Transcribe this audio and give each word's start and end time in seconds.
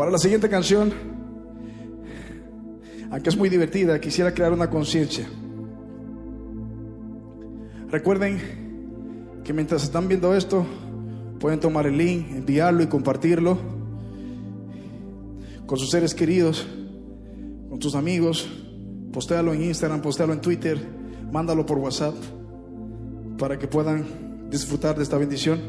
Para 0.00 0.12
la 0.12 0.16
siguiente 0.16 0.48
canción, 0.48 0.94
aunque 3.10 3.28
es 3.28 3.36
muy 3.36 3.50
divertida, 3.50 4.00
quisiera 4.00 4.32
crear 4.32 4.50
una 4.50 4.70
conciencia. 4.70 5.28
Recuerden 7.90 8.40
que 9.44 9.52
mientras 9.52 9.82
están 9.82 10.08
viendo 10.08 10.34
esto, 10.34 10.64
pueden 11.38 11.60
tomar 11.60 11.86
el 11.86 11.98
link, 11.98 12.30
enviarlo 12.30 12.82
y 12.82 12.86
compartirlo 12.86 13.58
con 15.66 15.76
sus 15.76 15.90
seres 15.90 16.14
queridos, 16.14 16.66
con 17.68 17.82
sus 17.82 17.94
amigos. 17.94 18.48
Postéalo 19.12 19.52
en 19.52 19.64
Instagram, 19.64 20.00
postéalo 20.00 20.32
en 20.32 20.40
Twitter, 20.40 20.78
mándalo 21.30 21.66
por 21.66 21.76
WhatsApp 21.76 22.14
para 23.36 23.58
que 23.58 23.68
puedan 23.68 24.48
disfrutar 24.48 24.96
de 24.96 25.02
esta 25.02 25.18
bendición. 25.18 25.60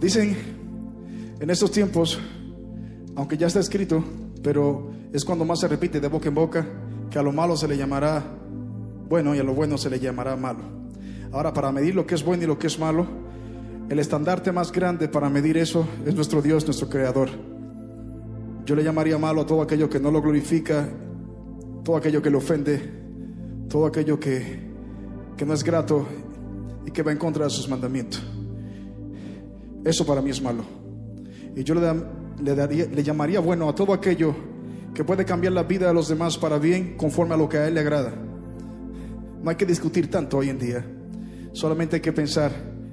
Dicen 0.00 0.53
en 1.40 1.50
estos 1.50 1.70
tiempos, 1.70 2.18
aunque 3.16 3.36
ya 3.36 3.46
está 3.46 3.60
escrito, 3.60 4.02
pero 4.42 4.90
es 5.12 5.24
cuando 5.24 5.44
más 5.44 5.60
se 5.60 5.68
repite 5.68 6.00
de 6.00 6.08
boca 6.08 6.28
en 6.28 6.34
boca, 6.34 6.66
que 7.10 7.18
a 7.18 7.22
lo 7.22 7.32
malo 7.32 7.56
se 7.56 7.68
le 7.68 7.76
llamará 7.76 8.22
bueno 9.08 9.34
y 9.34 9.38
a 9.38 9.44
lo 9.44 9.54
bueno 9.54 9.78
se 9.78 9.90
le 9.90 10.00
llamará 10.00 10.36
malo. 10.36 10.60
Ahora, 11.32 11.52
para 11.52 11.72
medir 11.72 11.94
lo 11.94 12.06
que 12.06 12.14
es 12.14 12.24
bueno 12.24 12.44
y 12.44 12.46
lo 12.46 12.58
que 12.58 12.68
es 12.68 12.78
malo, 12.78 13.06
el 13.88 13.98
estandarte 13.98 14.52
más 14.52 14.72
grande 14.72 15.08
para 15.08 15.28
medir 15.28 15.58
eso 15.58 15.86
es 16.06 16.14
nuestro 16.14 16.40
Dios, 16.40 16.64
nuestro 16.64 16.88
Creador. 16.88 17.28
Yo 18.64 18.74
le 18.74 18.82
llamaría 18.82 19.18
malo 19.18 19.42
a 19.42 19.46
todo 19.46 19.60
aquello 19.60 19.90
que 19.90 20.00
no 20.00 20.10
lo 20.10 20.22
glorifica, 20.22 20.88
todo 21.82 21.96
aquello 21.96 22.22
que 22.22 22.30
le 22.30 22.36
ofende, 22.36 22.80
todo 23.68 23.86
aquello 23.86 24.18
que, 24.18 24.60
que 25.36 25.44
no 25.44 25.52
es 25.52 25.62
grato 25.62 26.06
y 26.86 26.90
que 26.90 27.02
va 27.02 27.12
en 27.12 27.18
contra 27.18 27.44
de 27.44 27.50
sus 27.50 27.68
mandamientos. 27.68 28.22
Eso 29.84 30.06
para 30.06 30.22
mí 30.22 30.30
es 30.30 30.40
malo. 30.40 30.83
Y 31.56 31.64
yo 31.64 31.74
le, 31.74 31.82
le 32.42 32.54
daría, 32.54 32.86
le 32.86 33.02
llamaría 33.02 33.40
bueno 33.40 33.68
a 33.68 33.74
todo 33.74 33.92
aquello 33.92 34.34
que 34.94 35.04
puede 35.04 35.24
cambiar 35.24 35.52
la 35.52 35.64
vida 35.64 35.88
de 35.88 35.94
los 35.94 36.08
demás 36.08 36.38
para 36.38 36.58
bien 36.58 36.96
conforme 36.96 37.34
a 37.34 37.36
lo 37.36 37.48
que 37.48 37.58
a 37.58 37.68
Él 37.68 37.74
le 37.74 37.80
agrada. 37.80 38.12
No 39.42 39.50
hay 39.50 39.56
que 39.56 39.66
discutir 39.66 40.10
tanto 40.10 40.38
hoy 40.38 40.48
en 40.48 40.58
día. 40.58 40.84
Solamente 41.52 41.96
hay 41.96 42.02
que 42.02 42.12
pensar 42.12 42.52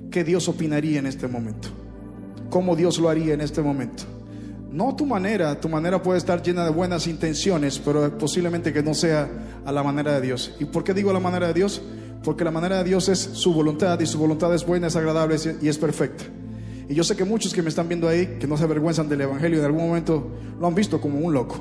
qué 0.09 0.23
Dios 0.23 0.49
opinaría 0.49 0.99
en 0.99 1.05
este 1.05 1.27
momento. 1.27 1.69
Cómo 2.49 2.75
Dios 2.75 2.99
lo 2.99 3.07
haría 3.07 3.33
en 3.33 3.41
este 3.41 3.61
momento. 3.61 4.03
No 4.71 4.95
tu 4.95 5.05
manera, 5.05 5.59
tu 5.59 5.69
manera 5.69 6.01
puede 6.01 6.17
estar 6.17 6.41
llena 6.41 6.63
de 6.65 6.71
buenas 6.71 7.07
intenciones, 7.07 7.79
pero 7.79 8.17
posiblemente 8.17 8.73
que 8.73 8.81
no 8.81 8.93
sea 8.93 9.29
a 9.65 9.71
la 9.71 9.83
manera 9.83 10.13
de 10.13 10.21
Dios. 10.21 10.55
¿Y 10.59 10.65
por 10.65 10.83
qué 10.83 10.93
digo 10.93 11.13
la 11.13 11.19
manera 11.19 11.47
de 11.47 11.53
Dios? 11.53 11.81
Porque 12.23 12.43
la 12.43 12.51
manera 12.51 12.77
de 12.77 12.83
Dios 12.85 13.09
es 13.09 13.19
su 13.19 13.53
voluntad 13.53 13.99
y 13.99 14.05
su 14.05 14.17
voluntad 14.17 14.53
es 14.53 14.65
buena, 14.65 14.87
es 14.87 14.95
agradable 14.95 15.35
y 15.61 15.67
es 15.67 15.77
perfecta. 15.77 16.23
Y 16.92 16.94
yo 16.94 17.06
sé 17.06 17.16
que 17.16 17.23
muchos 17.23 17.53
que 17.53 17.61
me 17.61 17.70
están 17.70 17.88
viendo 17.88 18.06
ahí, 18.09 18.36
que 18.38 18.45
no 18.45 18.58
se 18.58 18.66
avergüenzan 18.66 19.08
del 19.08 19.22
Evangelio, 19.22 19.59
en 19.59 19.66
algún 19.66 19.88
momento 19.88 20.30
lo 20.59 20.67
han 20.67 20.75
visto 20.75 21.00
como 21.00 21.20
un 21.20 21.34
loco. 21.34 21.56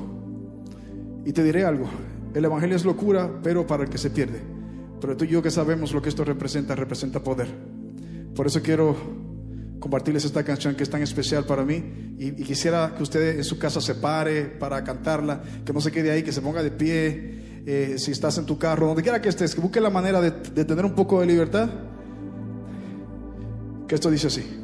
Y 1.23 1.31
te 1.31 1.41
diré 1.41 1.63
algo, 1.63 1.89
el 2.33 2.43
Evangelio 2.43 2.75
es 2.75 2.83
locura, 2.83 3.31
pero 3.41 3.65
para 3.65 3.83
el 3.83 3.89
que 3.89 3.97
se 3.97 4.09
pierde. 4.09 4.41
Pero 4.99 5.15
tú 5.15 5.23
y 5.23 5.29
yo 5.29 5.41
que 5.41 5.49
sabemos 5.49 5.93
lo 5.93 6.01
que 6.01 6.09
esto 6.09 6.25
representa, 6.25 6.75
representa 6.75 7.23
poder. 7.23 7.47
Por 8.35 8.45
eso 8.45 8.61
quiero 8.61 8.93
compartirles 9.79 10.25
esta 10.25 10.43
canción 10.43 10.75
que 10.75 10.83
es 10.83 10.89
tan 10.89 11.01
especial 11.01 11.45
para 11.45 11.63
mí 11.63 11.81
y, 12.19 12.27
y 12.41 12.43
quisiera 12.43 12.93
que 12.93 13.01
usted 13.01 13.37
en 13.37 13.45
su 13.45 13.57
casa 13.57 13.79
se 13.79 13.95
pare 13.95 14.43
para 14.43 14.83
cantarla, 14.83 15.41
que 15.63 15.71
no 15.71 15.79
se 15.79 15.93
quede 15.93 16.11
ahí, 16.11 16.23
que 16.23 16.33
se 16.33 16.41
ponga 16.41 16.61
de 16.61 16.71
pie, 16.71 17.63
eh, 17.65 17.95
si 17.97 18.11
estás 18.11 18.37
en 18.37 18.45
tu 18.45 18.59
carro, 18.59 18.87
donde 18.87 19.01
quiera 19.01 19.21
que 19.21 19.29
estés, 19.29 19.55
que 19.55 19.61
busque 19.61 19.79
la 19.79 19.89
manera 19.89 20.19
de, 20.19 20.31
de 20.31 20.65
tener 20.65 20.83
un 20.83 20.93
poco 20.93 21.21
de 21.21 21.25
libertad. 21.25 21.69
Que 23.87 23.95
esto 23.95 24.11
dice 24.11 24.27
así. 24.27 24.60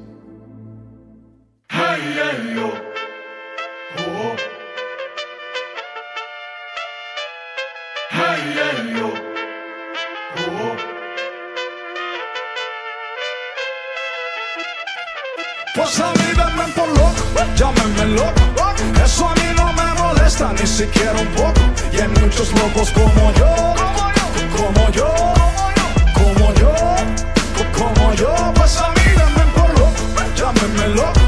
Siquiera 20.78 21.14
un 21.14 21.28
poco. 21.30 21.62
Y 21.92 21.98
hay 22.00 22.08
muchos 22.22 22.54
locos 22.54 22.92
como 22.92 23.34
yo, 23.34 23.52
como 24.56 24.92
yo, 24.92 25.10
como 26.14 26.54
yo, 26.54 26.74
como 27.78 28.14
yo. 28.14 28.54
Pues 28.54 28.78
a 28.78 28.90
mí 28.92 29.08
denme 29.20 29.46
por 29.56 29.70
loco, 29.80 30.04
llámenme 30.36 30.88
loco. 30.90 31.20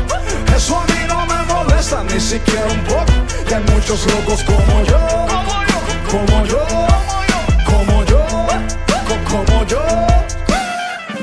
Eso 0.56 0.78
a 0.78 0.86
mí 0.86 1.02
no 1.08 1.26
me 1.26 1.40
molesta 1.52 2.04
ni 2.04 2.20
siquiera 2.20 2.68
un 2.68 2.84
poco. 2.92 3.14
Y 3.50 3.54
hay 3.54 3.64
muchos 3.74 4.06
locos 4.14 4.44
como 4.44 4.84
yo, 4.92 5.02
como 6.12 6.46
yo, 6.46 6.64
como 7.66 8.06
yo, 8.06 8.22
como 9.32 9.66
yo. 9.66 9.82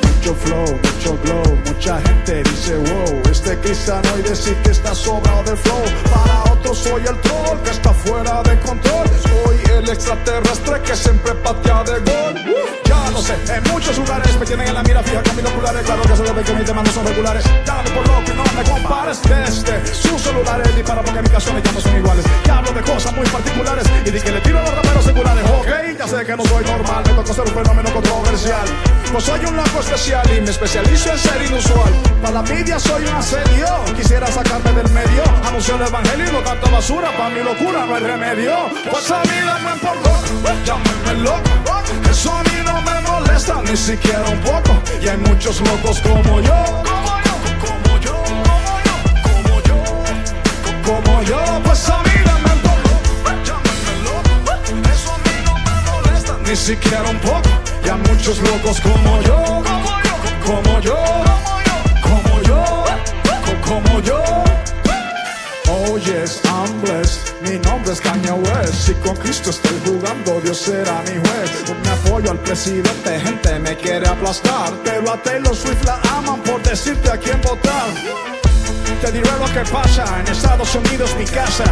Mucho 0.03 0.34
flow, 0.34 0.81
mucho 0.82 1.19
glow, 1.22 1.58
mucha 1.66 2.00
gente 2.00 2.43
dice 2.43 2.76
wow, 2.76 3.25
este 3.46 3.60
cristiano 3.60 4.08
y 4.18 4.22
decir 4.22 4.56
que 4.64 4.70
está 4.70 4.92
sobrado 4.92 5.44
de 5.44 5.56
flow. 5.56 5.84
Para 6.12 6.52
otros 6.52 6.78
soy 6.78 7.02
el 7.06 7.16
troll 7.20 7.58
que 7.62 7.70
está 7.70 7.92
fuera 7.92 8.42
de 8.42 8.58
control. 8.58 9.06
Soy 9.22 9.76
el 9.76 9.88
extraterrestre 9.88 10.82
que 10.82 10.96
siempre 10.96 11.32
patea 11.34 11.84
de 11.84 12.00
gol. 12.00 12.75
Ya 12.88 13.10
lo 13.10 13.20
sé, 13.20 13.34
en 13.48 13.62
muchos 13.72 13.98
lugares 13.98 14.38
me 14.38 14.47
tienen 14.47 14.69
en 14.69 14.74
la 14.74 14.82
mira 14.82 15.02
fija 15.02 15.22
con 15.22 15.36
binoculares. 15.36 15.82
Claro 15.82 16.02
que 16.02 16.16
se 16.16 16.22
debe 16.22 16.42
que 16.42 16.52
mis 16.54 16.66
demandas 16.66 16.94
son 16.94 17.06
regulares. 17.06 17.44
Dame 17.64 17.91
por 17.91 18.06
loco 18.06 18.32
y 18.32 18.36
no 18.36 18.44
me 18.56 18.70
compares 18.70 19.22
desde 19.22 19.94
sus 19.94 20.20
celulares. 20.22 20.74
Ni 20.76 20.82
para 20.82 21.02
porque 21.02 21.22
mis 21.22 21.30
canciones 21.30 21.62
ya 21.62 21.72
no 21.72 21.80
son 21.80 21.96
iguales. 21.96 22.25
Ya 22.44 22.58
hablo 22.58 22.72
de 22.72 22.82
cosas 22.82 23.12
muy 23.14 23.26
particulares 23.26 23.84
y 24.04 24.10
di 24.10 24.20
que 24.20 24.30
le 24.30 24.41
tiro 24.41 24.58
a 24.58 24.62
los 24.62 24.75
raperos 24.75 25.04
seculares. 25.04 25.44
Ok, 25.50 25.98
ya 25.98 26.06
sé 26.06 26.25
que 26.25 26.36
no 26.36 26.44
soy 26.44 26.64
normal, 26.64 27.04
me 27.06 27.12
toca 27.14 27.32
ser 27.32 27.44
un 27.44 27.54
fenómeno 27.54 27.91
controversial. 27.92 28.66
Pues 29.12 29.25
soy 29.25 29.44
un 29.44 29.56
loco 29.56 29.80
especial 29.80 30.26
y 30.36 30.41
me 30.41 30.50
especializo 30.50 31.10
en 31.10 31.19
ser 31.19 31.42
inusual. 31.42 31.92
Para 32.20 32.34
la 32.34 32.42
media 32.42 32.78
soy 32.78 33.04
un 33.04 33.14
asedio. 33.14 33.66
Quisiera 33.96 34.26
sacarme 34.26 34.72
del 34.72 34.91
medio. 34.91 35.22
Anuncio 35.44 35.76
el 35.76 35.82
evangelio 35.82 36.26
y 36.28 36.32
no 36.32 36.70
basura. 36.70 37.10
Para 37.16 37.30
mi 37.30 37.42
locura 37.42 37.86
no 37.86 37.94
hay 37.94 38.02
remedio. 38.02 38.54
Pues 38.91 39.10
a 39.10 39.22
mí 39.22 39.38
dame 39.44 39.80
por 39.80 39.96
loco, 39.96 40.54
llámenme 40.64 41.22
loco. 41.22 41.66
Eso 42.10 42.32
a 42.32 42.42
mí 42.42 42.62
no 42.64 42.75
me 42.82 43.00
molesta 43.00 43.62
ni 43.62 43.76
siquiera 43.76 44.25
un 44.28 44.41
poco. 44.41 44.82
Y 45.00 45.09
hay 45.09 45.16
muchos 45.19 45.60
locos 45.60 46.00
como 46.00 46.41
yo. 46.41 46.54
Como 46.84 47.12
yo, 47.25 47.37
como 47.64 48.00
yo, 48.00 48.16
como 49.22 49.60
yo, 49.69 49.78
como 50.84 51.22
yo. 51.22 51.41
Pues 51.64 51.88
a 51.88 52.03
mí 52.03 52.10
por 52.62 52.78
loco, 52.88 53.31
llámenme 53.44 53.94
loco. 54.06 54.32
Eso 54.92 55.12
a 55.12 55.19
mí 55.19 55.37
no 55.44 55.54
me 55.66 55.76
molesta 55.91 56.34
ni 56.44 56.56
siquiera 56.56 57.04
un 57.10 57.19
poco. 57.19 57.50
Y 57.84 57.88
hay 57.88 57.98
muchos 58.10 58.38
locos 58.38 58.81
como 58.81 59.22
yo, 59.22 59.62
como 59.64 60.00
yo, 60.00 60.16
como 60.44 60.81
yo, 60.81 60.98
como 62.03 62.43
yo, 62.43 62.84
como 63.64 64.00
yo. 64.00 64.45
Oh 65.88 65.97
yes, 65.97 66.44
I'm. 66.47 66.66
Mi 67.42 67.58
nombre 67.58 67.92
es 67.92 68.00
Kanye 68.00 68.32
West. 68.32 68.74
Si 68.86 68.94
con 68.94 69.16
Cristo 69.16 69.50
estoy 69.50 69.78
jugando, 69.84 70.41
Dios 70.41 70.58
será 70.58 71.02
mi 71.02 71.16
juez. 71.16 71.50
Me 71.82 71.91
apoyo 71.91 72.30
al 72.30 72.38
presidente, 72.41 73.20
gente 73.20 73.58
me 73.60 73.76
quiere 73.76 74.06
aplastar. 74.06 74.72
Pero 74.84 75.12
a 75.12 75.22
Taylor 75.22 75.54
Swift 75.54 75.84
la 75.84 76.00
aman 76.16 76.42
por 76.42 76.62
decirte 76.62 77.10
a 77.10 77.16
quién 77.16 77.41
votar. 77.42 78.35
Te 79.00 79.12
diré 79.12 79.30
lo 79.38 79.46
que 79.52 79.60
pasa 79.70 80.04
en 80.18 80.26
Estados 80.26 80.74
Unidos, 80.74 81.14
mi 81.18 81.26
casa. 81.26 81.64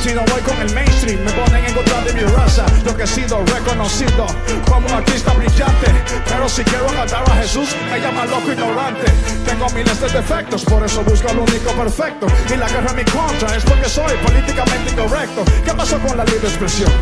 Si 0.00 0.14
no 0.14 0.22
voy 0.30 0.40
con 0.42 0.56
el 0.62 0.72
mainstream, 0.72 1.20
me 1.24 1.32
ponen 1.32 1.64
en 1.64 1.74
contra 1.74 2.00
de 2.02 2.12
mi 2.12 2.20
raza. 2.20 2.64
Yo 2.84 2.96
que 2.96 3.02
he 3.02 3.06
sido 3.06 3.44
reconocido 3.44 4.26
como 4.70 4.86
un 4.86 4.94
artista 4.94 5.32
brillante. 5.32 5.92
Pero 6.28 6.48
si 6.48 6.62
quiero 6.62 6.86
cantar 6.86 7.28
a 7.28 7.34
Jesús, 7.42 7.74
me 7.90 8.00
llaman 8.00 8.30
loco 8.30 8.52
ignorante. 8.52 9.06
Tengo 9.44 9.68
miles 9.70 10.00
de 10.00 10.08
defectos, 10.08 10.64
por 10.64 10.84
eso 10.84 11.02
busco 11.02 11.32
lo 11.34 11.42
único 11.42 11.72
perfecto. 11.72 12.26
Y 12.48 12.56
la 12.56 12.68
guerra 12.68 12.90
en 12.90 12.96
mi 12.96 13.04
contra 13.04 13.56
es 13.56 13.64
porque 13.64 13.88
soy 13.88 14.14
políticamente 14.24 14.92
incorrecto. 14.92 15.44
¿Qué 15.64 15.74
pasó 15.74 15.98
con 15.98 16.16
la 16.16 16.24
libre 16.24 16.48
expresión? 16.48 16.92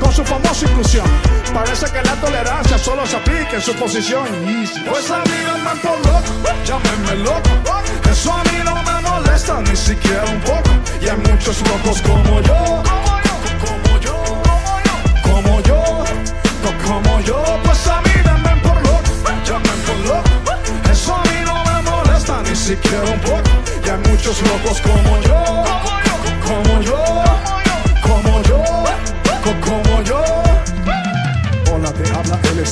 Con 0.00 0.12
su 0.12 0.24
famosa 0.24 0.64
inclusión. 0.64 1.06
Parece 1.52 1.86
que 1.92 2.02
la 2.02 2.14
tolerancia 2.16 2.78
solo 2.78 3.06
se 3.06 3.16
aplica 3.16 3.56
en 3.56 3.62
su 3.62 3.74
posición. 3.74 4.26
Pues 4.88 5.10
a 5.10 5.18
mí 5.18 5.38
no 5.46 5.58
me 5.58 5.80
por 5.80 5.98
loco, 6.06 6.54
llámenme 6.64 7.24
loco. 7.24 7.50
Eso 8.10 8.32
a 8.32 8.42
mí 8.44 8.62
no 8.64 8.74
me 8.82 9.00
molesta 9.02 9.25
ni 9.36 9.76
siquiera 9.76 10.24
un 10.24 10.40
poco. 10.40 10.70
Y 11.00 11.08
hay 11.08 11.16
muchos 11.18 11.60
locos 11.68 12.00
como 12.00 12.40
yo. 12.40 12.82
Como 13.60 14.00
yo, 14.00 14.16
como 14.42 14.80
yo, 14.80 15.22
como 15.22 15.60
yo, 15.60 16.04
co- 16.62 16.88
como 16.88 17.20
yo. 17.20 17.42
Pues 17.62 17.86
a 17.86 18.00
mí 18.00 18.10
denme 18.24 18.56
por 18.62 18.76
loco, 18.82 19.12
llámenme 19.44 19.82
por 19.86 19.98
loco. 20.06 20.30
Eso 20.90 21.14
a 21.14 21.22
mí 21.24 21.38
no 21.44 21.54
me 21.64 21.82
molesta 21.90 22.40
ni 22.48 22.56
siquiera 22.56 23.04
un 23.04 23.20
poco. 23.20 23.50
Y 23.84 23.88
hay 23.90 23.98
muchos 24.10 24.40
locos 24.40 24.80
como 24.80 25.20
yo. 25.20 25.64
Como 26.46 26.80
yo, 26.80 27.04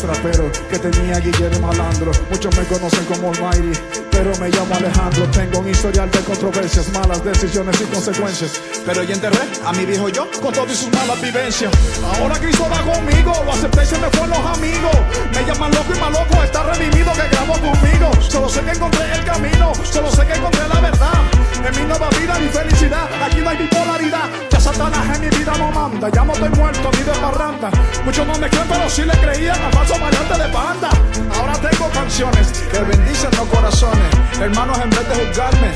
Extrapero 0.05 0.53
que 0.69 0.79
tenía 0.79 1.19
Guillermo 1.19 1.67
Malandro. 1.67 2.13
Muchos 2.29 2.55
me 2.59 2.65
conocen 2.65 3.07
como 3.07 3.33
Almighty. 3.33 3.73
pero 4.11 4.37
me 4.37 4.51
llamo 4.51 4.75
Alejandro. 4.75 5.27
Tengo 5.31 5.61
un 5.61 5.69
historial 5.71 6.11
de 6.11 6.19
controversias, 6.21 6.93
malas 6.93 7.25
decisiones 7.25 7.81
y 7.81 7.85
consecuencias. 7.85 8.61
Pero 8.85 9.03
ya 9.03 9.15
enterré 9.15 9.41
a 9.65 9.73
mi 9.73 9.87
viejo 9.87 10.11
yo 10.11 10.29
con 10.43 10.53
todas 10.53 10.77
sus 10.77 10.93
malas 10.93 11.21
vivencias. 11.23 11.73
Ahora 12.19 12.39
Cristo 12.39 12.67
va 12.71 12.83
conmigo, 12.83 13.33
lo 13.47 13.53
acepté 13.53 13.83
y 13.83 13.87
se 13.87 13.99
me 13.99 14.11
fueron 14.11 14.31
los 14.31 14.59
amigos. 14.59 14.97
Me 15.35 15.43
llaman 15.47 15.73
loco 15.73 15.95
y 15.97 15.99
más 15.99 16.13
loco, 16.13 16.43
está 16.43 16.63
redimido 16.65 17.11
que 17.15 17.29
grabó 17.29 17.55
conmigo. 17.55 18.11
Solo 18.21 18.49
sé 18.51 18.61
que 18.61 18.73
encontré 18.73 19.11
el 19.11 19.25
camino, 19.25 19.73
solo 19.91 20.11
sé 20.11 20.27
que 20.27 20.35
encontré 20.35 20.69
la 20.69 20.81
verdad. 20.81 21.44
En 21.67 21.75
mi 21.77 21.87
nueva 21.87 22.11
vida, 22.11 22.39
mi 22.39 22.49
felicidad, 22.49 23.09
aquí 23.25 23.41
no 23.41 23.49
hay 23.49 23.57
bipolaridad. 23.57 24.29
Ya 24.51 24.61
Satanás 24.61 25.17
en 25.17 25.21
mi 25.23 25.31
vida 25.31 25.53
no 25.57 25.71
manda, 25.71 26.11
ya 26.11 26.23
no 26.23 26.35
estoy 26.35 26.51
muerto 26.51 26.91
ni 26.93 27.03
de 27.03 27.13
parranda. 27.13 27.71
Muchos 28.05 28.27
no 28.27 28.39
me 28.39 28.51
creen, 28.51 28.67
pero 28.69 28.91
sí 28.91 29.03
le 29.03 29.13
creían 29.13 29.59
al 29.63 29.73
falso 29.73 29.99
variante 29.99 30.35
de 30.35 30.53
banda. 30.53 30.91
Ahora 31.39 31.55
tengo 31.55 31.89
canciones 31.89 32.53
que 32.71 32.81
bendicen 32.81 33.31
los 33.39 33.49
corazones. 33.49 34.15
Hermanos, 34.39 34.79
en 34.79 34.91
vez 34.91 35.09
de 35.09 35.15
juzgarme, 35.15 35.71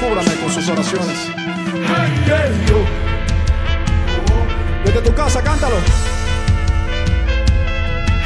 cúbrame 0.00 0.34
con 0.40 0.52
sus 0.52 0.68
oraciones. 0.68 1.30
Hey. 1.86 2.66
Desde 4.84 5.02
tu 5.02 5.14
casa, 5.14 5.40
cántalo. 5.40 5.76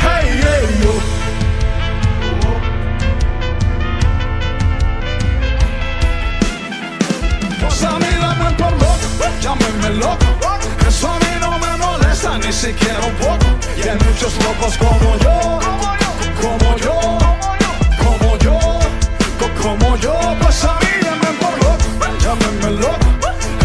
Hey, 0.00 0.40
hey. 0.40 1.11
Pues 7.82 7.94
a 7.94 7.98
mí 7.98 8.06
dame 8.20 8.50
por 8.56 8.72
loco, 8.72 8.96
llámenme 9.40 9.90
loco. 9.98 10.26
Eso 10.86 11.08
a 11.08 11.18
mí 11.18 11.26
no 11.40 11.58
me 11.58 11.76
molesta 11.78 12.38
ni 12.38 12.52
siquiera 12.52 13.00
un 13.00 13.14
poco. 13.14 13.46
Y 13.76 13.82
hay 13.88 13.98
muchos 14.06 14.32
locos 14.44 14.76
como 14.78 15.16
yo, 15.18 15.58
como 16.40 16.76
yo, 16.76 17.18
como 17.98 18.38
yo, 18.38 18.58
co- 19.40 19.62
como 19.62 19.96
yo. 19.96 20.14
Pues 20.40 20.64
a 20.64 20.74
mí 20.80 20.86
llamen 21.02 21.36
por 21.40 21.58
loco, 21.58 21.84
llámenme 22.22 22.80
loco. 22.80 23.06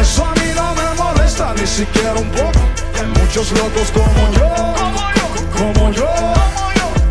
Eso 0.01 0.25
a 0.25 0.31
mí 0.33 0.51
no 0.55 0.73
me 0.73 0.93
molesta 0.95 1.53
ni 1.53 1.67
siquiera 1.67 2.13
un 2.13 2.29
poco. 2.31 2.59
Y 2.95 2.99
hay 2.99 3.07
muchos 3.21 3.51
locos 3.51 3.91
como 3.93 4.31
yo, 4.31 4.49
como 5.55 5.91
yo, 5.91 6.09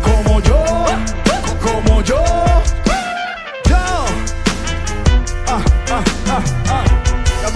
como 0.03 0.41
yo, 0.41 0.85
como 1.63 2.01
yo. 2.01 2.23
Yo. 3.69 3.77
Ah, 5.47 5.61
ah, 5.89 6.03
ah, 6.29 6.41
ah. 6.69 6.83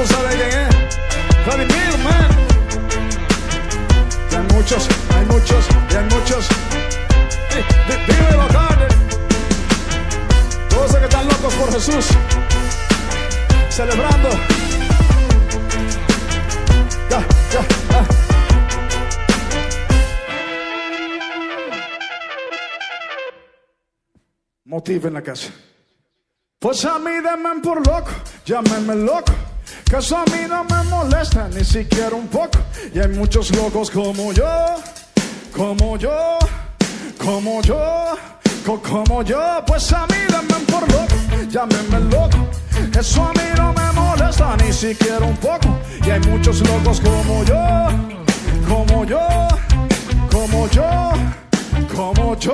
Ya 0.01 0.07
tú 0.07 0.13
sabes 0.13 0.35
quién 0.35 0.49
es. 0.49 1.45
Vladimir, 1.45 1.97
man. 2.03 2.29
Hay 4.31 4.55
muchos, 4.55 4.87
hay 5.15 5.25
muchos, 5.25 5.65
y 5.91 5.95
hay 5.95 6.03
muchos. 6.05 6.47
Dímelo, 8.07 8.47
Carter. 8.47 8.87
Todos 10.69 10.85
esos 10.85 10.99
que 10.99 11.05
están 11.05 11.27
locos 11.27 11.53
por 11.53 11.73
Jesús. 11.73 12.05
Celebrando. 13.69 14.29
Ya, 17.09 17.19
ya, 17.51 17.65
ah. 17.91 18.05
Motiva 24.65 25.07
en 25.09 25.13
la 25.13 25.21
casa. 25.21 25.49
Pues 26.59 26.85
a 26.85 26.97
mí 26.99 27.11
denme 27.11 27.61
por 27.61 27.85
loco, 27.85 28.11
llámenme 28.45 28.95
loco, 28.95 29.33
que 29.91 29.97
eso 29.97 30.15
a 30.17 30.23
mí 30.25 30.47
no 30.47 30.63
me 30.63 30.83
molesta 30.89 31.49
ni 31.49 31.63
siquiera 31.65 32.15
un 32.15 32.27
poco. 32.27 32.59
Y 32.93 32.99
hay 32.99 33.09
muchos 33.09 33.51
locos 33.55 33.91
como 33.91 34.31
yo, 34.31 34.47
como 35.55 35.97
yo, 35.97 36.39
como 37.23 37.61
yo, 37.61 37.77
co- 38.65 38.81
como 38.81 39.21
yo. 39.23 39.39
Pues 39.67 39.91
a 39.91 40.05
mí 40.07 40.15
denme 40.29 40.65
por 40.71 40.89
loco, 40.91 41.15
llámenme 41.49 41.99
loco, 42.09 42.37
eso 42.97 43.23
a 43.23 43.33
mí 43.33 43.43
no 43.57 43.73
me 43.73 43.91
molesta 43.91 44.55
ni 44.63 44.71
siquiera 44.71 45.25
un 45.25 45.35
poco. 45.37 45.77
Y 46.05 46.09
hay 46.09 46.21
muchos 46.21 46.61
locos 46.61 47.01
como 47.01 47.43
yo, 47.43 47.87
como 48.69 49.03
yo, 49.05 49.19
como 50.31 50.67
yo, 50.69 51.11
como 51.93 52.39
yo. 52.39 52.53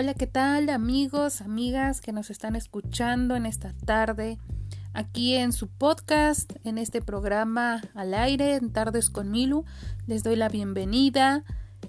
Hola, 0.00 0.14
¿qué 0.14 0.28
tal 0.28 0.70
amigos, 0.70 1.40
amigas 1.40 2.00
que 2.00 2.12
nos 2.12 2.30
están 2.30 2.54
escuchando 2.54 3.34
en 3.34 3.46
esta 3.46 3.72
tarde? 3.84 4.38
Aquí 4.92 5.34
en 5.34 5.52
su 5.52 5.66
podcast, 5.66 6.52
en 6.62 6.78
este 6.78 7.02
programa 7.02 7.82
al 7.96 8.14
aire, 8.14 8.54
en 8.54 8.72
Tardes 8.72 9.10
con 9.10 9.32
Milu, 9.32 9.64
les 10.06 10.22
doy 10.22 10.36
la 10.36 10.48
bienvenida. 10.48 11.42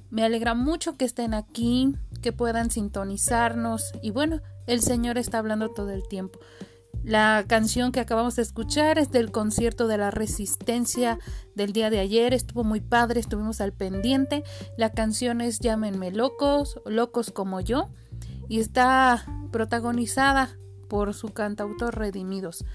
Me 0.10 0.24
alegra 0.24 0.56
mucho 0.56 0.98
que 0.98 1.06
estén 1.06 1.36
aquí, 1.36 1.94
que 2.24 2.32
puedan 2.32 2.72
sintonizarnos 2.72 3.92
y 4.02 4.10
bueno, 4.10 4.42
el 4.66 4.82
Señor 4.82 5.20
está 5.20 5.38
hablando 5.38 5.70
todo 5.70 5.92
el 5.92 6.02
tiempo. 6.08 6.40
La 7.04 7.46
canción 7.48 7.92
que 7.92 8.00
acabamos 8.00 8.36
de 8.36 8.42
escuchar 8.42 9.00
es 9.00 9.12
del 9.12 9.32
concierto 9.32 9.88
de 9.88 9.98
la 9.98 10.12
resistencia 10.12 11.18
del 11.56 11.74
día 11.74 11.90
de 11.90 12.00
ayer. 12.00 12.34
Estuvo 12.34 12.64
muy 12.64 12.82
padre, 12.82 13.20
estuvimos 13.20 13.62
al 13.62 13.74
pendiente. 13.74 14.44
La 14.78 14.92
canción 14.92 15.42
es 15.42 15.60
Llámenme 15.60 16.12
locos, 16.12 16.80
locos 16.86 17.32
como 17.32 17.62
yo. 17.62 17.90
Y 18.48 18.60
está 18.60 19.26
protagonizada 19.52 20.58
por 20.90 21.14
su 21.14 21.30
cantautor 21.30 21.98
Redimidos. 21.98 22.66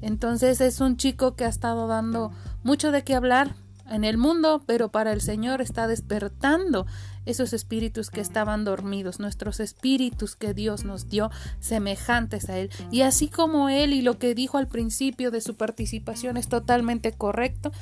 Entonces 0.00 0.60
es 0.60 0.80
un 0.80 0.96
chico 0.96 1.34
que 1.34 1.44
ha 1.44 1.48
estado 1.48 1.86
dando 1.86 2.32
mucho 2.62 2.92
de 2.92 3.04
qué 3.04 3.14
hablar 3.14 3.54
en 3.90 4.04
el 4.04 4.16
mundo, 4.16 4.62
pero 4.66 4.90
para 4.90 5.12
el 5.12 5.20
Señor 5.20 5.60
está 5.60 5.86
despertando 5.86 6.86
esos 7.26 7.52
espíritus 7.52 8.10
que 8.10 8.20
estaban 8.20 8.64
dormidos, 8.64 9.20
nuestros 9.20 9.60
espíritus 9.60 10.36
que 10.36 10.54
Dios 10.54 10.84
nos 10.84 11.08
dio 11.08 11.30
semejantes 11.60 12.48
a 12.48 12.58
Él. 12.58 12.70
Y 12.90 13.02
así 13.02 13.28
como 13.28 13.68
Él 13.68 13.92
y 13.92 14.02
lo 14.02 14.18
que 14.18 14.34
dijo 14.34 14.58
al 14.58 14.68
principio 14.68 15.30
de 15.30 15.40
su 15.40 15.56
participación 15.56 16.36
es 16.36 16.48
totalmente 16.48 17.12
correcto, 17.12 17.72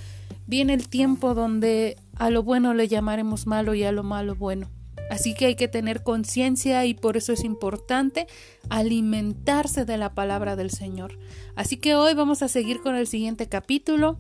viene 0.47 0.75
el 0.75 0.89
tiempo 0.89 1.35
donde 1.35 1.97
a 2.17 2.31
lo 2.31 2.43
bueno 2.43 2.75
le 2.75 2.89
llamaremos 2.89 3.47
malo 3.47 3.75
y 3.75 3.85
a 3.85 3.93
lo 3.93 4.03
malo 4.03 4.35
bueno. 4.35 4.69
Así 5.11 5.35
que 5.35 5.47
hay 5.47 5.57
que 5.57 5.69
tener 5.69 6.03
conciencia 6.03 6.87
y 6.87 6.95
por 6.95 7.19
eso 7.19 7.35
es 7.35 7.45
importante 7.45 8.27
alimentarse 8.71 9.85
de 9.85 9.99
la 9.99 10.15
palabra 10.15 10.57
del 10.57 10.71
Señor. 10.71 11.19
Así 11.55 11.77
que 11.77 11.95
hoy 11.95 12.15
vamos 12.15 12.43
a 12.43 12.49
seguir 12.49 12.81
con 12.81 12.95
el 12.95 13.07
siguiente 13.07 13.47
capítulo, 13.47 14.17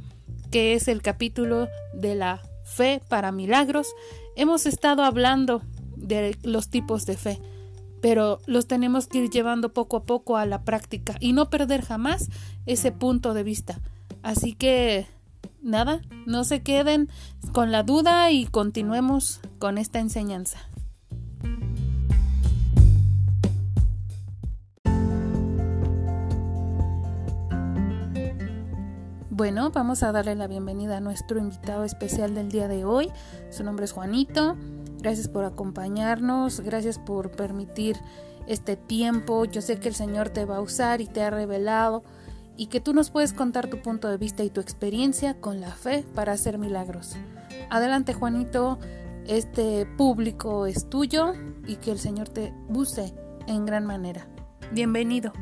que 0.50 0.74
es 0.74 0.88
el 0.88 1.00
capítulo 1.00 1.68
de 1.94 2.14
la 2.14 2.42
fe 2.64 3.00
para 3.08 3.32
milagros. 3.32 3.88
Hemos 4.36 4.66
estado 4.66 5.04
hablando 5.04 5.62
de 5.96 6.36
los 6.42 6.68
tipos 6.68 7.06
de 7.06 7.16
fe, 7.16 7.40
pero 8.00 8.38
los 8.46 8.66
tenemos 8.66 9.06
que 9.06 9.18
ir 9.18 9.30
llevando 9.30 9.72
poco 9.72 9.98
a 9.98 10.04
poco 10.04 10.36
a 10.36 10.46
la 10.46 10.64
práctica 10.64 11.16
y 11.20 11.32
no 11.32 11.50
perder 11.50 11.82
jamás 11.82 12.28
ese 12.66 12.92
punto 12.92 13.34
de 13.34 13.42
vista. 13.42 13.80
Así 14.22 14.54
que 14.54 15.06
nada, 15.62 16.00
no 16.26 16.44
se 16.44 16.62
queden 16.62 17.08
con 17.52 17.72
la 17.72 17.82
duda 17.82 18.30
y 18.30 18.46
continuemos 18.46 19.40
con 19.58 19.78
esta 19.78 20.00
enseñanza. 20.00 20.58
Bueno, 29.42 29.72
vamos 29.72 30.04
a 30.04 30.12
darle 30.12 30.36
la 30.36 30.46
bienvenida 30.46 30.98
a 30.98 31.00
nuestro 31.00 31.40
invitado 31.40 31.82
especial 31.82 32.32
del 32.32 32.48
día 32.48 32.68
de 32.68 32.84
hoy. 32.84 33.10
Su 33.50 33.64
nombre 33.64 33.84
es 33.84 33.90
Juanito. 33.90 34.56
Gracias 35.00 35.26
por 35.26 35.44
acompañarnos, 35.44 36.60
gracias 36.60 37.00
por 37.00 37.32
permitir 37.32 37.96
este 38.46 38.76
tiempo. 38.76 39.44
Yo 39.44 39.60
sé 39.60 39.80
que 39.80 39.88
el 39.88 39.96
Señor 39.96 40.28
te 40.28 40.44
va 40.44 40.58
a 40.58 40.60
usar 40.60 41.00
y 41.00 41.08
te 41.08 41.24
ha 41.24 41.30
revelado 41.30 42.04
y 42.56 42.66
que 42.66 42.80
tú 42.80 42.94
nos 42.94 43.10
puedes 43.10 43.32
contar 43.32 43.66
tu 43.66 43.82
punto 43.82 44.08
de 44.08 44.16
vista 44.16 44.44
y 44.44 44.50
tu 44.50 44.60
experiencia 44.60 45.34
con 45.40 45.60
la 45.60 45.72
fe 45.72 46.04
para 46.14 46.30
hacer 46.30 46.56
milagros. 46.56 47.16
Adelante 47.68 48.14
Juanito, 48.14 48.78
este 49.26 49.86
público 49.86 50.66
es 50.66 50.88
tuyo 50.88 51.32
y 51.66 51.78
que 51.78 51.90
el 51.90 51.98
Señor 51.98 52.28
te 52.28 52.54
use 52.68 53.12
en 53.48 53.66
gran 53.66 53.86
manera. 53.86 54.24
Bienvenido. 54.70 55.32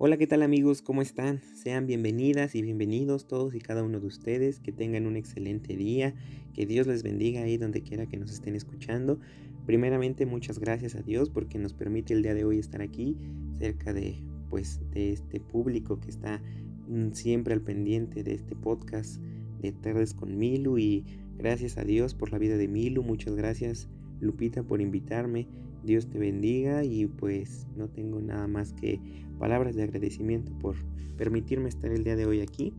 Hola, 0.00 0.16
¿qué 0.16 0.28
tal 0.28 0.44
amigos? 0.44 0.80
¿Cómo 0.80 1.02
están? 1.02 1.40
Sean 1.54 1.88
bienvenidas 1.88 2.54
y 2.54 2.62
bienvenidos 2.62 3.26
todos 3.26 3.56
y 3.56 3.58
cada 3.58 3.82
uno 3.82 3.98
de 3.98 4.06
ustedes. 4.06 4.60
Que 4.60 4.70
tengan 4.70 5.08
un 5.08 5.16
excelente 5.16 5.76
día. 5.76 6.14
Que 6.54 6.66
Dios 6.66 6.86
les 6.86 7.02
bendiga 7.02 7.42
ahí 7.42 7.56
donde 7.56 7.82
quiera 7.82 8.06
que 8.06 8.16
nos 8.16 8.30
estén 8.30 8.54
escuchando. 8.54 9.18
Primeramente, 9.66 10.24
muchas 10.24 10.60
gracias 10.60 10.94
a 10.94 11.02
Dios 11.02 11.30
porque 11.30 11.58
nos 11.58 11.72
permite 11.72 12.14
el 12.14 12.22
día 12.22 12.34
de 12.34 12.44
hoy 12.44 12.60
estar 12.60 12.80
aquí 12.80 13.16
cerca 13.58 13.92
de 13.92 14.22
pues 14.50 14.80
de 14.92 15.10
este 15.10 15.40
público 15.40 15.98
que 15.98 16.10
está 16.10 16.40
mm, 16.86 17.10
siempre 17.10 17.52
al 17.52 17.62
pendiente 17.62 18.22
de 18.22 18.34
este 18.34 18.54
podcast 18.54 19.20
de 19.60 19.72
Tardes 19.72 20.14
con 20.14 20.38
Milu 20.38 20.78
y 20.78 21.06
gracias 21.36 21.76
a 21.76 21.82
Dios 21.82 22.14
por 22.14 22.30
la 22.30 22.38
vida 22.38 22.56
de 22.56 22.68
Milu. 22.68 23.02
Muchas 23.02 23.34
gracias 23.34 23.88
Lupita 24.20 24.62
por 24.62 24.80
invitarme 24.80 25.48
Dios 25.84 26.08
te 26.08 26.18
bendiga 26.18 26.84
y 26.84 27.06
pues 27.06 27.66
no 27.76 27.88
tengo 27.88 28.20
nada 28.20 28.46
más 28.46 28.72
que 28.72 29.00
palabras 29.38 29.74
de 29.74 29.84
agradecimiento 29.84 30.52
por 30.58 30.76
permitirme 31.16 31.68
estar 31.68 31.90
el 31.90 32.04
día 32.04 32.16
de 32.16 32.26
hoy 32.26 32.40
aquí. 32.40 32.72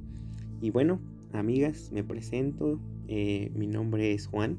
Y 0.61 0.71
bueno, 0.71 0.99
amigas, 1.33 1.91
me 1.93 2.03
presento. 2.03 2.79
Eh, 3.07 3.51
mi 3.55 3.67
nombre 3.67 4.13
es 4.13 4.27
Juan 4.27 4.57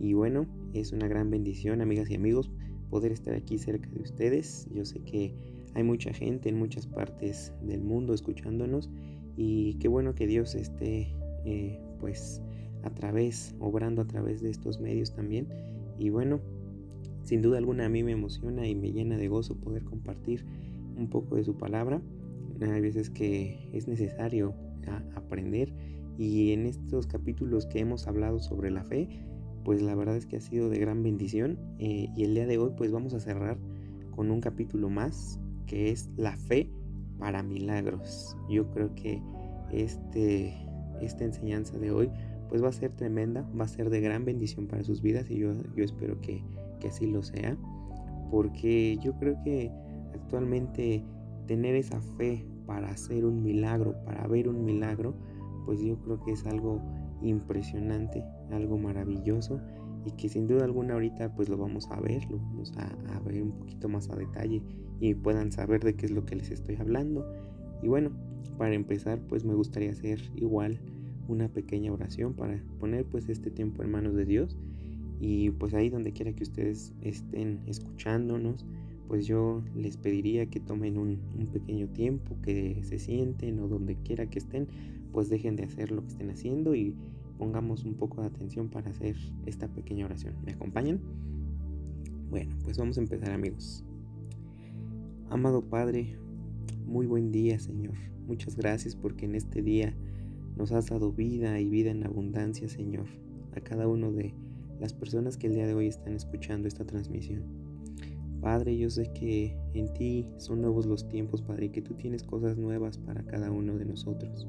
y 0.00 0.14
bueno, 0.14 0.46
es 0.72 0.92
una 0.92 1.08
gran 1.08 1.30
bendición, 1.30 1.80
amigas 1.80 2.10
y 2.10 2.14
amigos, 2.14 2.50
poder 2.90 3.12
estar 3.12 3.34
aquí 3.34 3.58
cerca 3.58 3.88
de 3.90 4.00
ustedes. 4.00 4.66
Yo 4.74 4.84
sé 4.84 5.00
que 5.00 5.34
hay 5.74 5.82
mucha 5.82 6.12
gente 6.12 6.48
en 6.48 6.58
muchas 6.58 6.86
partes 6.86 7.52
del 7.62 7.82
mundo 7.82 8.14
escuchándonos 8.14 8.90
y 9.36 9.74
qué 9.74 9.88
bueno 9.88 10.14
que 10.14 10.26
Dios 10.26 10.54
esté 10.54 11.14
eh, 11.44 11.80
pues 12.00 12.42
a 12.82 12.90
través, 12.90 13.54
obrando 13.60 14.02
a 14.02 14.06
través 14.06 14.42
de 14.42 14.50
estos 14.50 14.80
medios 14.80 15.14
también. 15.14 15.48
Y 15.98 16.10
bueno, 16.10 16.40
sin 17.24 17.42
duda 17.42 17.58
alguna 17.58 17.86
a 17.86 17.88
mí 17.88 18.02
me 18.02 18.12
emociona 18.12 18.66
y 18.66 18.74
me 18.74 18.92
llena 18.92 19.16
de 19.16 19.28
gozo 19.28 19.56
poder 19.56 19.84
compartir 19.84 20.44
un 20.96 21.08
poco 21.08 21.36
de 21.36 21.44
su 21.44 21.56
palabra. 21.56 22.02
Hay 22.60 22.80
veces 22.80 23.10
que 23.10 23.68
es 23.72 23.88
necesario 23.88 24.54
aprender 25.14 25.72
y 26.18 26.52
en 26.52 26.66
estos 26.66 27.06
capítulos 27.06 27.66
que 27.66 27.80
hemos 27.80 28.06
hablado 28.06 28.38
sobre 28.38 28.70
la 28.70 28.84
fe, 28.84 29.08
pues 29.64 29.82
la 29.82 29.94
verdad 29.94 30.16
es 30.16 30.26
que 30.26 30.36
ha 30.36 30.40
sido 30.40 30.68
de 30.68 30.78
gran 30.78 31.02
bendición 31.02 31.58
eh, 31.78 32.08
y 32.16 32.24
el 32.24 32.34
día 32.34 32.46
de 32.46 32.58
hoy 32.58 32.72
pues 32.76 32.92
vamos 32.92 33.14
a 33.14 33.20
cerrar 33.20 33.58
con 34.10 34.30
un 34.30 34.40
capítulo 34.40 34.90
más 34.90 35.40
que 35.66 35.90
es 35.90 36.10
la 36.16 36.36
fe 36.36 36.70
para 37.18 37.42
milagros. 37.42 38.36
Yo 38.50 38.70
creo 38.70 38.94
que 38.94 39.22
este, 39.72 40.54
esta 41.00 41.24
enseñanza 41.24 41.78
de 41.78 41.90
hoy 41.90 42.10
pues 42.48 42.62
va 42.62 42.68
a 42.68 42.72
ser 42.72 42.92
tremenda, 42.92 43.48
va 43.58 43.64
a 43.64 43.68
ser 43.68 43.88
de 43.88 44.00
gran 44.00 44.24
bendición 44.24 44.66
para 44.66 44.82
sus 44.82 45.00
vidas 45.00 45.30
y 45.30 45.38
yo, 45.38 45.52
yo 45.74 45.84
espero 45.84 46.20
que, 46.20 46.42
que 46.82 46.88
así 46.88 47.06
lo 47.06 47.22
sea, 47.22 47.56
porque 48.30 48.98
yo 49.00 49.14
creo 49.18 49.40
que 49.44 49.70
actualmente 50.14 51.04
tener 51.46 51.76
esa 51.76 52.00
fe 52.00 52.44
para 52.66 52.90
hacer 52.90 53.24
un 53.24 53.42
milagro, 53.42 53.94
para 54.04 54.26
ver 54.26 54.48
un 54.48 54.64
milagro, 54.64 55.14
pues 55.64 55.80
yo 55.80 55.96
creo 56.00 56.20
que 56.20 56.32
es 56.32 56.44
algo 56.44 56.80
impresionante, 57.22 58.24
algo 58.50 58.78
maravilloso 58.78 59.60
y 60.04 60.10
que 60.12 60.28
sin 60.28 60.48
duda 60.48 60.64
alguna 60.64 60.94
ahorita 60.94 61.34
pues 61.36 61.48
lo 61.48 61.56
vamos 61.56 61.88
a 61.90 62.00
ver, 62.00 62.28
lo 62.28 62.38
vamos 62.38 62.72
a, 62.76 63.14
a, 63.14 63.20
ver 63.20 63.42
un 63.42 63.52
poquito 63.52 63.88
más 63.88 64.10
a 64.10 64.16
detalle 64.16 64.62
y 64.98 65.14
puedan 65.14 65.52
saber 65.52 65.84
de 65.84 65.94
qué 65.94 66.06
es 66.06 66.12
lo 66.12 66.24
que 66.24 66.34
les 66.34 66.50
estoy 66.50 66.76
hablando. 66.76 67.24
Y 67.82 67.88
bueno, 67.88 68.10
para 68.58 68.74
empezar 68.74 69.20
pues 69.28 69.44
me 69.44 69.54
gustaría 69.54 69.90
hacer 69.90 70.20
igual 70.34 70.80
una 71.28 71.48
pequeña 71.48 71.92
oración 71.92 72.34
para 72.34 72.60
poner 72.80 73.04
pues 73.04 73.28
este 73.28 73.50
tiempo 73.50 73.84
en 73.84 73.92
manos 73.92 74.14
de 74.14 74.24
Dios 74.24 74.58
y 75.22 75.50
pues 75.50 75.72
ahí 75.72 75.88
donde 75.88 76.10
quiera 76.12 76.32
que 76.32 76.42
ustedes 76.42 76.92
estén 77.00 77.60
escuchándonos, 77.66 78.66
pues 79.06 79.24
yo 79.24 79.62
les 79.76 79.96
pediría 79.96 80.46
que 80.46 80.58
tomen 80.58 80.98
un, 80.98 81.20
un 81.38 81.46
pequeño 81.46 81.86
tiempo, 81.86 82.36
que 82.42 82.82
se 82.82 82.98
sienten 82.98 83.60
o 83.60 83.68
donde 83.68 83.94
quiera 83.94 84.26
que 84.26 84.40
estén, 84.40 84.66
pues 85.12 85.28
dejen 85.28 85.54
de 85.54 85.62
hacer 85.62 85.92
lo 85.92 86.02
que 86.02 86.08
estén 86.08 86.30
haciendo 86.30 86.74
y 86.74 86.96
pongamos 87.38 87.84
un 87.84 87.94
poco 87.94 88.20
de 88.20 88.26
atención 88.26 88.68
para 88.68 88.90
hacer 88.90 89.14
esta 89.46 89.68
pequeña 89.68 90.06
oración. 90.06 90.34
¿Me 90.44 90.54
acompañan? 90.54 90.98
Bueno, 92.28 92.56
pues 92.64 92.76
vamos 92.76 92.98
a 92.98 93.02
empezar 93.02 93.30
amigos. 93.30 93.84
Amado 95.30 95.62
Padre, 95.62 96.16
muy 96.84 97.06
buen 97.06 97.30
día 97.30 97.60
Señor. 97.60 97.94
Muchas 98.26 98.56
gracias 98.56 98.96
porque 98.96 99.26
en 99.26 99.36
este 99.36 99.62
día 99.62 99.94
nos 100.56 100.72
has 100.72 100.88
dado 100.88 101.12
vida 101.12 101.60
y 101.60 101.68
vida 101.68 101.92
en 101.92 102.04
abundancia 102.04 102.68
Señor. 102.68 103.06
A 103.54 103.60
cada 103.60 103.86
uno 103.86 104.10
de 104.10 104.34
las 104.82 104.92
personas 104.92 105.36
que 105.36 105.46
el 105.46 105.54
día 105.54 105.68
de 105.68 105.74
hoy 105.74 105.86
están 105.86 106.12
escuchando 106.12 106.66
esta 106.66 106.84
transmisión. 106.84 107.44
Padre, 108.40 108.76
yo 108.76 108.90
sé 108.90 109.12
que 109.12 109.56
en 109.74 109.92
ti 109.94 110.26
son 110.38 110.60
nuevos 110.60 110.86
los 110.86 111.08
tiempos, 111.08 111.40
Padre, 111.40 111.66
y 111.66 111.68
que 111.68 111.82
tú 111.82 111.94
tienes 111.94 112.24
cosas 112.24 112.58
nuevas 112.58 112.98
para 112.98 113.22
cada 113.22 113.52
uno 113.52 113.78
de 113.78 113.84
nosotros. 113.84 114.48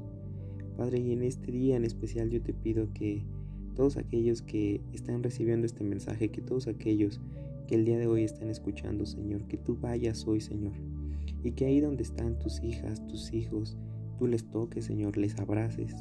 Padre, 0.76 0.98
y 0.98 1.12
en 1.12 1.22
este 1.22 1.52
día 1.52 1.76
en 1.76 1.84
especial 1.84 2.30
yo 2.30 2.42
te 2.42 2.52
pido 2.52 2.92
que 2.92 3.22
todos 3.76 3.96
aquellos 3.96 4.42
que 4.42 4.80
están 4.92 5.22
recibiendo 5.22 5.66
este 5.66 5.84
mensaje, 5.84 6.32
que 6.32 6.42
todos 6.42 6.66
aquellos 6.66 7.20
que 7.68 7.76
el 7.76 7.84
día 7.84 7.96
de 7.96 8.08
hoy 8.08 8.24
están 8.24 8.50
escuchando, 8.50 9.06
Señor, 9.06 9.44
que 9.46 9.56
tú 9.56 9.78
vayas 9.80 10.26
hoy, 10.26 10.40
Señor, 10.40 10.72
y 11.44 11.52
que 11.52 11.66
ahí 11.66 11.78
donde 11.78 12.02
están 12.02 12.40
tus 12.40 12.60
hijas, 12.64 13.06
tus 13.06 13.32
hijos, 13.32 13.76
tú 14.18 14.26
les 14.26 14.44
toques, 14.50 14.86
Señor, 14.86 15.16
les 15.16 15.38
abraces. 15.38 15.94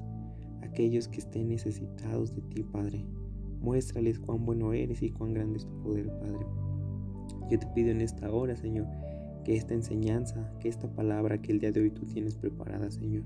Aquellos 0.63 1.07
que 1.07 1.19
estén 1.19 1.49
necesitados 1.49 2.33
de 2.33 2.41
ti, 2.41 2.63
Padre, 2.63 3.05
muéstrales 3.63 4.19
cuán 4.19 4.45
bueno 4.45 4.73
eres 4.73 5.01
y 5.01 5.09
cuán 5.09 5.33
grande 5.33 5.57
es 5.57 5.65
tu 5.65 5.75
poder, 5.81 6.07
Padre. 6.19 6.45
Yo 7.49 7.57
te 7.57 7.67
pido 7.67 7.89
en 7.89 8.01
esta 8.01 8.31
hora, 8.31 8.55
Señor, 8.55 8.87
que 9.43 9.55
esta 9.55 9.73
enseñanza, 9.73 10.51
que 10.59 10.69
esta 10.69 10.87
palabra 10.87 11.41
que 11.41 11.51
el 11.51 11.59
día 11.59 11.71
de 11.71 11.81
hoy 11.81 11.89
tú 11.89 12.05
tienes 12.05 12.35
preparada, 12.35 12.91
Señor, 12.91 13.23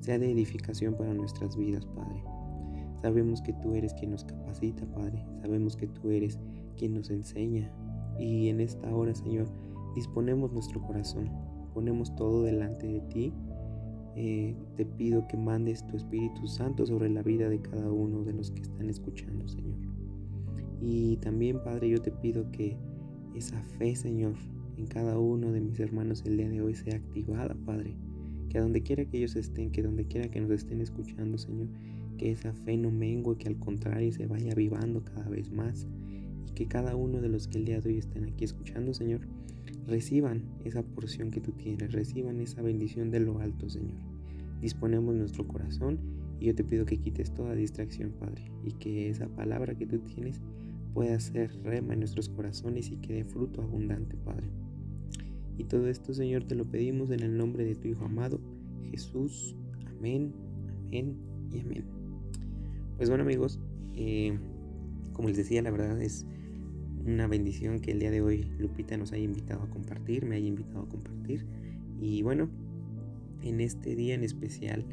sea 0.00 0.18
de 0.18 0.30
edificación 0.30 0.94
para 0.94 1.12
nuestras 1.12 1.56
vidas, 1.56 1.84
Padre. 1.86 2.22
Sabemos 3.00 3.40
que 3.42 3.52
tú 3.54 3.74
eres 3.74 3.94
quien 3.94 4.10
nos 4.10 4.24
capacita, 4.24 4.84
Padre. 4.86 5.24
Sabemos 5.40 5.76
que 5.76 5.86
tú 5.86 6.10
eres 6.10 6.38
quien 6.76 6.94
nos 6.94 7.10
enseña. 7.10 7.70
Y 8.18 8.48
en 8.48 8.60
esta 8.60 8.94
hora, 8.94 9.14
Señor, 9.14 9.48
disponemos 9.94 10.52
nuestro 10.52 10.80
corazón, 10.82 11.30
ponemos 11.72 12.14
todo 12.14 12.42
delante 12.42 12.86
de 12.86 13.00
ti. 13.00 13.32
Eh, 14.16 14.54
te 14.76 14.84
pido 14.84 15.26
que 15.28 15.36
mandes 15.36 15.86
tu 15.86 15.96
Espíritu 15.96 16.46
Santo 16.46 16.84
sobre 16.84 17.08
la 17.08 17.22
vida 17.22 17.48
de 17.48 17.60
cada 17.60 17.90
uno 17.90 18.24
de 18.24 18.32
los 18.32 18.50
que 18.50 18.62
están 18.62 18.90
escuchando, 18.90 19.48
Señor. 19.48 19.78
Y 20.80 21.16
también, 21.18 21.62
Padre, 21.62 21.90
yo 21.90 22.00
te 22.00 22.10
pido 22.10 22.50
que 22.50 22.76
esa 23.34 23.62
fe, 23.78 23.94
Señor, 23.94 24.34
en 24.76 24.86
cada 24.86 25.18
uno 25.18 25.52
de 25.52 25.60
mis 25.60 25.78
hermanos 25.78 26.22
el 26.24 26.36
día 26.36 26.48
de 26.48 26.62
hoy 26.62 26.74
sea 26.74 26.96
activada, 26.96 27.54
Padre 27.66 27.94
que 28.50 28.58
a 28.58 28.62
donde 28.62 28.82
quiera 28.82 29.04
que 29.04 29.16
ellos 29.16 29.36
estén, 29.36 29.70
que 29.70 29.82
donde 29.82 30.04
quiera 30.04 30.28
que 30.28 30.40
nos 30.40 30.50
estén 30.50 30.80
escuchando, 30.80 31.38
Señor, 31.38 31.68
que 32.18 32.32
esa 32.32 32.52
fe 32.52 32.76
no 32.76 32.90
mengue, 32.90 33.36
que 33.38 33.48
al 33.48 33.58
contrario 33.58 34.12
se 34.12 34.26
vaya 34.26 34.52
avivando 34.52 35.02
cada 35.02 35.28
vez 35.28 35.50
más 35.50 35.86
y 36.48 36.52
que 36.52 36.66
cada 36.66 36.96
uno 36.96 37.20
de 37.20 37.28
los 37.28 37.46
que 37.46 37.58
el 37.58 37.64
día 37.64 37.80
de 37.80 37.88
hoy 37.88 37.98
estén 37.98 38.24
aquí 38.24 38.44
escuchando, 38.44 38.92
Señor, 38.92 39.20
reciban 39.86 40.42
esa 40.64 40.82
porción 40.82 41.30
que 41.30 41.40
tú 41.40 41.52
tienes, 41.52 41.92
reciban 41.92 42.40
esa 42.40 42.62
bendición 42.62 43.10
de 43.10 43.20
lo 43.20 43.38
alto, 43.40 43.68
Señor. 43.68 43.98
Disponemos 44.60 45.14
nuestro 45.14 45.46
corazón 45.46 45.98
y 46.38 46.46
yo 46.46 46.54
te 46.54 46.64
pido 46.64 46.84
que 46.84 46.98
quites 46.98 47.32
toda 47.32 47.54
distracción, 47.54 48.12
Padre, 48.18 48.50
y 48.64 48.72
que 48.72 49.08
esa 49.08 49.28
palabra 49.28 49.74
que 49.74 49.86
tú 49.86 49.98
tienes 50.00 50.40
pueda 50.94 51.18
ser 51.20 51.50
rema 51.62 51.94
en 51.94 52.00
nuestros 52.00 52.28
corazones 52.28 52.90
y 52.90 52.96
que 52.96 53.14
dé 53.14 53.24
fruto 53.24 53.62
abundante, 53.62 54.16
Padre. 54.16 54.48
Y 55.56 55.64
todo 55.64 55.88
esto, 55.88 56.14
Señor, 56.14 56.44
te 56.44 56.54
lo 56.54 56.64
pedimos 56.64 57.10
en 57.10 57.20
el 57.20 57.36
nombre 57.36 57.64
de 57.64 57.74
tu 57.74 57.88
Hijo 57.88 58.06
amado, 58.06 58.40
Jesús. 58.90 59.54
Amén, 59.86 60.32
amén 60.86 61.16
y 61.52 61.60
amén. 61.60 61.84
Pues 62.96 63.08
bueno, 63.08 63.24
amigos, 63.24 63.60
eh, 63.94 64.38
como 65.12 65.28
les 65.28 65.36
decía, 65.36 65.62
la 65.62 65.70
verdad 65.70 66.00
es 66.00 66.26
una 67.06 67.26
bendición 67.26 67.80
que 67.80 67.92
el 67.92 68.00
día 68.00 68.10
de 68.10 68.22
hoy 68.22 68.50
Lupita 68.58 68.96
nos 68.96 69.12
haya 69.12 69.24
invitado 69.24 69.62
a 69.62 69.70
compartir, 69.70 70.26
me 70.26 70.36
haya 70.36 70.46
invitado 70.46 70.82
a 70.82 70.88
compartir. 70.88 71.46
Y 72.00 72.22
bueno, 72.22 72.48
en 73.42 73.60
este 73.60 73.94
día 73.96 74.14
en 74.14 74.24
especial, 74.24 74.84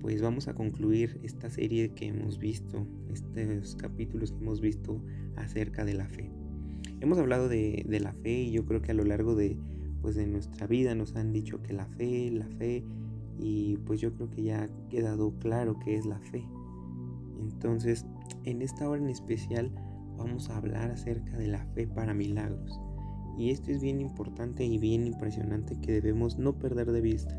pues 0.00 0.22
vamos 0.22 0.48
a 0.48 0.54
concluir 0.54 1.18
esta 1.22 1.50
serie 1.50 1.90
que 1.90 2.08
hemos 2.08 2.38
visto, 2.38 2.86
estos 3.12 3.76
capítulos 3.76 4.32
que 4.32 4.38
hemos 4.38 4.60
visto 4.60 5.00
acerca 5.36 5.84
de 5.84 5.94
la 5.94 6.06
fe. 6.06 6.30
Hemos 7.00 7.18
hablado 7.18 7.48
de, 7.48 7.84
de 7.88 8.00
la 8.00 8.12
fe 8.12 8.42
y 8.42 8.52
yo 8.52 8.64
creo 8.66 8.82
que 8.82 8.92
a 8.92 8.94
lo 8.94 9.04
largo 9.04 9.34
de, 9.34 9.56
pues 10.02 10.14
de 10.14 10.26
nuestra 10.26 10.66
vida 10.66 10.94
nos 10.94 11.16
han 11.16 11.32
dicho 11.32 11.62
que 11.62 11.72
la 11.72 11.86
fe, 11.86 12.30
la 12.30 12.46
fe, 12.46 12.84
y 13.38 13.76
pues 13.78 14.00
yo 14.00 14.14
creo 14.14 14.30
que 14.30 14.42
ya 14.42 14.64
ha 14.64 14.88
quedado 14.88 15.32
claro 15.38 15.78
que 15.78 15.96
es 15.96 16.06
la 16.06 16.18
fe. 16.20 16.44
Entonces, 17.40 18.06
en 18.44 18.62
esta 18.62 18.88
hora 18.88 19.02
en 19.02 19.10
especial 19.10 19.70
vamos 20.16 20.50
a 20.50 20.56
hablar 20.56 20.90
acerca 20.90 21.36
de 21.36 21.48
la 21.48 21.64
fe 21.74 21.86
para 21.86 22.14
milagros. 22.14 22.80
Y 23.36 23.50
esto 23.50 23.70
es 23.70 23.82
bien 23.82 24.00
importante 24.00 24.64
y 24.64 24.78
bien 24.78 25.06
impresionante 25.06 25.78
que 25.80 25.92
debemos 25.92 26.38
no 26.38 26.58
perder 26.58 26.90
de 26.90 27.00
vista, 27.00 27.38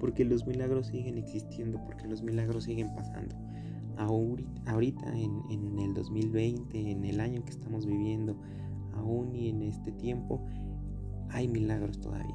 porque 0.00 0.24
los 0.24 0.46
milagros 0.46 0.88
siguen 0.88 1.18
existiendo, 1.18 1.82
porque 1.84 2.08
los 2.08 2.22
milagros 2.22 2.64
siguen 2.64 2.94
pasando. 2.94 3.36
Ahorita, 3.96 5.16
en, 5.16 5.42
en 5.50 5.78
el 5.78 5.94
2020, 5.94 6.90
en 6.90 7.04
el 7.04 7.20
año 7.20 7.44
que 7.44 7.50
estamos 7.50 7.86
viviendo, 7.86 8.36
aún 8.94 9.34
y 9.34 9.48
en 9.48 9.62
este 9.62 9.92
tiempo, 9.92 10.44
hay 11.28 11.48
milagros 11.48 12.00
todavía. 12.00 12.34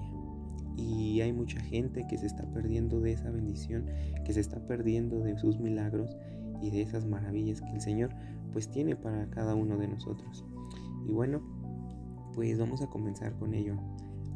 Y 0.77 1.19
hay 1.21 1.33
mucha 1.33 1.59
gente 1.59 2.05
que 2.07 2.17
se 2.17 2.27
está 2.27 2.45
perdiendo 2.53 3.01
de 3.01 3.11
esa 3.11 3.29
bendición, 3.31 3.85
que 4.23 4.33
se 4.33 4.39
está 4.39 4.65
perdiendo 4.65 5.19
de 5.19 5.37
sus 5.37 5.59
milagros 5.59 6.15
y 6.61 6.71
de 6.71 6.81
esas 6.81 7.05
maravillas 7.05 7.61
que 7.61 7.71
el 7.71 7.81
Señor 7.81 8.11
pues 8.51 8.69
tiene 8.69 8.95
para 8.95 9.29
cada 9.29 9.55
uno 9.55 9.77
de 9.77 9.87
nosotros. 9.87 10.45
Y 11.07 11.11
bueno, 11.11 11.41
pues 12.33 12.57
vamos 12.57 12.81
a 12.81 12.87
comenzar 12.87 13.33
con 13.37 13.53
ello. 13.53 13.75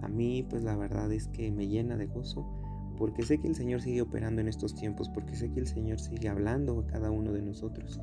A 0.01 0.07
mí 0.07 0.45
pues 0.49 0.63
la 0.63 0.75
verdad 0.75 1.11
es 1.11 1.27
que 1.27 1.51
me 1.51 1.67
llena 1.67 1.97
de 1.97 2.07
gozo 2.07 2.45
porque 2.97 3.23
sé 3.23 3.39
que 3.39 3.47
el 3.47 3.55
Señor 3.55 3.81
sigue 3.81 4.01
operando 4.01 4.41
en 4.41 4.47
estos 4.47 4.75
tiempos, 4.75 5.09
porque 5.09 5.35
sé 5.35 5.51
que 5.51 5.59
el 5.59 5.67
Señor 5.67 5.99
sigue 5.99 6.29
hablando 6.29 6.79
a 6.79 6.87
cada 6.87 7.11
uno 7.11 7.31
de 7.31 7.41
nosotros. 7.41 7.99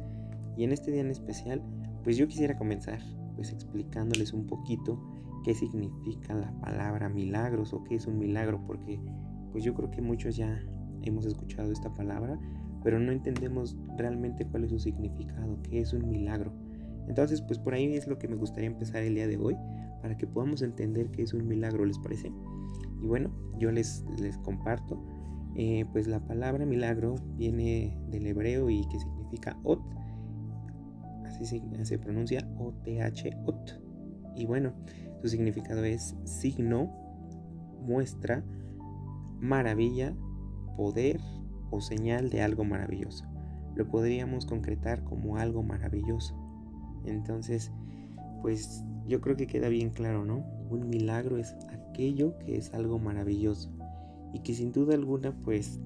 Y 0.57 0.65
en 0.65 0.73
este 0.73 0.91
día 0.91 1.01
en 1.01 1.11
especial, 1.11 1.63
pues 2.03 2.17
yo 2.17 2.27
quisiera 2.27 2.59
comenzar 2.59 3.01
pues 3.37 3.53
explicándoles 3.53 4.33
un 4.33 4.47
poquito 4.47 5.01
qué 5.45 5.55
significa 5.55 6.35
la 6.35 6.53
palabra 6.61 7.09
milagros 7.09 7.73
o 7.73 7.83
qué 7.85 7.95
es 7.95 8.07
un 8.07 8.19
milagro, 8.19 8.61
porque 8.67 9.01
pues 9.53 9.65
yo 9.65 9.75
creo 9.75 9.91
que 9.91 10.03
muchos 10.03 10.37
ya 10.37 10.61
hemos 11.03 11.25
escuchado 11.25 11.73
esta 11.73 11.95
palabra, 11.95 12.39
pero 12.83 12.99
no 12.99 13.13
entendemos 13.13 13.77
realmente 13.97 14.47
cuál 14.47 14.65
es 14.65 14.71
su 14.71 14.79
significado, 14.79 15.59
qué 15.63 15.81
es 15.81 15.93
un 15.93 16.09
milagro. 16.09 16.53
Entonces, 17.09 17.43
pues 17.43 17.59
por 17.59 17.75
ahí 17.75 17.95
es 17.95 18.07
lo 18.07 18.19
que 18.19 18.29
me 18.29 18.37
gustaría 18.37 18.69
empezar 18.69 19.03
el 19.03 19.15
día 19.15 19.27
de 19.27 19.37
hoy, 19.37 19.57
para 20.01 20.17
que 20.17 20.27
podamos 20.27 20.63
entender 20.63 21.11
qué 21.11 21.23
es 21.23 21.35
un 21.35 21.47
milagro, 21.47 21.85
¿les 21.85 21.99
parece? 21.99 22.33
Y 23.03 23.07
bueno, 23.07 23.31
yo 23.59 23.71
les, 23.71 24.05
les 24.19 24.37
comparto, 24.39 25.03
eh, 25.57 25.85
pues 25.93 26.07
la 26.07 26.21
palabra 26.21 26.65
milagro 26.65 27.17
viene 27.37 27.99
del 28.09 28.27
hebreo 28.27 28.71
y 28.71 28.87
que 28.89 28.99
significa 28.99 29.59
ot, 29.65 29.83
así 31.27 31.45
se, 31.45 31.85
se 31.85 31.99
pronuncia 31.99 32.49
O-T-H, 32.59 33.37
ot. 33.47 33.81
Y 34.37 34.47
bueno, 34.47 34.73
su 35.21 35.29
significado 35.29 35.85
es 35.85 36.15
signo, 36.25 36.91
muestra, 37.83 38.45
maravilla, 39.41 40.15
poder 40.77 41.21
o 41.71 41.81
señal 41.81 42.31
de 42.31 42.43
algo 42.43 42.65
maravilloso. 42.65 43.25
Lo 43.75 43.87
podríamos 43.87 44.47
concretar 44.47 45.05
como 45.05 45.37
algo 45.37 45.63
maravilloso. 45.63 46.35
Entonces, 47.05 47.73
pues 48.43 48.85
yo 49.07 49.21
creo 49.21 49.37
que 49.37 49.47
queda 49.47 49.69
bien 49.69 49.91
claro, 49.91 50.25
¿no? 50.25 50.45
Un 50.71 50.89
milagro 50.89 51.39
es 51.39 51.57
aquello 51.71 52.37
que 52.39 52.57
es 52.57 52.73
algo 52.75 52.99
maravilloso 52.99 53.71
y 54.33 54.41
que 54.41 54.55
sin 54.55 54.73
duda 54.73 54.95
alguna, 54.95 55.37
pues 55.41 55.81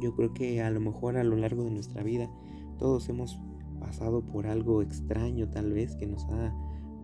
yo 0.00 0.14
creo 0.14 0.34
que 0.34 0.62
a 0.62 0.70
lo 0.70 0.80
mejor 0.80 1.16
a 1.16 1.24
lo 1.24 1.36
largo 1.36 1.64
de 1.64 1.70
nuestra 1.70 2.02
vida 2.02 2.28
todos 2.78 3.08
hemos 3.08 3.40
pasado 3.80 4.22
por 4.22 4.46
algo 4.46 4.82
extraño 4.82 5.48
tal 5.48 5.72
vez 5.72 5.96
que 5.96 6.06
nos 6.06 6.24
ha 6.26 6.54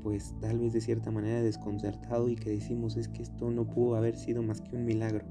pues 0.02 0.34
tal 0.40 0.58
vez 0.58 0.72
de 0.72 0.80
cierta 0.80 1.10
manera 1.10 1.42
desconcertado 1.42 2.28
y 2.28 2.34
que 2.34 2.50
decimos 2.50 2.96
es 2.96 3.08
que 3.08 3.22
esto 3.22 3.50
no 3.50 3.66
pudo 3.66 3.94
haber 3.94 4.16
sido 4.16 4.42
más 4.42 4.60
que 4.60 4.76
un 4.76 4.84
milagro. 4.84 5.24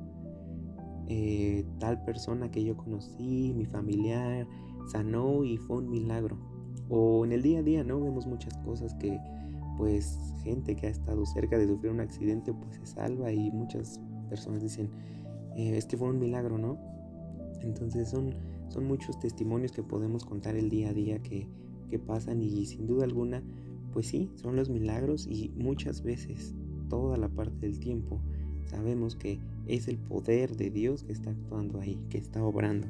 Eh, 1.08 1.65
tal 1.79 2.03
persona 2.03 2.50
que 2.51 2.63
yo 2.63 2.77
conocí, 2.77 3.53
mi 3.55 3.65
familiar, 3.65 4.48
sanó 4.91 5.43
y 5.43 5.58
fue 5.58 5.77
un 5.77 5.89
milagro. 5.89 6.38
O 6.89 7.25
en 7.25 7.31
el 7.31 7.41
día 7.41 7.60
a 7.60 7.63
día, 7.63 7.84
¿no? 7.84 8.00
Vemos 8.01 8.27
muchas 8.27 8.58
cosas 8.60 8.93
que 8.96 9.20
pues 9.77 10.17
gente 10.43 10.75
que 10.75 10.88
ha 10.88 10.89
estado 10.89 11.25
cerca 11.25 11.58
de 11.58 11.67
sufrir 11.67 11.91
un 11.91 12.01
accidente 12.01 12.53
pues 12.53 12.75
se 12.75 12.86
salva 12.86 13.31
y 13.31 13.51
muchas 13.51 14.00
personas 14.29 14.62
dicen 14.62 14.89
eh, 15.55 15.77
es 15.77 15.86
que 15.86 15.98
fue 15.98 16.10
un 16.10 16.20
milagro, 16.20 16.58
¿no? 16.58 16.77
Entonces 17.62 18.10
son, 18.10 18.36
son 18.70 18.86
muchos 18.86 19.20
testimonios 19.20 19.72
que 19.72 19.84
podemos 19.84 20.25
contar 20.25 20.55
el 20.55 20.70
día 20.70 20.89
a 20.89 20.93
día 20.93 21.22
que, 21.22 21.48
que 21.89 22.00
pasan 22.00 22.41
y 22.41 22.65
sin 22.65 22.86
duda 22.86 23.05
alguna 23.05 23.41
pues 23.91 24.08
sí, 24.08 24.31
son 24.36 24.55
los 24.55 24.70
milagros 24.70 25.27
y 25.27 25.51
muchas 25.55 26.01
veces, 26.01 26.55
toda 26.89 27.17
la 27.17 27.29
parte 27.29 27.67
del 27.67 27.79
tiempo, 27.79 28.22
sabemos 28.71 29.15
que 29.15 29.37
es 29.67 29.87
el 29.87 29.97
poder 29.97 30.55
de 30.55 30.69
Dios 30.69 31.03
que 31.03 31.11
está 31.11 31.29
actuando 31.29 31.79
ahí, 31.79 31.99
que 32.09 32.17
está 32.17 32.43
obrando. 32.43 32.87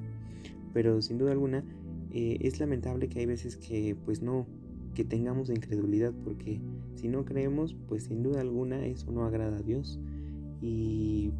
Pero 0.74 1.02
sin 1.02 1.18
duda 1.18 1.32
alguna, 1.32 1.64
eh, 2.12 2.38
es 2.42 2.60
lamentable 2.60 3.10
que 3.10 3.20
hay 3.20 3.26
veces 3.26 3.58
que 3.58 3.96
pues 4.06 4.22
no, 4.22 4.46
que 4.94 5.04
tengamos 5.04 5.50
incredulidad, 5.50 6.14
porque 6.24 6.62
si 6.96 7.08
no 7.08 7.26
creemos, 7.26 7.76
pues 7.88 8.04
sin 8.04 8.24
duda 8.24 8.42
alguna 8.42 8.86
eso 8.86 9.12
no 9.12 9.26
agrada 9.26 9.58
a 9.58 9.62
Dios. 9.62 10.00
Y 10.62 11.32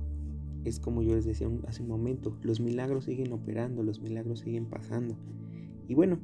es 0.66 0.80
como 0.80 1.04
yo 1.04 1.16
les 1.16 1.26
decía 1.26 1.48
hace 1.68 1.84
un 1.84 1.90
momento, 1.90 2.36
los 2.42 2.60
milagros 2.60 3.06
siguen 3.06 3.32
operando, 3.32 3.84
los 3.84 4.02
milagros 4.02 4.40
siguen 4.40 4.66
pasando. 4.66 5.16
Y 5.88 5.94
bueno, 5.94 6.20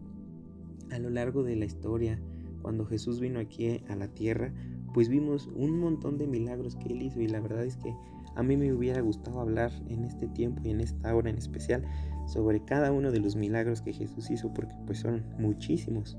a 0.92 1.00
lo 1.00 1.10
largo 1.10 1.44
de 1.44 1.56
la 1.56 1.66
historia, 1.66 2.20
cuando 2.62 2.86
Jesús 2.86 3.20
vino 3.20 3.40
aquí 3.40 3.82
a 3.88 3.96
la 3.96 4.08
tierra, 4.08 4.54
pues 4.94 5.10
vimos 5.10 5.48
un 5.56 5.80
montón 5.80 6.18
de 6.18 6.28
milagros 6.28 6.76
que 6.76 6.94
él 6.94 7.02
hizo 7.02 7.22
y 7.22 7.28
la 7.28 7.40
verdad 7.40 7.66
es 7.66 7.78
que 7.78 7.94
a 8.36 8.44
mí 8.44 8.56
me 8.56 8.72
hubiera 8.72 9.02
gustado 9.02 9.42
hablar 9.42 9.72
en 9.90 10.04
este 10.06 10.28
tiempo 10.28 10.62
y 10.64 10.70
en 10.70 10.82
esta 10.82 11.16
hora 11.16 11.30
en 11.30 11.38
especial 11.38 11.84
sobre 12.28 12.64
cada 12.64 12.92
uno 12.92 13.12
de 13.12 13.20
los 13.20 13.36
milagros 13.36 13.82
que 13.82 13.94
Jesús 13.94 14.30
hizo 14.30 14.54
porque 14.54 14.76
pues 14.86 15.00
son 15.00 15.24
muchísimos. 15.40 16.18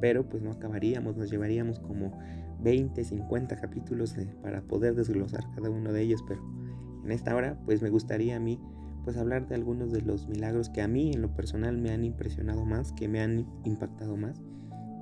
Pero 0.00 0.28
pues 0.28 0.42
no 0.42 0.52
acabaríamos, 0.52 1.16
nos 1.16 1.30
llevaríamos 1.30 1.80
como 1.80 2.12
20, 2.62 3.04
50 3.04 3.56
capítulos 3.56 4.16
para 4.42 4.62
poder 4.62 4.94
desglosar 4.94 5.44
cada 5.54 5.68
uno 5.68 5.92
de 5.92 6.02
ellos, 6.02 6.24
pero 6.26 6.40
en 7.04 7.12
esta 7.12 7.34
hora 7.34 7.58
pues 7.64 7.82
me 7.82 7.90
gustaría 7.90 8.36
a 8.36 8.40
mí 8.40 8.60
pues 9.04 9.16
hablar 9.16 9.48
de 9.48 9.54
algunos 9.54 9.92
de 9.92 10.02
los 10.02 10.28
milagros 10.28 10.68
que 10.68 10.82
a 10.82 10.88
mí 10.88 11.12
en 11.12 11.22
lo 11.22 11.34
personal 11.34 11.76
me 11.78 11.90
han 11.90 12.04
impresionado 12.04 12.64
más, 12.64 12.92
que 12.92 13.08
me 13.08 13.20
han 13.20 13.46
impactado 13.64 14.16
más 14.16 14.40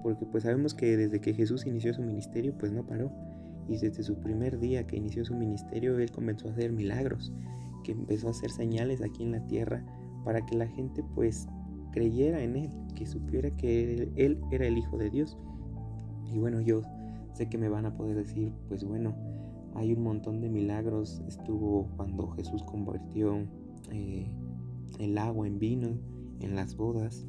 porque 0.06 0.24
pues 0.24 0.44
sabemos 0.44 0.72
que 0.72 0.96
desde 0.96 1.20
que 1.20 1.34
Jesús 1.34 1.66
inició 1.66 1.92
su 1.92 2.00
ministerio 2.00 2.56
pues 2.56 2.70
no 2.70 2.86
paró 2.86 3.10
y 3.66 3.76
desde 3.76 4.04
su 4.04 4.14
primer 4.20 4.60
día 4.60 4.86
que 4.86 4.98
inició 4.98 5.24
su 5.24 5.34
ministerio 5.34 5.98
él 5.98 6.12
comenzó 6.12 6.46
a 6.46 6.52
hacer 6.52 6.70
milagros, 6.70 7.32
que 7.82 7.90
empezó 7.90 8.28
a 8.28 8.30
hacer 8.30 8.52
señales 8.52 9.02
aquí 9.02 9.24
en 9.24 9.32
la 9.32 9.44
tierra 9.48 9.84
para 10.24 10.46
que 10.46 10.54
la 10.54 10.68
gente 10.68 11.02
pues 11.16 11.48
creyera 11.90 12.40
en 12.40 12.54
él, 12.54 12.70
que 12.94 13.04
supiera 13.04 13.50
que 13.56 14.08
él, 14.14 14.40
era 14.52 14.68
el 14.68 14.78
Hijo 14.78 14.96
de 14.96 15.10
Dios. 15.10 15.36
Y 16.32 16.38
bueno, 16.38 16.60
yo 16.60 16.82
sé 17.32 17.48
que 17.48 17.58
me 17.58 17.68
van 17.68 17.86
a 17.86 17.96
poder 17.96 18.14
decir, 18.14 18.52
pues 18.68 18.84
bueno, 18.84 19.12
hay 19.74 19.92
un 19.92 20.04
montón 20.04 20.40
de 20.40 20.48
milagros. 20.48 21.20
Estuvo 21.26 21.88
cuando 21.96 22.28
Jesús 22.28 22.62
convirtió 22.62 23.44
eh, 23.90 24.30
el 25.00 25.18
agua 25.18 25.48
en 25.48 25.58
vino 25.58 25.98
en 26.38 26.54
las 26.54 26.76
bodas. 26.76 27.26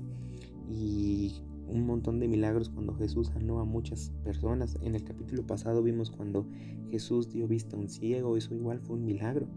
Y 0.70 1.42
un 1.68 1.86
montón 1.86 2.20
de 2.20 2.28
milagros 2.28 2.70
cuando 2.70 2.96
Jesús 2.96 3.28
sanó 3.28 3.60
a 3.60 3.66
muchas 3.66 4.12
personas. 4.24 4.78
En 4.82 4.96
el 4.96 5.04
capítulo 5.04 5.46
pasado 5.46 5.84
vimos 5.84 6.12
cuando 6.12 6.48
Jesús 6.90 7.32
dio 7.32 7.48
vista 7.48 7.76
a 7.76 7.80
un 7.80 7.90
ciego, 7.90 8.38
eso 8.38 8.56
igual 8.56 8.80
fue 8.80 8.96
un 8.96 9.06
milagro. 9.06 9.48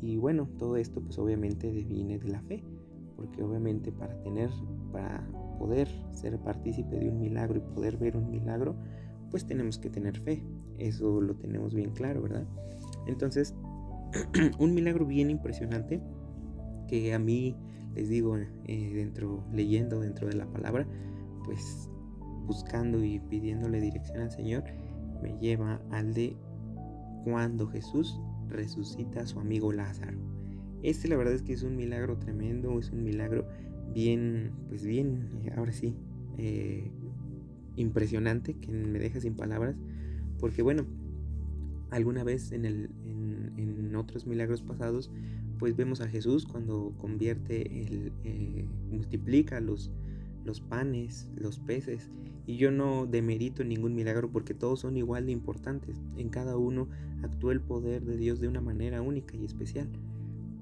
Y 0.00 0.16
bueno, 0.16 0.48
todo 0.58 0.76
esto 0.76 1.00
pues 1.00 1.18
obviamente 1.18 1.70
viene 1.70 2.18
de 2.18 2.28
la 2.28 2.40
fe, 2.42 2.62
porque 3.16 3.42
obviamente 3.42 3.90
para 3.90 4.20
tener, 4.20 4.50
para 4.92 5.26
poder 5.58 5.88
ser 6.12 6.38
partícipe 6.38 6.98
de 6.98 7.08
un 7.08 7.20
milagro 7.20 7.58
y 7.58 7.74
poder 7.74 7.96
ver 7.96 8.16
un 8.16 8.30
milagro, 8.30 8.76
pues 9.30 9.46
tenemos 9.46 9.78
que 9.78 9.90
tener 9.90 10.18
fe. 10.20 10.44
Eso 10.78 11.20
lo 11.20 11.34
tenemos 11.34 11.74
bien 11.74 11.90
claro, 11.90 12.22
¿verdad? 12.22 12.46
Entonces, 13.06 13.54
un 14.58 14.74
milagro 14.74 15.06
bien 15.06 15.30
impresionante 15.30 16.00
que 16.86 17.12
a 17.12 17.18
mí 17.18 17.56
les 17.94 18.08
digo 18.08 18.36
eh, 18.36 18.92
dentro 18.94 19.44
leyendo 19.52 20.00
dentro 20.00 20.28
de 20.28 20.34
la 20.34 20.46
palabra 20.46 20.86
pues 21.48 21.88
buscando 22.46 23.02
y 23.02 23.20
pidiéndole 23.20 23.80
dirección 23.80 24.20
al 24.20 24.30
Señor, 24.30 24.64
me 25.22 25.38
lleva 25.40 25.80
al 25.90 26.12
de 26.12 26.36
cuando 27.24 27.68
Jesús 27.68 28.20
resucita 28.50 29.22
a 29.22 29.26
su 29.26 29.40
amigo 29.40 29.72
Lázaro. 29.72 30.18
Este 30.82 31.08
la 31.08 31.16
verdad 31.16 31.32
es 31.32 31.42
que 31.42 31.54
es 31.54 31.62
un 31.62 31.74
milagro 31.74 32.18
tremendo, 32.18 32.78
es 32.78 32.90
un 32.90 33.02
milagro 33.02 33.48
bien, 33.94 34.52
pues 34.68 34.84
bien, 34.84 35.40
ahora 35.56 35.72
sí, 35.72 35.96
eh, 36.36 36.90
impresionante, 37.76 38.52
que 38.52 38.70
me 38.72 38.98
deja 38.98 39.20
sin 39.20 39.34
palabras, 39.34 39.76
porque 40.38 40.60
bueno, 40.60 40.84
alguna 41.88 42.24
vez 42.24 42.52
en, 42.52 42.66
el, 42.66 42.90
en, 43.56 43.96
otros 43.96 44.26
milagros 44.26 44.60
pasados, 44.60 45.10
pues 45.58 45.74
vemos 45.76 46.02
a 46.02 46.08
Jesús 46.08 46.44
cuando 46.44 46.92
convierte, 46.98 47.62
el, 47.86 48.12
eh, 48.22 48.66
multiplica 48.90 49.60
los, 49.60 49.90
los 50.48 50.62
panes, 50.62 51.30
los 51.36 51.58
peces, 51.60 52.08
y 52.46 52.56
yo 52.56 52.70
no 52.70 53.04
demerito 53.04 53.62
ningún 53.62 53.94
milagro 53.94 54.30
porque 54.32 54.54
todos 54.54 54.80
son 54.80 54.96
igual 54.96 55.26
de 55.26 55.32
importantes. 55.32 56.00
En 56.16 56.30
cada 56.30 56.56
uno 56.56 56.88
actúa 57.22 57.52
el 57.52 57.60
poder 57.60 58.02
de 58.02 58.16
Dios 58.16 58.40
de 58.40 58.48
una 58.48 58.62
manera 58.62 59.02
única 59.02 59.36
y 59.36 59.44
especial. 59.44 59.86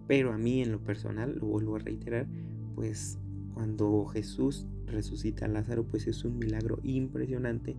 Pero 0.09 0.33
a 0.33 0.39
mí 0.39 0.61
en 0.61 0.73
lo 0.73 0.81
personal, 0.81 1.39
lo 1.39 1.47
vuelvo 1.47 1.77
a 1.77 1.79
reiterar, 1.79 2.27
pues 2.75 3.21
cuando 3.55 4.05
Jesús 4.07 4.67
resucita 4.87 5.45
a 5.45 5.49
Lázaro, 5.49 5.85
pues 5.85 6.09
es 6.09 6.25
un 6.25 6.39
milagro 6.39 6.81
impresionante 6.83 7.77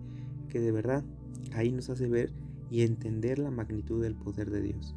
que 0.48 0.60
de 0.60 0.72
verdad 0.72 1.04
ahí 1.52 1.70
nos 1.70 1.90
hace 1.90 2.08
ver 2.08 2.32
y 2.70 2.82
entender 2.82 3.38
la 3.38 3.50
magnitud 3.50 4.02
del 4.02 4.14
poder 4.14 4.50
de 4.50 4.62
Dios. 4.62 4.96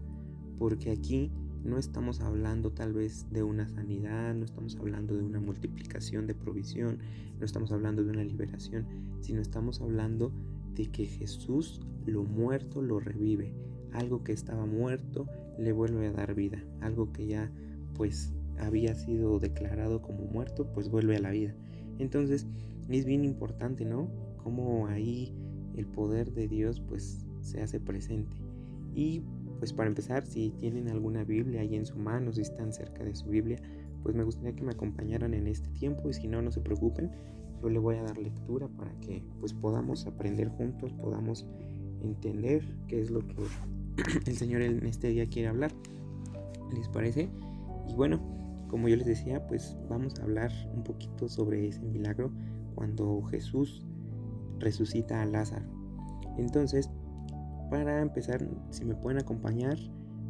Porque 0.58 0.90
aquí 0.90 1.32
no 1.64 1.78
estamos 1.78 2.22
hablando 2.22 2.72
tal 2.72 2.94
vez 2.94 3.28
de 3.32 3.44
una 3.44 3.68
sanidad, 3.68 4.34
no 4.34 4.46
estamos 4.46 4.76
hablando 4.78 5.16
de 5.16 5.24
una 5.24 5.40
multiplicación 5.40 6.28
de 6.28 6.36
provisión, 6.36 7.00
no 7.40 7.46
estamos 7.46 7.72
hablando 7.72 8.04
de 8.04 8.12
una 8.12 8.24
liberación, 8.24 8.86
sino 9.22 9.42
estamos 9.42 9.82
hablando 9.82 10.32
de 10.76 10.88
que 10.88 11.06
Jesús 11.06 11.82
lo 12.06 12.24
muerto 12.24 12.82
lo 12.82 13.00
revive, 13.00 13.54
algo 13.94 14.24
que 14.24 14.32
estaba 14.32 14.66
muerto 14.66 15.28
le 15.58 15.72
vuelve 15.72 16.08
a 16.08 16.12
dar 16.12 16.34
vida, 16.34 16.64
algo 16.82 17.12
que 17.12 17.28
ya 17.28 17.52
pues 17.96 18.34
había 18.60 18.96
sido 18.96 19.40
declarado 19.40 20.02
como 20.02 20.26
muerto 20.26 20.72
pues 20.74 20.90
vuelve 20.90 21.18
a 21.18 21.22
la 21.22 21.32
vida. 21.32 21.54
Entonces 22.00 22.48
es 22.90 23.06
bien 23.06 23.24
importante, 23.24 23.86
¿no? 23.86 24.08
Como 24.44 24.88
ahí 24.88 25.34
el 25.76 25.86
poder 25.86 26.34
de 26.34 26.48
Dios 26.48 26.80
pues 26.80 27.26
se 27.42 27.62
hace 27.62 27.80
presente. 27.80 28.36
Y 28.96 29.22
pues 29.62 29.74
para 29.74 29.88
empezar, 29.88 30.26
si 30.26 30.50
tienen 30.50 30.90
alguna 30.90 31.24
Biblia 31.24 31.62
ahí 31.62 31.76
en 31.76 31.86
su 31.86 31.96
mano, 31.96 32.34
si 32.34 32.42
están 32.42 32.74
cerca 32.74 33.04
de 33.04 33.14
su 33.14 33.30
Biblia, 33.30 33.60
pues 34.02 34.16
me 34.16 34.24
gustaría 34.24 34.56
que 34.56 34.64
me 34.64 34.72
acompañaran 34.72 35.36
en 35.36 35.46
este 35.46 35.70
tiempo 35.70 36.10
y 36.10 36.14
si 36.14 36.28
no, 36.28 36.42
no 36.42 36.52
se 36.52 36.62
preocupen, 36.62 37.12
yo 37.62 37.70
le 37.70 37.78
voy 37.78 37.98
a 37.98 38.02
dar 38.02 38.18
lectura 38.18 38.68
para 38.70 38.92
que 39.02 39.24
pues 39.40 39.54
podamos 39.54 40.08
aprender 40.08 40.48
juntos, 40.50 40.92
podamos 40.94 41.46
entender 42.02 42.76
qué 42.88 43.02
es 43.02 43.12
lo 43.12 43.20
que 43.20 43.36
el 44.26 44.36
Señor 44.36 44.64
en 44.64 44.84
este 44.88 45.10
día 45.10 45.28
quiere 45.28 45.50
hablar. 45.50 45.72
¿Les 46.76 46.90
parece? 46.90 47.30
Y 47.88 47.94
bueno, 47.94 48.20
como 48.68 48.88
yo 48.88 48.96
les 48.96 49.06
decía, 49.06 49.46
pues 49.46 49.78
vamos 49.92 50.20
a 50.20 50.24
hablar 50.24 50.52
un 50.74 50.84
poquito 50.84 51.30
sobre 51.30 51.68
ese 51.68 51.84
milagro 51.84 52.32
cuando 52.74 53.22
Jesús 53.26 53.86
resucita 54.58 55.22
a 55.22 55.26
Lázaro. 55.28 55.68
Entonces, 56.40 56.90
para 57.72 58.02
empezar, 58.02 58.46
si 58.70 58.84
me 58.84 58.96
pueden 58.96 59.22
acompañar 59.22 59.78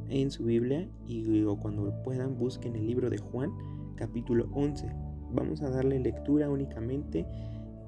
en 0.10 0.30
su 0.30 0.45
Biblia 0.45 0.88
y 1.08 1.41
o 1.41 1.58
cuando 1.58 1.91
puedan 2.04 2.38
busquen 2.38 2.75
el 2.75 2.86
libro 2.86 3.10
de 3.10 3.17
Juan, 3.17 3.51
capítulo 3.95 4.47
11. 4.54 4.88
Vamos 5.34 5.63
a 5.63 5.71
darle 5.71 5.99
lectura 5.99 6.51
únicamente 6.51 7.25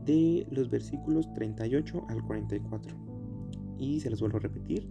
de 0.03 0.47
los 0.49 0.71
versículos 0.71 1.31
38 1.33 2.03
al 2.09 2.23
44. 2.23 2.97
Y 3.77 3.99
se 3.99 4.09
los 4.09 4.21
vuelvo 4.21 4.37
a 4.37 4.41
repetir. 4.41 4.89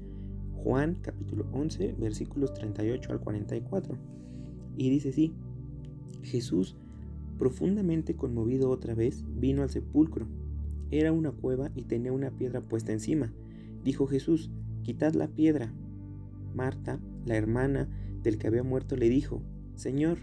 Juan 0.55 0.97
capítulo 1.03 1.49
11 1.53 1.97
versículos 1.99 2.55
38 2.55 3.11
al 3.11 3.21
44. 3.21 3.99
Y 4.77 4.91
dice 4.91 5.09
así, 5.09 5.35
Jesús, 6.23 6.77
profundamente 7.37 8.15
conmovido 8.15 8.71
otra 8.71 8.95
vez, 8.95 9.25
vino 9.27 9.63
al 9.63 9.71
sepulcro. 9.71 10.29
Era 10.93 11.11
una 11.11 11.33
cueva 11.33 11.73
y 11.75 11.83
tenía 11.83 12.13
una 12.13 12.31
piedra 12.31 12.61
puesta 12.61 12.93
encima. 12.93 13.33
Dijo 13.85 14.07
Jesús, 14.07 14.51
quitad 14.83 15.15
la 15.15 15.29
piedra. 15.29 15.73
Marta, 16.55 17.01
la 17.25 17.37
hermana 17.37 17.89
del 18.23 18.39
que 18.39 18.47
había 18.47 18.63
muerto, 18.63 18.97
le 18.97 19.09
dijo, 19.09 19.43
Señor, 19.75 20.19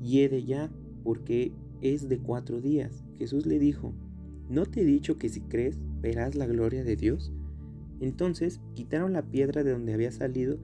hiede 0.00 0.44
ya, 0.44 0.70
porque 1.04 1.52
es 1.80 2.08
de 2.08 2.18
cuatro 2.18 2.60
días. 2.60 3.04
Jesús 3.18 3.46
le 3.46 3.58
dijo, 3.58 3.92
¿no 4.48 4.66
te 4.66 4.82
he 4.82 4.84
dicho 4.84 5.16
que 5.16 5.28
si 5.28 5.40
crees 5.40 5.78
verás 6.00 6.34
la 6.34 6.46
gloria 6.46 6.84
de 6.84 6.96
Dios? 6.96 7.32
Entonces 8.00 8.60
quitaron 8.74 9.12
la 9.12 9.22
piedra 9.22 9.62
de 9.62 9.72
donde 9.72 9.94
había 9.94 10.12
salido, 10.12 10.58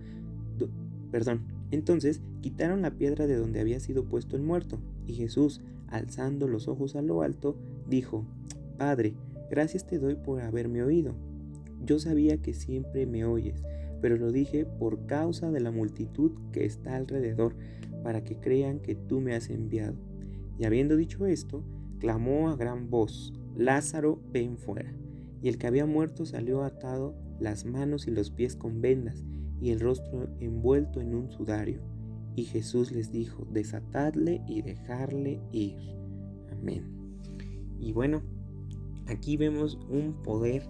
perdón, 1.10 1.42
entonces 1.70 2.20
quitaron 2.40 2.82
la 2.82 2.92
piedra 2.92 3.26
de 3.26 3.36
donde 3.36 3.60
había 3.60 3.80
sido 3.80 4.04
puesto 4.04 4.36
el 4.36 4.42
muerto, 4.42 4.78
y 5.06 5.14
Jesús, 5.14 5.60
alzando 5.88 6.48
los 6.48 6.68
ojos 6.68 6.96
a 6.96 7.02
lo 7.02 7.22
alto, 7.22 7.56
dijo, 7.88 8.24
Padre, 8.78 9.14
gracias 9.50 9.86
te 9.86 9.98
doy 9.98 10.14
por 10.14 10.40
haberme 10.40 10.82
oído. 10.82 11.14
Yo 11.84 11.98
sabía 11.98 12.38
que 12.38 12.54
siempre 12.54 13.06
me 13.06 13.24
oyes, 13.24 13.62
pero 14.00 14.16
lo 14.16 14.32
dije 14.32 14.64
por 14.64 15.06
causa 15.06 15.50
de 15.50 15.60
la 15.60 15.70
multitud 15.70 16.32
que 16.52 16.64
está 16.64 16.96
alrededor, 16.96 17.54
para 18.02 18.24
que 18.24 18.36
crean 18.36 18.80
que 18.80 18.94
tú 18.94 19.20
me 19.20 19.34
has 19.34 19.50
enviado. 19.50 19.94
Y 20.58 20.64
habiendo 20.64 20.96
dicho 20.96 21.26
esto, 21.26 21.64
clamó 21.98 22.48
a 22.48 22.56
gran 22.56 22.90
voz, 22.90 23.32
Lázaro, 23.56 24.20
ven 24.32 24.58
fuera. 24.58 24.92
Y 25.40 25.48
el 25.48 25.58
que 25.58 25.66
había 25.66 25.86
muerto 25.86 26.24
salió 26.24 26.62
atado 26.62 27.14
las 27.38 27.64
manos 27.64 28.06
y 28.06 28.10
los 28.10 28.30
pies 28.30 28.56
con 28.56 28.80
vendas 28.80 29.24
y 29.60 29.70
el 29.70 29.80
rostro 29.80 30.28
envuelto 30.40 31.00
en 31.00 31.14
un 31.14 31.30
sudario. 31.30 31.80
Y 32.34 32.44
Jesús 32.44 32.92
les 32.92 33.12
dijo, 33.12 33.46
desatadle 33.52 34.42
y 34.48 34.62
dejarle 34.62 35.40
ir. 35.52 35.76
Amén. 36.50 36.84
Y 37.78 37.92
bueno, 37.92 38.22
aquí 39.06 39.36
vemos 39.36 39.78
un 39.90 40.14
poder 40.22 40.62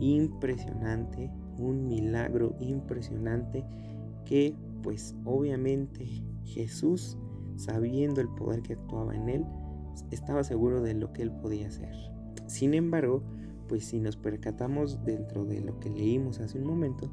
impresionante, 0.00 1.30
un 1.58 1.86
milagro 1.88 2.56
impresionante 2.60 3.64
que 4.24 4.54
pues 4.82 5.14
obviamente 5.24 6.06
Jesús, 6.44 7.16
sabiendo 7.56 8.20
el 8.20 8.28
poder 8.28 8.62
que 8.62 8.74
actuaba 8.74 9.14
en 9.14 9.28
él, 9.28 9.44
estaba 10.10 10.44
seguro 10.44 10.82
de 10.82 10.94
lo 10.94 11.12
que 11.12 11.22
él 11.22 11.30
podía 11.30 11.68
hacer. 11.68 11.94
Sin 12.46 12.74
embargo, 12.74 13.22
pues 13.68 13.86
si 13.86 14.00
nos 14.00 14.16
percatamos 14.16 15.04
dentro 15.04 15.44
de 15.44 15.60
lo 15.60 15.78
que 15.80 15.90
leímos 15.90 16.40
hace 16.40 16.58
un 16.58 16.66
momento, 16.66 17.10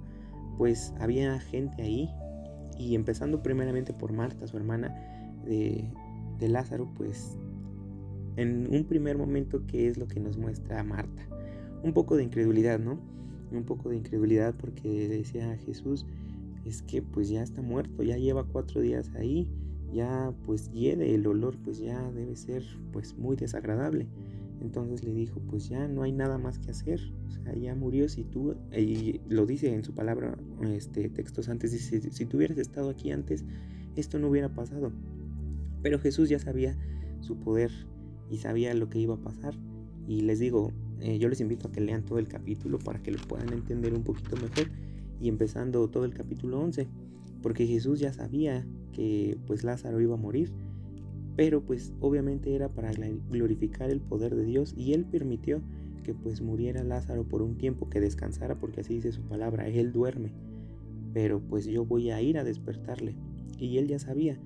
pues 0.57 0.93
había 0.99 1.39
gente 1.39 1.81
ahí 1.81 2.09
y 2.77 2.95
empezando 2.95 3.41
primeramente 3.41 3.93
por 3.93 4.11
Marta, 4.11 4.47
su 4.47 4.57
hermana 4.57 4.93
de, 5.45 5.89
Lázaro, 6.39 6.91
pues 6.95 7.37
en 8.35 8.67
un 8.73 8.83
primer 8.85 9.17
momento, 9.17 9.65
¿qué 9.67 9.87
es 9.87 9.97
lo 9.97 10.07
que 10.07 10.19
nos 10.19 10.37
muestra 10.37 10.83
Marta? 10.83 11.21
Un 11.83 11.93
poco 11.93 12.15
de 12.15 12.23
incredulidad, 12.23 12.79
¿no? 12.79 12.99
Un 13.51 13.63
poco 13.63 13.89
de 13.89 13.97
incredulidad 13.97 14.55
porque 14.55 15.07
decía 15.07 15.57
Jesús, 15.65 16.05
es 16.65 16.81
que 16.83 17.01
pues 17.01 17.29
ya 17.29 17.41
está 17.41 17.61
muerto, 17.61 18.03
ya 18.03 18.17
lleva 18.17 18.43
cuatro 18.43 18.81
días 18.81 19.09
ahí, 19.15 19.49
ya 19.93 20.33
pues 20.45 20.71
hiede 20.71 21.13
el 21.15 21.25
olor, 21.27 21.57
pues 21.63 21.79
ya 21.79 22.11
debe 22.11 22.35
ser 22.35 22.63
pues 22.91 23.17
muy 23.17 23.35
desagradable. 23.35 24.07
Entonces 24.61 25.03
le 25.03 25.11
dijo, 25.11 25.39
pues 25.49 25.69
ya 25.69 25.87
no 25.87 26.03
hay 26.03 26.11
nada 26.11 26.37
más 26.37 26.59
que 26.59 26.69
hacer, 26.69 26.99
o 27.27 27.31
sea, 27.31 27.55
ya 27.55 27.73
murió 27.73 28.07
si 28.07 28.23
tú, 28.23 28.55
y 28.77 29.19
lo 29.27 29.47
dice 29.47 29.73
en 29.73 29.83
su 29.83 29.95
palabra, 29.95 30.37
este, 30.61 31.09
textos 31.09 31.49
antes, 31.49 31.71
dice, 31.71 32.11
si 32.11 32.25
tú 32.25 32.37
hubieras 32.37 32.59
estado 32.59 32.91
aquí 32.91 33.11
antes, 33.11 33.43
esto 33.95 34.19
no 34.19 34.29
hubiera 34.29 34.53
pasado. 34.53 34.91
Pero 35.81 35.97
Jesús 35.97 36.29
ya 36.29 36.37
sabía 36.37 36.77
su 37.21 37.37
poder 37.37 37.71
y 38.29 38.37
sabía 38.37 38.75
lo 38.75 38.87
que 38.87 38.99
iba 38.99 39.15
a 39.15 39.21
pasar. 39.21 39.55
Y 40.07 40.21
les 40.21 40.37
digo, 40.37 40.71
eh, 41.01 41.17
yo 41.19 41.29
les 41.29 41.41
invito 41.41 41.67
a 41.67 41.71
que 41.71 41.81
lean 41.81 42.03
todo 42.03 42.19
el 42.19 42.27
capítulo 42.27 42.79
para 42.79 43.01
que 43.01 43.11
lo 43.11 43.19
puedan 43.19 43.51
entender 43.53 43.93
un 43.93 44.03
poquito 44.03 44.35
mejor. 44.35 44.71
Y 45.19 45.29
empezando 45.29 45.87
todo 45.87 46.05
el 46.05 46.13
capítulo 46.13 46.59
11, 46.59 46.87
porque 47.43 47.67
Jesús 47.67 47.99
ya 47.99 48.11
sabía 48.11 48.65
que 48.91 49.37
pues 49.45 49.63
Lázaro 49.63 50.01
iba 50.01 50.15
a 50.15 50.17
morir 50.17 50.51
pero 51.35 51.61
pues 51.61 51.93
obviamente 52.01 52.53
era 52.55 52.69
para 52.69 52.91
glorificar 53.29 53.89
el 53.89 54.01
poder 54.01 54.35
de 54.35 54.45
Dios 54.45 54.73
y 54.77 54.93
él 54.93 55.05
permitió 55.05 55.61
que 56.03 56.13
pues 56.13 56.41
muriera 56.41 56.83
Lázaro 56.83 57.23
por 57.23 57.41
un 57.41 57.57
tiempo, 57.57 57.89
que 57.89 57.99
descansara 57.99 58.55
porque 58.55 58.81
así 58.81 58.95
dice 58.95 59.11
su 59.11 59.21
palabra, 59.21 59.67
él 59.67 59.91
duerme, 59.91 60.33
pero 61.13 61.39
pues 61.39 61.65
yo 61.65 61.85
voy 61.85 62.11
a 62.11 62.21
ir 62.21 62.37
a 62.37 62.43
despertarle 62.43 63.15
y 63.57 63.77
él 63.77 63.87
ya 63.87 63.99
sabía. 63.99 64.37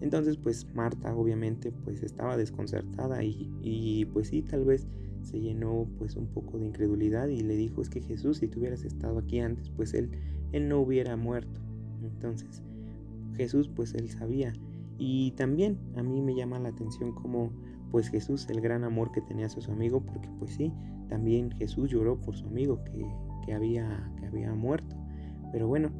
Entonces 0.00 0.36
pues 0.36 0.66
Marta 0.74 1.14
obviamente 1.14 1.72
pues 1.84 2.02
estaba 2.02 2.36
desconcertada 2.36 3.22
y, 3.22 3.50
y 3.62 4.06
pues 4.06 4.28
sí 4.28 4.42
tal 4.42 4.64
vez 4.64 4.86
se 5.22 5.40
llenó 5.40 5.86
pues 5.98 6.16
un 6.16 6.26
poco 6.26 6.58
de 6.58 6.66
incredulidad 6.66 7.28
y 7.28 7.40
le 7.40 7.56
dijo 7.56 7.82
es 7.82 7.88
que 7.88 8.00
Jesús 8.00 8.38
si 8.38 8.48
tú 8.48 8.60
hubieras 8.60 8.84
estado 8.84 9.18
aquí 9.18 9.40
antes 9.40 9.70
pues 9.70 9.94
él, 9.94 10.10
él 10.52 10.68
no 10.68 10.80
hubiera 10.80 11.16
muerto. 11.16 11.60
Entonces 12.02 12.62
Jesús 13.36 13.68
pues 13.68 13.94
él 13.94 14.08
sabía 14.10 14.52
y 14.98 15.32
también 15.32 15.78
a 15.96 16.02
mí 16.02 16.20
me 16.20 16.34
llama 16.34 16.58
la 16.58 16.68
atención 16.68 17.12
como 17.12 17.50
pues 17.92 18.08
Jesús, 18.08 18.48
el 18.48 18.60
gran 18.60 18.84
amor 18.84 19.12
que 19.12 19.20
tenía 19.20 19.46
hacia 19.46 19.60
su 19.60 19.70
amigo, 19.70 20.00
porque 20.00 20.28
pues 20.38 20.54
sí, 20.54 20.72
también 21.08 21.50
Jesús 21.50 21.90
lloró 21.90 22.18
por 22.18 22.34
su 22.34 22.46
amigo 22.46 22.82
que, 23.44 23.52
había, 23.52 24.10
que 24.18 24.26
había 24.26 24.54
muerto. 24.54 24.96
Pero 25.52 25.68
bueno, 25.68 25.90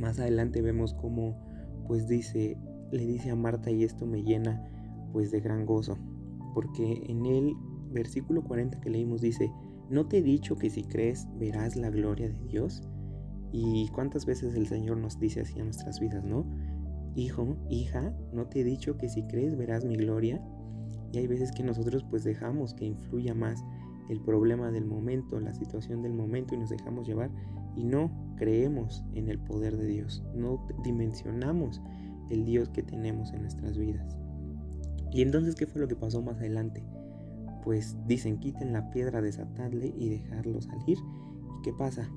más 0.00 0.18
adelante 0.18 0.62
vemos 0.62 0.94
como 0.94 1.36
pues 1.86 2.08
dice, 2.08 2.56
le 2.90 3.06
dice 3.06 3.30
a 3.30 3.36
Marta 3.36 3.70
y 3.70 3.84
esto 3.84 4.06
me 4.06 4.22
llena 4.22 4.64
pues 5.12 5.30
de 5.30 5.40
gran 5.40 5.66
gozo, 5.66 5.98
porque 6.54 7.04
en 7.06 7.26
el 7.26 7.54
versículo 7.92 8.42
40 8.42 8.80
que 8.80 8.90
leímos 8.90 9.20
dice, 9.20 9.50
¿no 9.90 10.06
te 10.06 10.18
he 10.18 10.22
dicho 10.22 10.56
que 10.56 10.70
si 10.70 10.84
crees 10.84 11.26
verás 11.38 11.76
la 11.76 11.90
gloria 11.90 12.28
de 12.28 12.44
Dios? 12.46 12.82
Y 13.52 13.88
cuántas 13.88 14.26
veces 14.26 14.54
el 14.54 14.66
Señor 14.66 14.96
nos 14.96 15.18
dice 15.18 15.42
así 15.42 15.60
a 15.60 15.64
nuestras 15.64 16.00
vidas, 16.00 16.24
¿no? 16.24 16.46
hijo, 17.14 17.56
hija, 17.68 18.14
¿no 18.32 18.46
te 18.46 18.60
he 18.60 18.64
dicho 18.64 18.96
que 18.96 19.08
si 19.08 19.22
crees 19.24 19.56
verás 19.56 19.84
mi 19.84 19.96
gloria? 19.96 20.40
Y 21.12 21.18
hay 21.18 21.26
veces 21.26 21.52
que 21.52 21.62
nosotros 21.62 22.04
pues 22.08 22.24
dejamos 22.24 22.74
que 22.74 22.86
influya 22.86 23.34
más 23.34 23.62
el 24.08 24.20
problema 24.20 24.70
del 24.70 24.86
momento, 24.86 25.38
la 25.40 25.54
situación 25.54 26.02
del 26.02 26.14
momento 26.14 26.54
y 26.54 26.58
nos 26.58 26.70
dejamos 26.70 27.06
llevar 27.06 27.30
y 27.76 27.84
no 27.84 28.10
creemos 28.36 29.04
en 29.14 29.28
el 29.28 29.38
poder 29.38 29.76
de 29.76 29.86
Dios, 29.86 30.22
no 30.34 30.66
dimensionamos 30.84 31.80
el 32.30 32.44
Dios 32.44 32.70
que 32.70 32.82
tenemos 32.82 33.32
en 33.32 33.42
nuestras 33.42 33.76
vidas. 33.76 34.16
Y 35.12 35.20
entonces, 35.20 35.54
¿qué 35.54 35.66
fue 35.66 35.80
lo 35.80 35.88
que 35.88 35.96
pasó 35.96 36.22
más 36.22 36.38
adelante? 36.38 36.82
Pues 37.64 37.96
dicen, 38.06 38.38
quiten 38.38 38.72
la 38.72 38.90
piedra, 38.90 39.20
desatarle 39.20 39.94
y 39.96 40.08
dejarlo 40.08 40.60
salir. 40.60 40.98
¿Y 40.98 41.62
qué 41.62 41.72
pasa? 41.72 42.08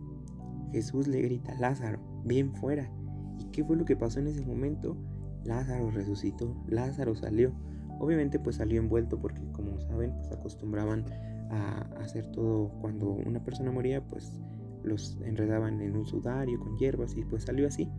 Jesús 0.72 1.08
le 1.08 1.22
grita, 1.22 1.54
Lázaro, 1.60 2.00
bien 2.26 2.54
fuera. 2.54 2.92
¿Y 3.40 3.46
qué 3.52 3.64
fue 3.64 3.78
lo 3.78 3.86
que 3.86 3.96
pasó 3.96 4.20
en 4.20 4.28
ese 4.28 4.46
momento? 4.46 4.98
Lázaro 5.46 5.92
resucitó, 5.92 6.56
Lázaro 6.68 7.16
salió. 7.16 7.54
Obviamente 8.00 8.40
pues 8.40 8.58
salió 8.58 8.82
envuelto 8.82 9.20
porque 9.20 9.42
como 9.54 9.80
saben 9.80 10.14
pues 10.18 10.32
acostumbraban 10.32 11.06
a 11.50 11.82
hacer 12.02 12.30
todo 12.32 12.70
cuando 12.82 13.12
una 13.12 13.44
persona 13.44 13.72
moría 13.72 14.06
pues 14.06 14.42
los 14.84 15.18
enredaban 15.24 15.82
en 15.82 15.96
un 15.96 16.06
sudario 16.06 16.60
con 16.60 16.78
hierbas 16.78 17.16
y 17.16 17.24
pues 17.24 17.44
salió 17.44 17.68
así. 17.68 17.90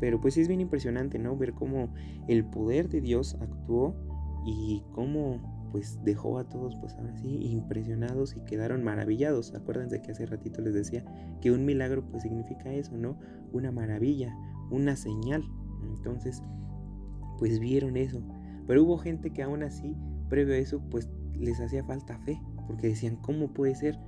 Pero 0.00 0.20
pues 0.20 0.36
es 0.36 0.48
bien 0.48 0.60
impresionante, 0.60 1.18
¿no? 1.18 1.36
Ver 1.36 1.54
cómo 1.54 1.92
el 2.28 2.44
poder 2.44 2.88
de 2.88 3.00
Dios 3.00 3.36
actuó 3.40 3.94
y 4.44 4.82
cómo 4.92 5.51
pues 5.72 5.98
dejó 6.04 6.38
a 6.38 6.48
todos 6.48 6.76
pues 6.76 6.94
ahora 6.94 7.16
sí 7.16 7.38
impresionados 7.40 8.36
y 8.36 8.40
quedaron 8.42 8.84
maravillados. 8.84 9.54
Acuérdense 9.54 10.02
que 10.02 10.12
hace 10.12 10.26
ratito 10.26 10.60
les 10.60 10.74
decía 10.74 11.04
que 11.40 11.50
un 11.50 11.64
milagro 11.64 12.04
pues 12.08 12.22
significa 12.22 12.72
eso, 12.72 12.96
¿no? 12.96 13.18
Una 13.52 13.72
maravilla, 13.72 14.36
una 14.70 14.94
señal. 14.94 15.42
Entonces, 15.96 16.42
pues 17.38 17.58
vieron 17.58 17.96
eso. 17.96 18.22
Pero 18.66 18.84
hubo 18.84 18.98
gente 18.98 19.32
que 19.32 19.42
aún 19.42 19.62
así, 19.62 19.96
previo 20.28 20.54
a 20.54 20.58
eso, 20.58 20.80
pues 20.90 21.10
les 21.34 21.60
hacía 21.60 21.82
falta 21.82 22.18
fe, 22.18 22.40
porque 22.68 22.88
decían, 22.88 23.16
¿cómo 23.16 23.52
puede 23.52 23.74
ser? 23.74 23.98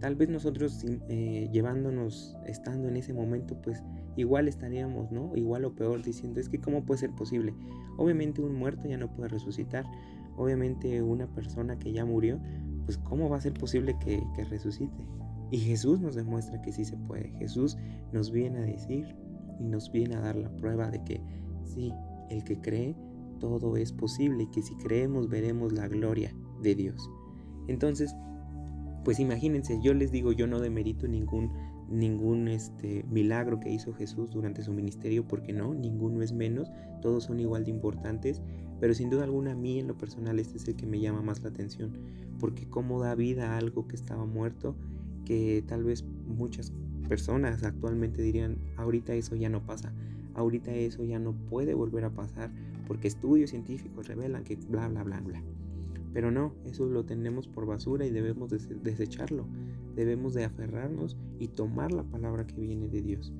tal 0.00 0.16
vez 0.16 0.28
nosotros 0.28 0.84
eh, 1.08 1.48
llevándonos, 1.52 2.36
estando 2.46 2.88
en 2.88 2.96
ese 2.96 3.12
momento, 3.12 3.60
pues 3.62 3.82
igual 4.16 4.48
estaríamos, 4.48 5.12
¿no? 5.12 5.36
Igual 5.36 5.64
o 5.66 5.74
peor 5.74 6.02
diciendo, 6.02 6.40
es 6.40 6.48
que 6.48 6.58
cómo 6.58 6.84
puede 6.84 7.00
ser 7.00 7.10
posible. 7.10 7.54
Obviamente 7.98 8.40
un 8.40 8.54
muerto 8.54 8.88
ya 8.88 8.96
no 8.96 9.12
puede 9.12 9.28
resucitar. 9.28 9.84
Obviamente 10.40 11.02
una 11.02 11.26
persona 11.26 11.78
que 11.78 11.92
ya 11.92 12.06
murió, 12.06 12.40
pues 12.86 12.96
cómo 12.96 13.28
va 13.28 13.36
a 13.36 13.40
ser 13.42 13.52
posible 13.52 13.94
que, 14.00 14.22
que 14.34 14.44
resucite. 14.44 15.04
Y 15.50 15.58
Jesús 15.58 16.00
nos 16.00 16.14
demuestra 16.14 16.62
que 16.62 16.72
sí 16.72 16.86
se 16.86 16.96
puede. 16.96 17.30
Jesús 17.38 17.76
nos 18.10 18.30
viene 18.30 18.58
a 18.58 18.62
decir 18.62 19.14
y 19.58 19.64
nos 19.64 19.92
viene 19.92 20.14
a 20.14 20.20
dar 20.20 20.36
la 20.36 20.48
prueba 20.56 20.90
de 20.90 21.04
que 21.04 21.20
sí, 21.64 21.92
el 22.30 22.42
que 22.42 22.58
cree, 22.58 22.96
todo 23.38 23.76
es 23.76 23.92
posible 23.92 24.44
y 24.44 24.50
que 24.50 24.62
si 24.62 24.74
creemos 24.76 25.28
veremos 25.28 25.74
la 25.74 25.88
gloria 25.88 26.34
de 26.62 26.74
Dios. 26.74 27.10
Entonces, 27.68 28.16
pues 29.04 29.20
imagínense, 29.20 29.78
yo 29.82 29.92
les 29.92 30.10
digo, 30.10 30.32
yo 30.32 30.46
no 30.46 30.58
demerito 30.58 31.06
ningún 31.06 31.52
ningún 31.90 32.48
este 32.48 33.04
milagro 33.10 33.60
que 33.60 33.70
hizo 33.70 33.92
Jesús 33.92 34.30
durante 34.30 34.62
su 34.62 34.72
ministerio, 34.72 35.26
porque 35.26 35.52
no, 35.52 35.74
ninguno 35.74 36.22
es 36.22 36.32
menos, 36.32 36.70
todos 37.02 37.24
son 37.24 37.40
igual 37.40 37.64
de 37.64 37.70
importantes, 37.70 38.40
pero 38.78 38.94
sin 38.94 39.10
duda 39.10 39.24
alguna 39.24 39.52
a 39.52 39.56
mí 39.56 39.78
en 39.78 39.88
lo 39.88 39.98
personal 39.98 40.38
este 40.38 40.56
es 40.56 40.68
el 40.68 40.76
que 40.76 40.86
me 40.86 41.00
llama 41.00 41.20
más 41.20 41.42
la 41.42 41.50
atención, 41.50 41.98
porque 42.38 42.68
cómo 42.68 43.00
da 43.00 43.14
vida 43.14 43.52
a 43.52 43.58
algo 43.58 43.86
que 43.88 43.96
estaba 43.96 44.24
muerto, 44.24 44.76
que 45.24 45.62
tal 45.66 45.84
vez 45.84 46.04
muchas 46.26 46.72
personas 47.08 47.64
actualmente 47.64 48.22
dirían, 48.22 48.56
ahorita 48.76 49.12
eso 49.14 49.34
ya 49.34 49.48
no 49.48 49.66
pasa, 49.66 49.92
ahorita 50.34 50.72
eso 50.72 51.04
ya 51.04 51.18
no 51.18 51.32
puede 51.32 51.74
volver 51.74 52.04
a 52.04 52.14
pasar, 52.14 52.50
porque 52.86 53.08
estudios 53.08 53.50
científicos 53.50 54.06
revelan 54.06 54.44
que 54.44 54.56
bla, 54.56 54.88
bla, 54.88 55.02
bla, 55.02 55.20
bla. 55.20 55.42
Pero 56.12 56.30
no, 56.30 56.52
eso 56.64 56.86
lo 56.86 57.04
tenemos 57.04 57.46
por 57.46 57.66
basura 57.66 58.06
y 58.06 58.10
debemos 58.10 58.50
desecharlo. 58.50 59.46
Debemos 59.94 60.34
de 60.34 60.44
aferrarnos 60.44 61.16
y 61.38 61.48
tomar 61.48 61.92
la 61.92 62.02
palabra 62.02 62.46
que 62.46 62.60
viene 62.60 62.88
de 62.88 63.00
Dios. 63.00 63.32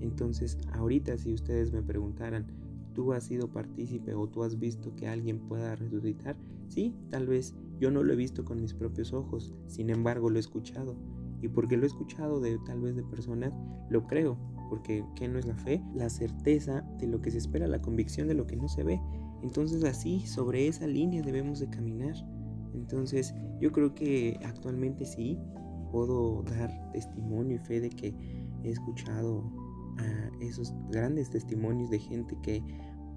Entonces, 0.00 0.58
ahorita 0.72 1.16
si 1.18 1.32
ustedes 1.32 1.72
me 1.72 1.82
preguntaran, 1.82 2.46
¿tú 2.94 3.12
has 3.12 3.24
sido 3.24 3.48
partícipe 3.48 4.14
o 4.14 4.28
tú 4.28 4.42
has 4.42 4.58
visto 4.58 4.94
que 4.96 5.06
alguien 5.06 5.38
pueda 5.38 5.76
resucitar? 5.76 6.36
Sí, 6.68 6.94
tal 7.10 7.26
vez 7.26 7.54
yo 7.78 7.90
no 7.90 8.02
lo 8.02 8.12
he 8.12 8.16
visto 8.16 8.44
con 8.44 8.60
mis 8.60 8.74
propios 8.74 9.12
ojos, 9.12 9.54
sin 9.66 9.90
embargo 9.90 10.30
lo 10.30 10.36
he 10.36 10.40
escuchado. 10.40 10.96
Y 11.42 11.48
porque 11.48 11.76
lo 11.76 11.84
he 11.84 11.86
escuchado 11.86 12.40
de 12.40 12.58
tal 12.66 12.80
vez 12.80 12.96
de 12.96 13.02
personas, 13.02 13.52
lo 13.90 14.06
creo, 14.06 14.38
porque 14.68 15.04
¿qué 15.14 15.28
no 15.28 15.38
es 15.38 15.46
la 15.46 15.56
fe? 15.56 15.82
La 15.94 16.08
certeza 16.08 16.82
de 16.98 17.06
lo 17.06 17.20
que 17.20 17.30
se 17.30 17.38
espera, 17.38 17.66
la 17.66 17.82
convicción 17.82 18.28
de 18.28 18.34
lo 18.34 18.46
que 18.46 18.56
no 18.56 18.68
se 18.68 18.82
ve. 18.82 19.00
Entonces 19.46 19.84
así, 19.84 20.26
sobre 20.26 20.66
esa 20.66 20.88
línea 20.88 21.22
debemos 21.22 21.60
de 21.60 21.68
caminar. 21.68 22.16
Entonces 22.74 23.32
yo 23.60 23.70
creo 23.70 23.94
que 23.94 24.40
actualmente 24.44 25.06
sí 25.06 25.38
puedo 25.92 26.42
dar 26.42 26.68
testimonio 26.90 27.54
y 27.54 27.58
fe 27.60 27.80
de 27.80 27.90
que 27.90 28.12
he 28.64 28.70
escuchado 28.70 29.48
a 29.98 30.44
esos 30.44 30.74
grandes 30.90 31.30
testimonios 31.30 31.90
de 31.90 32.00
gente 32.00 32.36
que 32.42 32.60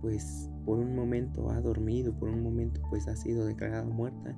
pues 0.01 0.51
por 0.65 0.77
un 0.77 0.95
momento 0.95 1.49
ha 1.49 1.59
dormido, 1.61 2.15
por 2.15 2.29
un 2.29 2.43
momento 2.43 2.79
pues 2.91 3.07
ha 3.07 3.15
sido 3.15 3.47
declarada 3.47 3.89
muerta 3.89 4.37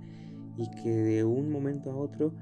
y 0.55 0.69
que 0.81 0.89
de 0.89 1.25
un 1.25 1.51
momento 1.51 1.91
a 1.91 1.97
otro 1.97 2.33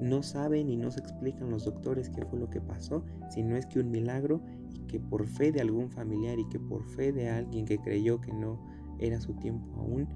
no 0.00 0.24
saben 0.24 0.68
y 0.68 0.76
no 0.76 0.90
se 0.90 0.98
explican 0.98 1.48
los 1.48 1.64
doctores 1.64 2.10
qué 2.10 2.24
fue 2.24 2.40
lo 2.40 2.50
que 2.50 2.60
pasó, 2.60 3.04
si 3.30 3.44
no 3.44 3.56
es 3.56 3.66
que 3.66 3.78
un 3.78 3.92
milagro 3.92 4.42
y 4.74 4.80
que 4.88 4.98
por 4.98 5.28
fe 5.28 5.52
de 5.52 5.60
algún 5.60 5.90
familiar 5.90 6.40
y 6.40 6.48
que 6.48 6.58
por 6.58 6.84
fe 6.88 7.12
de 7.12 7.28
alguien 7.28 7.66
que 7.66 7.78
creyó 7.78 8.20
que 8.20 8.32
no 8.32 8.79
era 9.00 9.20
su 9.20 9.34
tiempo 9.34 9.66
aún, 9.76 10.08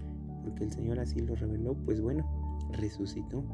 porque 0.42 0.64
el 0.64 0.72
Señor 0.72 1.00
así 1.00 1.20
lo 1.20 1.34
reveló, 1.34 1.74
pues 1.74 2.00
bueno, 2.00 2.24
resucitó. 2.72 3.44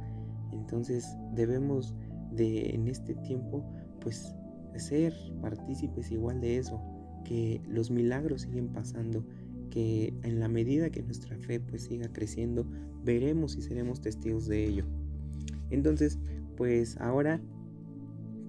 Entonces 0.53 1.17
debemos 1.35 1.95
de 2.33 2.71
en 2.75 2.89
este 2.89 3.15
tiempo 3.15 3.65
pues 4.01 4.35
ser 4.77 5.15
partícipes 5.41 6.11
igual 6.11 6.41
de 6.41 6.59
eso, 6.59 6.81
que 7.25 7.61
los 7.69 7.91
milagros 7.91 8.43
siguen 8.43 8.69
pasando, 8.69 9.25
que 9.71 10.15
en 10.23 10.41
la 10.41 10.49
medida 10.49 10.91
que 10.91 11.03
nuestra 11.03 11.37
fe 11.39 11.61
pues 11.61 11.85
siga 11.85 12.09
creciendo, 12.13 12.67
veremos 13.05 13.57
y 13.57 13.63
seremos 13.63 14.01
testigos 14.01 14.47
de 14.47 14.67
ello. 14.67 14.85
Entonces, 15.71 16.19
pues 16.57 16.97
ahora 16.99 17.41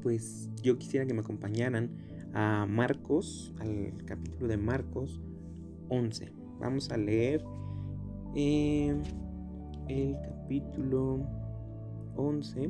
pues 0.01 0.49
yo 0.63 0.77
quisiera 0.77 1.05
que 1.05 1.13
me 1.13 1.19
acompañaran 1.19 1.91
a 2.33 2.65
Marcos, 2.67 3.53
al 3.59 3.93
capítulo 4.05 4.47
de 4.47 4.57
Marcos 4.57 5.21
11. 5.89 6.40
Vamos 6.61 6.91
a 6.91 6.97
leer 6.97 7.43
eh, 8.35 8.95
el 9.87 10.15
capítulo 10.21 11.19
11 12.15 12.69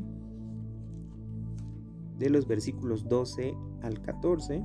de 2.17 2.29
los 2.29 2.47
versículos 2.47 3.09
12 3.09 3.53
al 3.81 4.01
14 4.01 4.63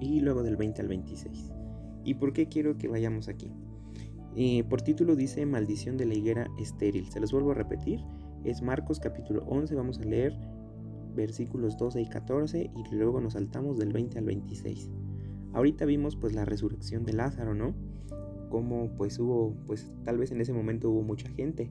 y 0.00 0.20
luego 0.20 0.42
del 0.42 0.56
20 0.56 0.82
al 0.82 0.88
26. 0.88 1.52
¿Y 2.04 2.14
por 2.14 2.32
qué 2.32 2.48
quiero 2.48 2.76
que 2.76 2.88
vayamos 2.88 3.28
aquí? 3.28 3.52
Eh, 4.36 4.64
por 4.64 4.82
título 4.82 5.14
dice 5.14 5.46
Maldición 5.46 5.96
de 5.96 6.06
la 6.06 6.14
higuera 6.14 6.48
estéril. 6.58 7.08
Se 7.10 7.20
los 7.20 7.30
vuelvo 7.30 7.52
a 7.52 7.54
repetir. 7.54 8.00
Es 8.42 8.62
Marcos 8.62 8.98
capítulo 8.98 9.44
11. 9.46 9.76
Vamos 9.76 10.00
a 10.00 10.04
leer 10.04 10.36
versículos 11.14 11.76
12 11.76 12.02
y 12.02 12.08
14 12.08 12.70
y 12.74 12.94
luego 12.94 13.20
nos 13.20 13.34
saltamos 13.34 13.78
del 13.78 13.92
20 13.92 14.18
al 14.18 14.24
26. 14.24 14.90
Ahorita 15.52 15.84
vimos 15.84 16.16
pues 16.16 16.34
la 16.34 16.44
resurrección 16.44 17.04
de 17.04 17.12
Lázaro, 17.12 17.54
¿no? 17.54 17.93
Como 18.54 18.88
pues 18.96 19.18
hubo, 19.18 19.52
pues 19.66 19.90
tal 20.04 20.16
vez 20.16 20.30
en 20.30 20.40
ese 20.40 20.52
momento 20.52 20.88
hubo 20.88 21.02
mucha 21.02 21.28
gente, 21.30 21.68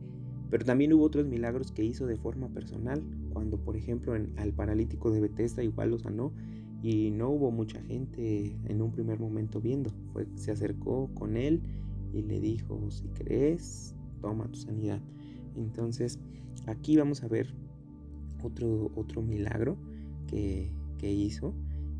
pero 0.50 0.65
también 0.65 0.91
hubo 0.91 1.06
otros 1.06 1.26
milagros 1.26 1.72
que 1.72 1.82
hizo 1.82 2.06
de 2.08 2.17
forma 2.17 2.50
personal, 2.50 3.02
cuando 3.32 3.58
por 3.58 3.78
ejemplo 3.78 4.17
en, 4.17 4.34
al 4.38 4.52
paralítico 4.52 5.10
de 5.10 5.22
Bethesda 5.22 5.63
igual 5.63 5.91
lo 5.91 6.00
sanó 6.00 6.34
y 6.82 7.10
no 7.12 7.30
hubo 7.30 7.52
mucha 7.52 7.82
gente 7.84 8.54
en 8.65 8.82
un 8.82 8.91
primer 8.91 9.17
momento 9.17 9.62
viendo, 9.62 9.93
se 10.36 10.52
acercó 10.52 11.10
con 11.13 11.38
él 11.38 11.62
y 12.12 12.22
le 12.22 12.41
dijo, 12.41 12.91
si 12.91 13.08
crees, 13.08 13.96
toma 14.19 14.52
tu 14.52 14.60
sanidad. 14.60 15.00
Entonces 15.56 16.19
aquí 16.67 16.98
vamos 16.98 17.24
a 17.24 17.30
ver 17.30 17.56
otro, 18.43 18.91
otro 18.96 19.22
milagro 19.22 19.78
que, 20.28 20.69
que 20.98 21.13
hizo 21.13 21.54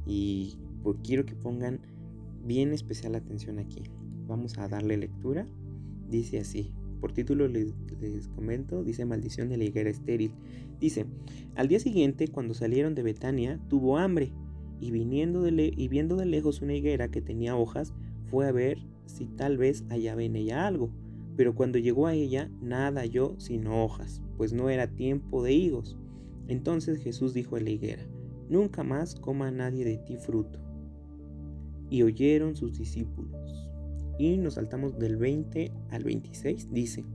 y 0.06 0.58
pues, 0.84 0.98
quiero 1.06 1.26
que 1.26 1.36
pongan 1.36 1.80
bien 2.46 2.74
especial 2.74 3.16
atención 3.16 3.60
aquí. 3.60 3.84
Vamos 4.28 4.58
a 4.58 4.68
darle 4.68 4.98
lectura. 4.98 5.48
Dice 6.10 6.40
así, 6.40 6.72
por 7.00 7.12
título 7.12 7.48
les, 7.48 7.74
comento, 8.36 8.84
dice 8.84 9.06
Maldición 9.06 9.50
de 9.50 9.58
la 9.58 9.66
higuera 9.66 9.90
estéril. 9.90 10.32
Dice, 10.80 11.06
al 11.56 11.68
día 11.68 11.80
siguiente, 11.80 12.28
cuando 12.28 12.54
salieron 12.54 12.96
de 12.96 13.04
Betania, 13.04 13.60
tuvo 13.70 13.98
hambre, 13.98 14.32
y, 14.80 14.92
viniendo 14.92 15.42
de 15.42 15.74
y 15.76 15.88
viendo 15.88 16.16
de 16.16 16.26
lejos 16.26 16.62
una 16.62 16.76
higuera 16.76 17.10
que 17.10 17.22
tenía 17.22 17.56
hojas, 17.56 17.94
fue 18.26 18.48
a 18.48 18.52
ver 18.52 18.80
si 19.06 19.26
tal 19.26 19.58
vez 19.58 19.86
hallaba 19.90 20.24
en 20.24 20.36
ella 20.36 20.66
algo. 20.68 20.92
Pero 21.36 21.56
cuando 21.56 21.78
llegó 21.80 22.08
a 22.08 22.14
ella, 22.14 22.50
nada 22.62 23.02
halló 23.02 23.40
sino 23.40 23.84
hojas, 23.84 24.22
pues 24.38 24.54
no 24.54 24.70
era 24.70 24.88
tiempo 24.88 25.44
de 25.44 25.54
higos. 25.54 25.98
Entonces 26.48 27.00
Jesús 27.00 27.34
dijo 27.34 27.56
a 27.56 27.60
la 27.60 27.70
higuera, 27.70 28.04
Nunca 28.50 28.84
más 28.84 29.16
coma 29.16 29.52
nadie 29.52 29.84
de 29.86 29.98
ti 29.98 30.18
fruto. 30.18 30.60
Y 31.90 32.04
oyeron 32.04 32.56
sus 32.56 32.78
discípulos. 32.78 33.43
Y 34.18 34.38
nos 34.38 34.56
saltamos 34.56 34.98
del 35.00 35.18
20 35.18 35.72
al 35.90 36.04
26. 36.04 36.72
Dice, 36.72 37.06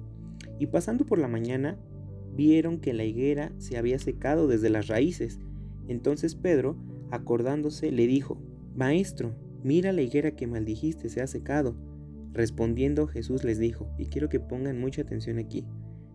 y 0.58 0.66
pasando 0.66 1.06
por 1.06 1.18
la 1.18 1.28
mañana, 1.28 1.78
vieron 2.34 2.78
que 2.78 2.92
la 2.92 3.04
higuera 3.04 3.52
se 3.58 3.76
había 3.76 3.98
secado 3.98 4.48
desde 4.48 4.70
las 4.70 4.88
raíces. 4.88 5.38
Entonces 5.88 6.34
Pedro, 6.34 6.76
acordándose, 7.10 7.90
le 7.92 8.06
dijo, 8.06 8.38
Maestro, 8.74 9.34
mira 9.62 9.92
la 9.92 10.02
higuera 10.02 10.32
que 10.32 10.46
maldijiste 10.46 11.08
se 11.08 11.20
ha 11.20 11.26
secado. 11.26 11.76
Respondiendo 12.32 13.06
Jesús 13.06 13.44
les 13.44 13.58
dijo, 13.58 13.88
y 13.98 14.06
quiero 14.06 14.28
que 14.28 14.40
pongan 14.40 14.80
mucha 14.80 15.02
atención 15.02 15.38
aquí, 15.38 15.64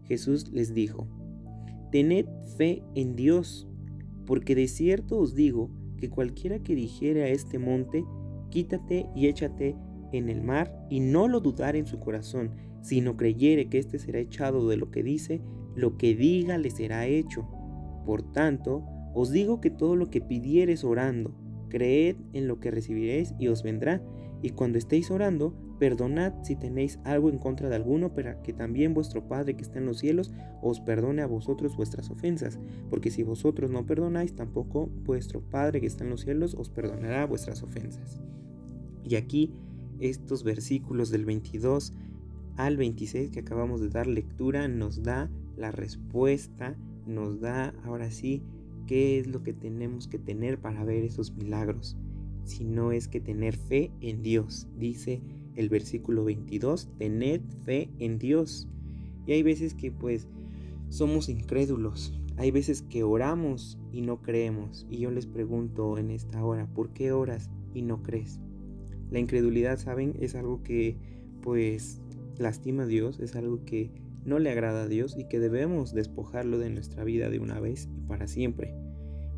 Jesús 0.06 0.52
les 0.52 0.74
dijo, 0.74 1.08
Tened 1.92 2.26
fe 2.58 2.84
en 2.96 3.16
Dios, 3.16 3.68
porque 4.26 4.56
de 4.56 4.68
cierto 4.68 5.20
os 5.20 5.36
digo 5.36 5.70
que 5.98 6.10
cualquiera 6.10 6.60
que 6.60 6.76
dijere 6.76 7.24
a 7.24 7.28
este 7.30 7.60
monte, 7.60 8.04
quítate 8.50 9.08
y 9.16 9.28
échate 9.28 9.76
en 10.14 10.30
el 10.30 10.42
mar 10.42 10.88
y 10.90 11.00
no 11.00 11.28
lo 11.28 11.42
dudar 11.42 11.76
en 11.76 11.86
su 11.86 12.00
corazón, 12.00 12.52
sino 12.82 13.18
creyere 13.18 13.70
que 13.70 13.80
éste 13.80 14.00
será 14.00 14.20
echado 14.20 14.68
de 14.68 14.78
lo 14.78 14.92
que 14.92 15.04
dice, 15.04 15.42
lo 15.76 15.98
que 15.98 16.16
diga 16.16 16.58
le 16.58 16.70
será 16.70 17.06
hecho. 17.08 17.48
Por 18.06 18.32
tanto, 18.32 18.86
os 19.14 19.32
digo 19.32 19.62
que 19.62 19.70
todo 19.70 19.96
lo 19.96 20.10
que 20.10 20.22
pidiereis 20.22 20.84
orando, 20.84 21.36
creed 21.70 22.18
en 22.34 22.48
lo 22.48 22.60
que 22.60 22.72
recibiréis 22.72 23.34
y 23.40 23.48
os 23.48 23.64
vendrá. 23.64 24.02
Y 24.42 24.50
cuando 24.50 24.78
estéis 24.78 25.10
orando, 25.10 25.56
perdonad 25.80 26.34
si 26.44 26.56
tenéis 26.56 27.00
algo 27.06 27.30
en 27.30 27.38
contra 27.38 27.70
de 27.70 27.76
alguno, 27.76 28.14
para 28.14 28.42
que 28.42 28.54
también 28.54 28.94
vuestro 28.94 29.28
Padre 29.28 29.56
que 29.56 29.64
está 29.64 29.80
en 29.80 29.86
los 29.86 30.00
cielos 30.00 30.32
os 30.62 30.82
perdone 30.82 31.22
a 31.22 31.28
vosotros 31.28 31.78
vuestras 31.78 32.10
ofensas. 32.10 32.60
Porque 32.90 33.10
si 33.10 33.24
vosotros 33.24 33.72
no 33.72 33.86
perdonáis, 33.86 34.36
tampoco 34.36 34.90
vuestro 35.06 35.42
Padre 35.42 35.80
que 35.80 35.88
está 35.88 36.04
en 36.04 36.10
los 36.10 36.22
cielos 36.22 36.56
os 36.56 36.70
perdonará 36.70 37.26
vuestras 37.26 37.64
ofensas. 37.64 38.20
Y 39.04 39.16
aquí 39.16 39.54
estos 40.10 40.44
versículos 40.44 41.10
del 41.10 41.26
22 41.26 41.94
al 42.58 42.78
26 42.78 43.32
que 43.32 43.40
acabamos 43.40 43.82
de 43.82 43.90
dar 43.90 44.08
lectura 44.08 44.68
nos 44.68 45.04
da 45.04 45.30
la 45.58 45.72
respuesta 45.72 46.78
nos 47.06 47.40
da 47.40 47.74
ahora 47.84 48.12
sí 48.12 48.44
qué 48.88 49.20
es 49.20 49.28
lo 49.28 49.44
que 49.44 49.54
tenemos 49.54 50.08
que 50.08 50.20
tener 50.20 50.60
para 50.60 50.84
ver 50.84 51.04
esos 51.04 51.32
milagros, 51.32 51.98
si 52.44 52.64
no 52.66 52.92
es 52.92 53.08
que 53.08 53.20
tener 53.20 53.56
fe 53.56 53.92
en 54.02 54.22
Dios. 54.22 54.68
Dice 54.78 55.22
el 55.56 55.70
versículo 55.70 56.26
22, 56.26 56.90
tened 56.98 57.42
fe 57.64 57.90
en 58.00 58.18
Dios. 58.18 58.68
Y 59.26 59.34
hay 59.34 59.44
veces 59.44 59.74
que 59.74 59.92
pues 59.92 60.28
somos 60.90 61.30
incrédulos, 61.30 62.14
hay 62.38 62.52
veces 62.52 62.82
que 62.82 63.04
oramos 63.04 63.78
y 63.92 64.02
no 64.02 64.22
creemos. 64.22 64.86
Y 64.90 64.98
yo 64.98 65.12
les 65.12 65.28
pregunto 65.28 65.98
en 65.98 66.12
esta 66.12 66.44
hora, 66.44 66.68
¿por 66.68 66.90
qué 66.90 67.12
oras 67.12 67.50
y 67.74 67.82
no 67.84 68.04
crees? 68.04 68.40
La 69.14 69.20
incredulidad, 69.20 69.78
¿saben? 69.78 70.16
Es 70.20 70.34
algo 70.34 70.64
que 70.64 70.98
pues 71.44 72.02
lastima 72.40 72.84
a 72.84 72.88
Dios, 72.88 73.20
es 73.20 73.36
algo 73.36 73.64
que 73.64 73.92
no 74.26 74.40
le 74.40 74.50
agrada 74.50 74.84
a 74.84 74.88
Dios 74.88 75.16
y 75.16 75.26
que 75.26 75.40
debemos 75.40 75.94
despojarlo 75.94 76.58
de 76.58 76.72
nuestra 76.72 77.04
vida 77.04 77.30
de 77.30 77.38
una 77.38 77.60
vez 77.60 77.88
y 77.96 78.02
para 78.02 78.28
siempre. 78.28 78.74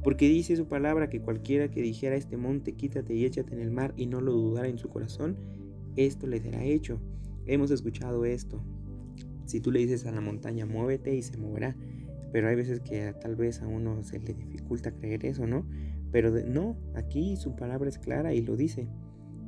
Porque 0.01 0.29
dice 0.29 0.55
su 0.55 0.69
palabra 0.69 1.09
que 1.09 1.19
cualquiera 1.19 1.69
que 1.69 1.81
dijera 1.81 2.15
a 2.15 2.17
este 2.17 2.37
monte, 2.37 2.71
quítate 2.71 3.15
y 3.15 3.25
échate 3.25 3.53
en 3.53 3.59
el 3.59 3.71
mar 3.71 3.93
y 3.97 4.05
no 4.05 4.21
lo 4.21 4.31
dudara 4.31 4.69
en 4.69 4.77
su 4.77 4.87
corazón, 4.87 5.35
esto 5.97 6.25
le 6.25 6.39
será 6.39 6.63
hecho. 6.63 7.01
Hemos 7.45 7.69
escuchado 7.69 8.23
esto. 8.23 8.63
Si 9.45 9.59
tú 9.59 9.73
le 9.73 9.79
dices 9.79 10.05
a 10.05 10.11
la 10.11 10.21
montaña, 10.21 10.65
muévete 10.65 11.13
y 11.13 11.21
se 11.21 11.37
moverá. 11.37 11.75
Pero 12.31 12.47
hay 12.47 12.55
veces 12.55 12.79
que 12.79 13.13
tal 13.19 13.35
vez 13.35 13.61
a 13.61 13.67
uno 13.67 14.03
se 14.05 14.19
le 14.19 14.33
dificulta 14.35 14.91
creer 14.91 15.25
eso, 15.25 15.45
¿no? 15.47 15.65
Pero 16.13 16.31
no, 16.45 16.77
aquí 16.95 17.35
su 17.35 17.57
palabra 17.57 17.89
es 17.89 17.97
clara 17.97 18.33
y 18.33 18.41
lo 18.41 18.55
dice. 18.55 18.87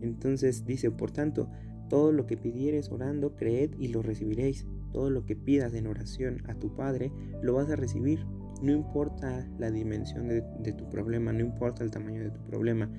Entonces 0.02 0.66
dice, 0.66 0.92
por 0.92 1.12
tanto, 1.12 1.50
todo 1.90 2.12
lo 2.12 2.26
que 2.26 2.38
pidieres 2.38 2.92
orando, 2.92 3.36
creed 3.36 3.72
y 3.80 3.88
lo 3.88 4.02
recibiréis. 4.02 4.66
Todo 4.92 5.10
lo 5.10 5.26
que 5.26 5.36
pidas 5.36 5.74
en 5.74 5.88
oración 5.88 6.44
a 6.48 6.56
tu 6.56 6.76
Padre, 6.76 7.12
lo 7.42 7.54
vas 7.54 7.70
a 7.70 7.76
recibir. 7.76 8.26
No 8.62 8.72
importa 8.72 9.48
la 9.60 9.70
dimensión 9.70 10.28
de, 10.28 10.74
tu 10.74 10.90
problema, 10.90 11.32
no 11.32 11.42
importa 11.42 11.84
el 11.84 11.92
tamaño 11.92 12.24
de 12.24 12.32
tu 12.32 12.42
problema. 12.46 12.90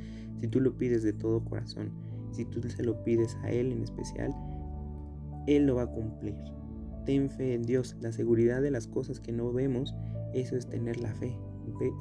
Si 0.41 0.47
tú 0.47 0.61
lo 0.61 0.77
pides 0.77 1.03
de 1.03 1.13
todo 1.13 1.45
corazón, 1.45 1.93
si 2.33 2.45
tú 2.45 2.63
se 2.63 2.83
lo 2.85 3.03
pides 3.03 3.37
a 3.43 3.51
Él 3.51 3.73
en 3.73 3.83
especial, 3.83 4.33
Él 5.47 5.67
lo 5.67 5.77
va 5.77 5.83
a 5.83 5.91
cumplir. 5.91 6.37
Ten 7.05 7.31
fe 7.31 7.55
en 7.55 7.63
Dios. 7.63 7.97
La 8.01 8.13
seguridad 8.13 8.63
de 8.63 8.71
las 8.71 8.87
cosas 8.87 9.19
que 9.19 9.33
no 9.33 9.53
vemos, 9.53 9.95
eso 10.35 10.57
es 10.57 10.69
tener 10.69 11.01
la 11.01 11.13
fe. 11.15 11.37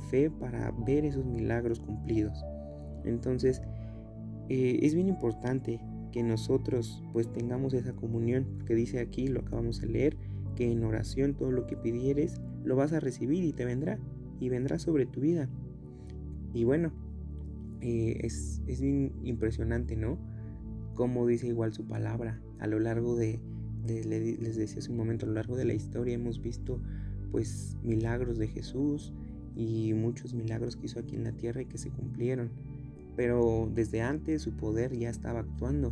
Fe 0.10 0.30
para 0.30 0.72
ver 0.86 1.06
esos 1.06 1.26
milagros 1.26 1.80
cumplidos. 1.80 2.46
Entonces, 3.04 3.62
eh, 4.50 4.80
es 4.82 4.96
bien 4.96 5.08
importante 5.08 5.80
que 6.12 6.24
nosotros 6.24 7.04
pues 7.14 7.32
tengamos 7.32 7.74
esa 7.74 7.94
comunión, 7.94 8.46
porque 8.58 8.76
dice 8.76 9.00
aquí, 9.00 9.28
lo 9.28 9.42
acabamos 9.42 9.82
de 9.82 9.88
leer, 9.88 10.18
que 10.56 10.72
en 10.72 10.84
oración 10.84 11.36
todo 11.36 11.52
lo 11.52 11.68
que 11.68 11.78
pidieres 11.78 12.42
lo 12.64 12.76
vas 12.76 12.94
a 12.94 13.00
recibir 13.00 13.44
y 13.44 13.54
te 13.54 13.66
vendrá, 13.66 14.00
y 14.40 14.50
vendrá 14.50 14.80
sobre 14.80 15.06
tu 15.06 15.22
vida. 15.22 15.50
Y 16.54 16.64
bueno, 16.64 16.92
eh, 17.82 18.20
es, 18.22 18.62
es, 18.68 18.82
bien 18.82 19.12
impresionante, 19.24 19.96
¿no? 19.96 20.18
Como 20.96 21.28
dice 21.28 21.48
igual 21.48 21.74
su 21.74 21.86
palabra, 21.86 22.42
a 22.60 22.68
lo 22.68 22.80
largo 22.80 23.16
de, 23.16 23.40
de, 23.86 24.04
les 24.04 24.56
decía 24.56 24.80
hace 24.80 24.92
un 24.92 24.98
momento, 24.98 25.26
a 25.26 25.30
lo 25.30 25.36
largo 25.36 25.56
de 25.56 25.66
la 25.66 25.74
historia 25.74 26.16
hemos 26.16 26.42
visto 26.42 26.82
pues 27.32 27.78
milagros 27.84 28.38
de 28.38 28.48
Jesús 28.48 29.14
y 29.56 29.94
muchos 29.94 30.34
milagros 30.34 30.78
que 30.78 30.86
hizo 30.86 31.00
aquí 31.00 31.16
en 31.16 31.24
la 31.24 31.34
tierra 31.34 31.62
y 31.62 31.66
que 31.66 31.78
se 31.78 31.90
cumplieron 31.90 32.50
pero 33.18 33.68
desde 33.74 34.02
antes 34.04 34.44
su 34.44 34.52
poder 34.52 34.96
ya 34.96 35.10
estaba 35.10 35.40
actuando, 35.40 35.92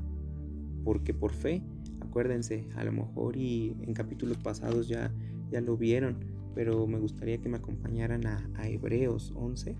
porque 0.83 1.11
por 1.13 1.33
fe, 1.33 1.63
acuérdense, 1.99 2.67
a 2.75 2.83
lo 2.83 2.91
mejor 2.91 3.35
y 3.35 3.75
en 3.81 3.95
capítulos 3.95 4.37
pasados 4.37 4.87
ya, 4.87 5.11
ya 5.51 5.59
lo 5.59 5.75
vieron, 5.75 6.17
pero 6.53 6.85
me 6.85 6.99
gustaría 6.99 7.39
que 7.39 7.49
me 7.49 7.57
acompañaran 7.57 8.27
a, 8.27 8.69
Hebreos 8.69 9.33
11, 9.35 9.75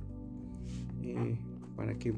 eh, 1.04 1.38
para 1.76 1.94
que 2.00 2.14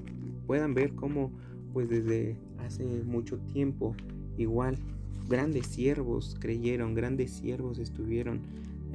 puedan 0.48 0.74
ver 0.74 0.94
cómo 0.94 1.30
pues 1.74 1.90
desde 1.90 2.38
hace 2.60 2.86
mucho 2.86 3.38
tiempo 3.38 3.96
igual 4.38 4.78
grandes 5.28 5.68
siervos 5.68 6.38
creyeron, 6.40 6.94
grandes 6.96 7.32
siervos 7.32 7.80
estuvieron 7.80 8.40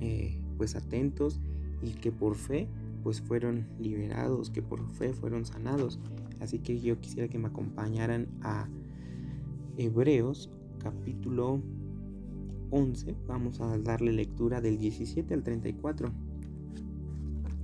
eh, 0.01 0.39
pues 0.57 0.77
atentos 0.77 1.41
y 1.83 1.91
que 1.91 2.11
por 2.11 2.37
fe 2.37 2.69
pues 3.03 3.21
fueron 3.21 3.67
liberados, 3.79 4.51
que 4.51 4.63
por 4.63 4.87
fe 4.93 5.13
fueron 5.13 5.45
sanados. 5.45 5.99
Así 6.41 6.59
que 6.59 6.81
yo 6.81 7.01
quisiera 7.01 7.29
que 7.29 7.39
me 7.39 7.49
acompañaran 7.49 8.29
a 8.43 8.69
Hebreos 9.77 10.51
capítulo 10.79 11.61
11. 12.71 13.15
Vamos 13.27 13.61
a 13.61 13.79
darle 13.79 14.13
lectura 14.13 14.61
del 14.61 14.79
17 14.79 15.33
al 15.35 15.43
34. 15.43 16.11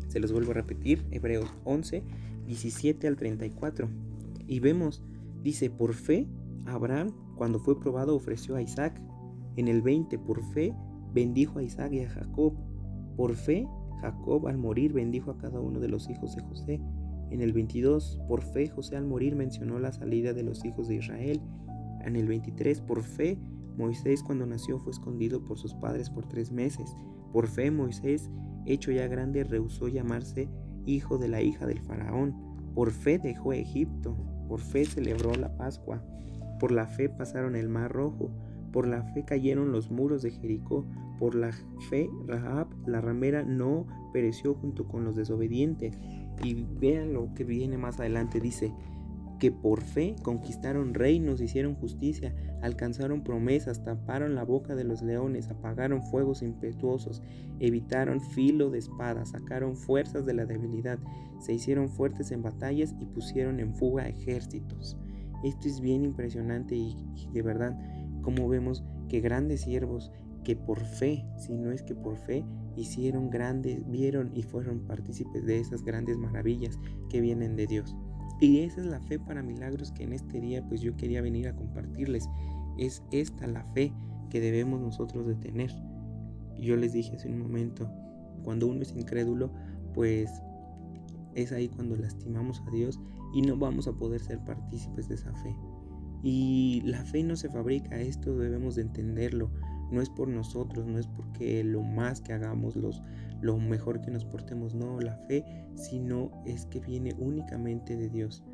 Se 0.09 0.21
los 0.21 0.33
vuelvo 0.33 0.53
a 0.53 0.55
repetir, 0.55 1.05
Hebreos 1.11 1.53
11, 1.65 2.03
17 2.47 3.07
al 3.07 3.17
34. 3.17 3.89
Y 4.47 4.61
vemos, 4.61 5.03
dice, 5.43 5.71
por 5.71 5.95
fe, 5.95 6.27
Abraham, 6.67 7.13
cuando 7.37 7.59
fue 7.59 7.79
probado, 7.79 8.15
ofreció 8.15 8.57
a 8.57 8.63
Isaac. 8.63 9.01
En 9.57 9.69
el 9.69 9.83
20, 9.83 10.19
por 10.19 10.43
fe, 10.53 10.75
bendijo 11.13 11.59
a 11.59 11.63
Isaac 11.63 11.93
y 11.93 12.01
a 12.01 12.11
Jacob. 12.11 12.55
Por 13.17 13.35
fe, 13.35 13.67
Jacob 14.01 14.47
al 14.47 14.59
morir 14.59 14.93
bendijo 14.93 15.31
a 15.31 15.39
cada 15.39 15.61
uno 15.61 15.81
de 15.81 15.89
los 15.89 16.09
hijos 16.09 16.35
de 16.37 16.43
José. 16.43 16.81
En 17.31 17.41
el 17.41 17.53
22, 17.53 18.21
por 18.27 18.43
fe, 18.43 18.69
José 18.69 18.97
al 18.97 19.07
morir 19.07 19.37
mencionó 19.37 19.79
la 19.79 19.93
salida 19.93 20.33
de 20.33 20.43
los 20.43 20.65
hijos 20.65 20.89
de 20.89 20.97
Israel. 20.97 21.41
En 22.05 22.17
el 22.17 22.27
23, 22.27 22.81
por 22.81 23.03
fe, 23.03 23.39
Moisés 23.77 24.23
cuando 24.23 24.47
nació 24.47 24.79
fue 24.79 24.93
escondido 24.93 25.45
por 25.45 25.59
sus 25.59 25.75
padres 25.75 26.11
por 26.11 26.27
tres 26.27 26.51
meses. 26.51 26.97
Por 27.33 27.47
fe, 27.47 27.71
Moisés, 27.71 28.31
hecho 28.67 28.91
ya 28.91 29.07
grande, 29.07 29.45
rehusó 29.45 29.89
llamarse 29.89 30.49
hijo 30.87 31.19
de 31.19 31.29
la 31.29 31.43
hija 31.43 31.67
del 31.67 31.81
faraón. 31.81 32.35
Por 32.75 32.91
fe 32.91 33.19
dejó 33.19 33.53
Egipto. 33.53 34.17
Por 34.49 34.61
fe 34.61 34.85
celebró 34.85 35.35
la 35.35 35.57
Pascua. 35.57 36.03
Por 36.59 36.73
la 36.73 36.87
fe 36.87 37.09
pasaron 37.09 37.55
el 37.57 37.69
mar 37.69 37.93
rojo. 37.93 38.31
Por 38.73 38.87
la 38.87 39.03
fe 39.03 39.25
cayeron 39.25 39.73
los 39.73 39.91
muros 39.91 40.23
de 40.23 40.31
Jericó. 40.31 40.87
Por 41.19 41.35
la 41.35 41.53
fe 41.89 42.09
Rahab, 42.27 42.69
la 42.87 43.01
ramera, 43.01 43.43
no 43.43 43.87
pereció 44.13 44.55
junto 44.55 44.87
con 44.87 45.05
los 45.05 45.17
desobedientes. 45.17 45.99
Y 46.45 46.65
vean 46.79 47.13
lo 47.13 47.35
que 47.35 47.45
viene 47.45 47.77
más 47.77 47.99
adelante. 47.99 48.41
Dice 48.41 48.73
que 49.39 49.53
por 49.53 49.83
fe 49.83 50.17
conquistaron 50.23 50.95
reinos, 50.95 51.41
hicieron 51.41 51.75
justicia, 51.77 52.35
alcanzaron 52.61 53.23
promesas, 53.23 53.85
taparon 53.85 54.35
la 54.35 54.45
boca 54.45 54.75
de 54.75 54.85
los 54.85 55.03
leones, 55.03 55.49
apagaron 55.49 56.03
fuegos 56.03 56.43
impetuosos, 56.43 57.23
evitaron 57.61 58.21
filo 58.21 58.71
de 58.71 58.79
espada, 58.79 59.25
sacaron 59.27 59.77
fuerzas 59.77 60.27
de 60.27 60.35
la 60.35 60.45
debilidad, 60.45 60.99
se 61.39 61.55
hicieron 61.55 61.89
fuertes 61.89 62.33
en 62.33 62.43
batallas 62.43 62.95
y 63.01 63.07
pusieron 63.07 63.61
en 63.61 63.75
fuga 63.75 64.09
ejércitos. 64.09 64.97
Esto 65.45 65.69
es 65.69 65.81
bien 65.81 66.05
impresionante 66.05 66.75
y, 66.75 66.97
y 67.15 67.29
de 67.33 67.43
verdad 67.43 67.79
como 68.23 68.49
vemos 68.49 68.85
que 69.09 69.21
grandes 69.21 69.61
siervos 69.61 70.11
que 70.49 70.57
por 70.57 70.81
fe, 70.83 71.27
si 71.37 71.59
no 71.59 71.73
es 71.73 71.83
que 71.83 71.95
por 71.95 72.17
fe, 72.17 72.43
hicieron 72.75 73.29
grandes, 73.29 73.87
vieron 73.91 74.31
y 74.35 74.43
fueron 74.43 74.81
partícipes 74.87 75.45
de 75.45 75.59
esas 75.59 75.85
grandes 75.85 76.17
maravillas 76.17 76.79
que 77.11 77.21
vienen 77.21 77.55
de 77.55 77.67
Dios. 77.67 77.95
Y 78.41 78.61
esa 78.61 78.81
es 78.81 78.87
la 78.87 78.99
fe 78.99 79.19
para 79.19 79.43
milagros 79.43 79.93
que 79.93 80.05
en 80.05 80.15
este 80.15 80.41
día 80.41 80.67
pues 80.67 80.81
yo 80.81 80.97
quería 80.97 81.21
venir 81.21 81.49
a 81.49 81.55
compartirles. 81.55 82.31
Es 82.79 83.03
esta 83.11 83.47
la 83.47 83.63
fe 83.75 83.93
que 84.31 84.41
debemos 84.41 84.81
nosotros 84.81 85.27
de 85.27 85.35
tener. 85.35 85.71
Yo 86.59 86.77
les 86.77 86.95
dije 86.95 87.17
hace 87.17 87.29
un 87.29 87.41
momento, 87.41 87.87
cuando 88.43 88.69
uno 88.69 88.81
es 88.81 88.93
incrédulo, 88.97 89.53
pues 89.93 90.31
es 91.35 91.53
ahí 91.53 91.69
cuando 91.69 91.95
lastimamos 91.95 92.63
a 92.67 92.71
Dios 92.71 92.99
y 93.35 93.43
no 93.43 93.59
vamos 93.59 93.87
a 93.87 93.93
poder 93.93 94.23
ser 94.23 94.43
partícipes 94.47 95.09
de 95.09 95.17
esa 95.17 95.35
fe. 95.43 95.55
Y 96.23 96.81
la 96.87 97.05
fe 97.05 97.23
no 97.23 97.37
se 97.37 97.51
fabrica, 97.51 98.01
esto 98.01 98.35
debemos 98.35 98.77
de 98.77 98.83
entenderlo. 98.83 99.51
No 99.91 100.01
es 100.01 100.11
por 100.11 100.29
nosotros, 100.29 100.87
no 100.87 100.99
es 100.99 101.07
porque 101.07 101.65
lo 101.65 101.83
más 101.83 102.21
que 102.21 102.33
hagamos, 102.33 102.77
los, 102.77 103.03
lo 103.41 103.59
mejor 103.59 104.01
que 104.01 104.11
nos 104.11 104.25
portemos, 104.25 104.75
no, 104.75 105.01
la 105.01 105.17
fe, 105.29 105.45
sino 105.75 106.31
es 106.45 106.67
que 106.67 106.81
viene 106.81 107.15
únicamente 107.19 107.97
de 107.97 108.09
Dios. 108.09 108.45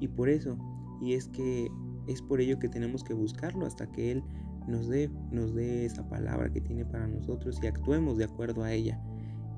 Y 0.00 0.08
por 0.08 0.28
eso, 0.28 0.58
y 1.00 1.14
es 1.14 1.28
que 1.28 1.68
es 2.06 2.22
por 2.22 2.40
ello 2.40 2.58
que 2.58 2.68
tenemos 2.68 3.02
que 3.02 3.14
buscarlo 3.14 3.66
hasta 3.66 3.90
que 3.90 4.12
Él 4.12 4.22
nos 4.66 4.88
dé, 4.88 5.10
nos 5.30 5.54
dé 5.54 5.84
esa 5.84 6.08
palabra 6.08 6.50
que 6.50 6.60
tiene 6.60 6.84
para 6.84 7.06
nosotros 7.06 7.58
y 7.62 7.66
actuemos 7.66 8.18
de 8.18 8.24
acuerdo 8.24 8.62
a 8.62 8.72
ella. 8.72 9.00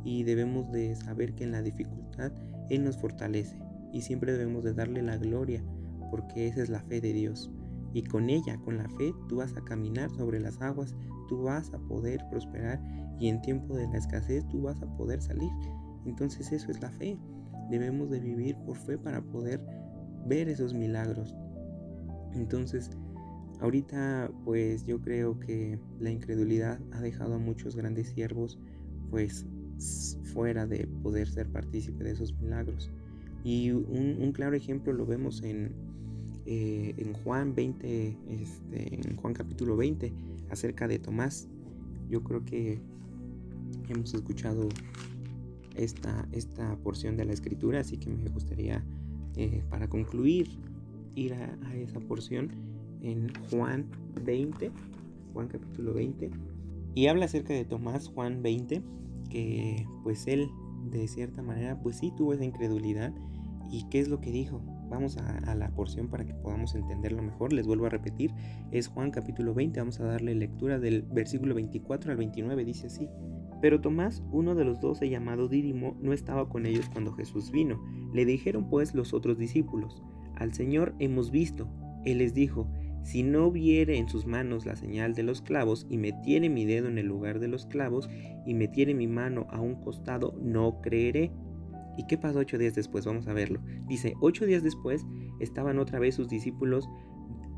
Y 0.05 0.23
debemos 0.23 0.71
de 0.71 0.95
saber 0.95 1.35
que 1.35 1.45
en 1.45 1.53
la 1.53 1.63
dificultad 1.63 2.33
Él 2.71 2.85
nos 2.85 2.97
fortalece 2.97 3.57
y 3.93 4.03
siempre 4.03 4.33
debemos 4.33 4.65
de 4.65 4.75
darle 4.75 5.03
la 5.03 5.17
gloria 5.17 5.63
porque 6.11 6.47
esa 6.49 6.63
es 6.63 6.69
la 6.69 6.81
fe 6.81 7.01
de 7.01 7.13
Dios. 7.13 7.51
Y 7.97 8.03
con 8.03 8.29
ella, 8.29 8.59
con 8.59 8.77
la 8.77 8.91
fe, 8.91 9.15
tú 9.27 9.37
vas 9.37 9.57
a 9.57 9.65
caminar 9.65 10.11
sobre 10.11 10.39
las 10.39 10.61
aguas, 10.61 10.95
tú 11.29 11.45
vas 11.45 11.73
a 11.73 11.79
poder 11.79 12.23
prosperar 12.29 12.79
y 13.19 13.29
en 13.29 13.41
tiempo 13.41 13.75
de 13.75 13.89
la 13.89 13.97
escasez 13.97 14.47
tú 14.49 14.61
vas 14.61 14.83
a 14.83 14.97
poder 14.99 15.23
salir. 15.23 15.49
Entonces 16.05 16.53
eso 16.53 16.71
es 16.71 16.83
la 16.83 16.91
fe. 16.91 17.19
Debemos 17.71 18.11
de 18.11 18.21
vivir 18.21 18.55
por 18.67 18.77
fe 18.77 18.99
para 18.99 19.23
poder 19.23 19.65
ver 20.27 20.51
esos 20.51 20.75
milagros. 20.75 21.35
Entonces, 22.35 22.91
ahorita 23.61 24.31
pues 24.45 24.85
yo 24.85 25.01
creo 25.01 25.41
que 25.41 25.81
la 25.99 26.11
incredulidad 26.11 26.79
ha 26.93 27.01
dejado 27.01 27.37
a 27.37 27.39
muchos 27.39 27.77
grandes 27.77 28.11
siervos 28.11 28.59
pues 29.09 29.47
fuera 30.35 30.67
de 30.67 30.87
poder 31.03 31.29
ser 31.29 31.51
partícipe 31.51 32.05
de 32.05 32.11
esos 32.11 32.39
milagros. 32.43 32.91
Y 33.43 33.71
un, 33.71 34.33
claro 34.33 34.55
ejemplo 34.55 34.93
lo 34.93 35.07
vemos 35.07 35.43
en, 35.43 35.86
eh, 36.47 36.95
en 36.97 37.13
Juan 37.13 37.55
20, 37.55 38.17
este, 38.29 38.95
en 38.95 39.17
Juan 39.17 39.35
capítulo 39.35 39.77
20, 39.77 40.13
acerca 40.51 40.89
de 40.89 40.99
Tomás. 40.99 41.49
Yo 42.09 42.23
creo 42.23 42.45
que 42.45 42.81
hemos 43.89 44.15
escuchado 44.15 44.69
esta, 45.75 46.29
esta 46.33 46.77
porción 46.77 47.17
de 47.17 47.25
la 47.25 47.33
escritura, 47.33 47.81
así 47.81 47.97
que 47.97 48.11
me 48.11 48.31
gustaría, 48.31 48.85
eh, 49.37 49.63
para 49.71 49.89
concluir, 49.89 50.49
ir 51.15 51.35
a, 51.35 51.59
a, 51.67 51.77
esa 51.77 52.01
porción 52.01 52.51
en 53.03 53.33
Juan 53.51 53.87
20, 54.25 54.71
Juan 55.33 55.49
capítulo 55.49 55.95
20, 55.95 56.31
y 56.95 57.07
habla 57.09 57.27
acerca 57.27 57.55
de 57.55 57.65
Tomás, 57.65 58.09
Juan 58.09 58.43
20, 58.43 58.83
que 59.29 59.87
pues 60.03 60.27
él 60.27 60.49
de 60.91 61.09
cierta 61.09 61.43
manera 61.43 61.81
pues 61.83 61.97
sí 61.97 62.13
tuvo 62.17 62.33
esa 62.33 62.45
incredulidad 62.45 63.13
y 63.71 63.85
qué 63.89 64.01
es 64.01 64.09
lo 64.09 64.21
que 64.21 64.31
dijo. 64.31 64.63
Vamos 64.89 65.17
a, 65.17 65.55
la 65.55 65.71
porción 65.71 66.09
para 66.09 66.25
que 66.25 66.35
podamos 66.35 66.75
entenderlo 66.75 67.23
mejor. 67.23 67.53
Les 67.53 67.67
vuelvo 67.67 67.87
a 67.87 67.91
repetir, 67.91 68.33
es 68.71 68.89
Juan 68.89 69.11
capítulo 69.11 69.55
20, 69.55 69.81
vamos 69.81 70.01
a 70.01 70.05
darle 70.05 70.35
lectura 70.35 70.79
del 70.79 71.03
versículo 71.03 71.55
24 71.55 72.11
al 72.11 72.17
29, 72.17 72.65
dice 72.65 72.87
así. 72.87 73.09
Pero 73.61 73.81
Tomás, 73.81 74.23
uno 74.31 74.55
de 74.55 74.65
los 74.65 74.81
doce 74.81 75.09
llamado 75.09 75.49
Dídimo, 75.49 75.97
no 76.01 76.13
estaba 76.13 76.49
con 76.49 76.67
ellos 76.67 76.89
cuando 76.93 77.13
Jesús 77.13 77.51
vino. 77.51 77.83
Le 78.13 78.25
dijeron 78.25 78.69
pues 78.69 78.95
los 78.95 79.15
otros 79.15 79.39
discípulos, 79.39 80.03
al 80.37 80.53
Señor 80.53 80.95
hemos 80.99 81.31
visto. 81.31 81.69
Él 82.05 82.19
les 82.19 82.35
dijo, 82.35 82.69
si 83.07 83.23
no 83.23 83.53
viere 83.53 83.99
en 83.99 84.09
sus 84.09 84.27
manos 84.27 84.67
la 84.67 84.75
señal 84.75 85.15
de 85.15 85.23
los 85.23 85.41
clavos 85.41 85.87
y 85.89 85.97
metiere 85.97 86.49
mi 86.49 86.65
dedo 86.65 86.89
en 86.89 86.99
el 86.99 87.07
lugar 87.07 87.39
de 87.39 87.47
los 87.47 87.65
clavos 87.67 88.11
y 88.45 88.55
metiere 88.55 88.95
mi 88.95 89.07
mano 89.07 89.47
a 89.51 89.61
un 89.61 89.77
costado, 89.77 90.37
no 90.43 90.81
creeré. 90.81 91.31
¿Y 91.97 92.07
qué 92.07 92.19
pasó 92.19 92.41
ocho 92.41 92.59
días 92.59 92.75
después? 92.75 93.05
Vamos 93.05 93.27
a 93.29 93.33
verlo. 93.33 93.61
Dice, 93.89 94.15
ocho 94.21 94.47
días 94.47 94.63
después 94.63 95.07
estaban 95.41 95.79
otra 95.79 95.99
vez 95.99 96.15
sus 96.15 96.29
discípulos, 96.29 96.89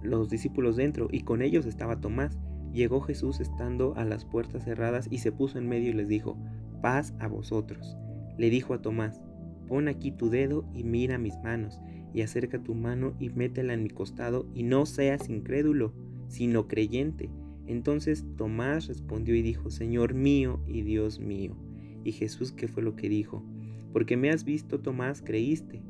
los 0.03 0.31
discípulos 0.31 0.77
dentro, 0.77 1.09
y 1.11 1.21
con 1.21 1.43
ellos 1.43 1.67
estaba 1.67 2.01
Tomás. 2.01 2.39
Llegó 2.73 3.01
Jesús 3.01 3.41
estando 3.41 3.95
a 3.97 4.05
las 4.05 4.25
puertas 4.25 4.65
cerradas 4.65 5.09
y 5.11 5.19
se 5.19 5.33
puso 5.33 5.59
en 5.59 5.69
medio 5.69 5.91
y 5.91 5.95
les 5.95 6.09
dijo, 6.09 6.37
paz 6.83 7.15
a 7.19 7.29
vosotros. 7.29 7.97
Le 8.37 8.51
dijo 8.51 8.75
a 8.75 8.83
Tomás, 8.83 9.21
pon 9.67 9.89
aquí 9.89 10.13
tu 10.13 10.31
dedo 10.31 10.65
y 10.75 10.85
mira 10.85 11.19
mis 11.19 11.37
manos 11.43 11.81
y 12.13 12.23
acerca 12.23 12.63
tu 12.63 12.75
mano 12.75 13.15
y 13.19 13.31
métela 13.31 13.75
en 13.75 13.83
mi 13.83 13.91
costado, 13.91 14.47
y 14.55 14.63
no 14.63 14.87
seas 14.87 15.29
incrédulo, 15.29 15.93
sino 16.29 16.67
creyente. 16.67 17.31
Entonces 17.67 18.25
Tomás 18.37 18.87
respondió 18.87 19.35
y 19.35 19.43
dijo, 19.43 19.71
Señor 19.71 20.15
mío 20.15 20.61
y 20.67 20.83
Dios 20.83 21.21
mío. 21.21 21.57
Y 22.05 22.13
Jesús, 22.13 22.53
¿qué 22.53 22.69
fue 22.69 22.83
lo 22.83 22.97
que 22.97 23.09
dijo? 23.09 23.45
Porque 23.93 24.17
me 24.17 24.31
has 24.31 24.45
visto, 24.45 24.81
Tomás, 24.81 25.23
creíste. 25.23 25.83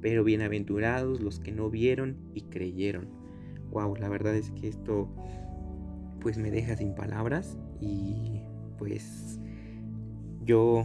Pero 0.00 0.24
bienaventurados 0.24 1.20
los 1.20 1.40
que 1.40 1.52
no 1.52 1.70
vieron 1.70 2.16
y 2.34 2.42
creyeron. 2.42 3.08
Wow, 3.70 3.96
la 3.96 4.08
verdad 4.08 4.34
es 4.34 4.50
que 4.50 4.68
esto 4.68 5.08
pues 6.20 6.36
me 6.38 6.50
deja 6.50 6.76
sin 6.76 6.94
palabras 6.94 7.58
y 7.80 8.42
pues 8.78 9.40
yo 10.44 10.84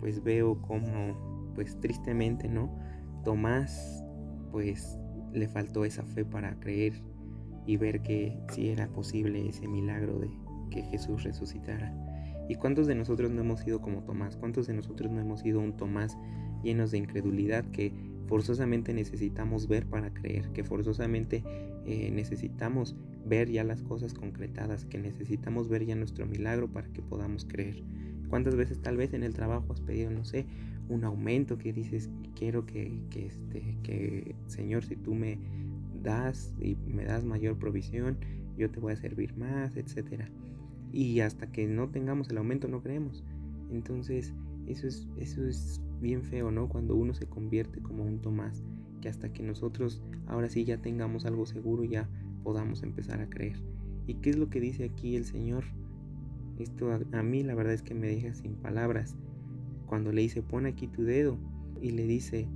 pues 0.00 0.22
veo 0.22 0.60
como 0.62 1.52
pues 1.54 1.78
tristemente, 1.80 2.48
¿no? 2.48 2.76
Tomás 3.24 4.04
pues 4.50 4.98
le 5.32 5.48
faltó 5.48 5.84
esa 5.84 6.04
fe 6.04 6.24
para 6.24 6.58
creer 6.60 6.94
y 7.66 7.76
ver 7.76 8.02
que 8.02 8.36
sí 8.50 8.68
era 8.68 8.88
posible 8.88 9.48
ese 9.48 9.68
milagro 9.68 10.18
de 10.18 10.30
que 10.70 10.82
Jesús 10.82 11.22
resucitara. 11.22 11.94
¿Y 12.52 12.56
cuántos 12.56 12.86
de 12.86 12.94
nosotros 12.94 13.30
no 13.30 13.40
hemos 13.40 13.60
sido 13.60 13.80
como 13.80 14.02
Tomás? 14.02 14.36
¿Cuántos 14.36 14.66
de 14.66 14.74
nosotros 14.74 15.10
no 15.10 15.22
hemos 15.22 15.40
sido 15.40 15.58
un 15.60 15.74
Tomás 15.74 16.18
llenos 16.62 16.90
de 16.90 16.98
incredulidad 16.98 17.64
que 17.70 17.94
forzosamente 18.26 18.92
necesitamos 18.92 19.68
ver 19.68 19.86
para 19.86 20.12
creer, 20.12 20.50
que 20.50 20.62
forzosamente 20.62 21.42
eh, 21.86 22.10
necesitamos 22.12 22.94
ver 23.24 23.50
ya 23.50 23.64
las 23.64 23.80
cosas 23.80 24.12
concretadas, 24.12 24.84
que 24.84 24.98
necesitamos 24.98 25.70
ver 25.70 25.86
ya 25.86 25.94
nuestro 25.94 26.26
milagro 26.26 26.68
para 26.68 26.88
que 26.88 27.00
podamos 27.00 27.46
creer? 27.46 27.82
¿Cuántas 28.28 28.54
veces 28.54 28.82
tal 28.82 28.98
vez 28.98 29.14
en 29.14 29.22
el 29.22 29.32
trabajo 29.32 29.72
has 29.72 29.80
pedido, 29.80 30.10
no 30.10 30.26
sé, 30.26 30.44
un 30.90 31.04
aumento 31.04 31.56
que 31.56 31.72
dices, 31.72 32.10
quiero 32.36 32.66
que, 32.66 32.92
que, 33.08 33.28
este, 33.28 33.78
que 33.82 34.34
Señor, 34.46 34.84
si 34.84 34.96
tú 34.96 35.14
me 35.14 35.38
das 36.02 36.52
y 36.60 36.76
me 36.86 37.06
das 37.06 37.24
mayor 37.24 37.58
provisión, 37.58 38.18
yo 38.58 38.70
te 38.70 38.78
voy 38.78 38.92
a 38.92 38.96
servir 38.96 39.34
más, 39.38 39.74
etcétera. 39.74 40.28
Y 40.92 41.20
hasta 41.20 41.50
que 41.50 41.66
no 41.66 41.88
tengamos 41.88 42.28
el 42.30 42.38
aumento 42.38 42.68
no 42.68 42.82
creemos. 42.82 43.24
Entonces, 43.70 44.34
eso 44.66 44.86
es, 44.86 45.08
eso 45.16 45.46
es 45.46 45.80
bien 46.00 46.22
feo, 46.22 46.50
¿no? 46.50 46.68
Cuando 46.68 46.94
uno 46.94 47.14
se 47.14 47.26
convierte 47.26 47.80
como 47.80 48.04
un 48.04 48.20
Tomás, 48.20 48.62
que 49.00 49.08
hasta 49.08 49.32
que 49.32 49.42
nosotros 49.42 50.02
ahora 50.26 50.48
sí 50.48 50.64
ya 50.64 50.78
tengamos 50.78 51.24
algo 51.24 51.46
seguro, 51.46 51.84
ya 51.84 52.08
podamos 52.42 52.82
empezar 52.82 53.20
a 53.20 53.28
creer. 53.28 53.56
¿Y 54.06 54.14
qué 54.14 54.30
es 54.30 54.36
lo 54.36 54.50
que 54.50 54.60
dice 54.60 54.84
aquí 54.84 55.16
el 55.16 55.24
Señor? 55.24 55.64
Esto 56.58 56.92
a, 56.92 57.00
a 57.18 57.22
mí 57.22 57.42
la 57.42 57.54
verdad 57.54 57.72
es 57.72 57.82
que 57.82 57.94
me 57.94 58.08
deja 58.08 58.34
sin 58.34 58.54
palabras 58.54 59.16
cuando 59.92 60.10
le 60.10 60.22
dice 60.22 60.40
pon 60.40 60.64
aquí 60.64 60.86
tu 60.86 61.02
dedo 61.02 61.36
y 61.82 61.90
le 61.90 62.06
dice, 62.06 62.48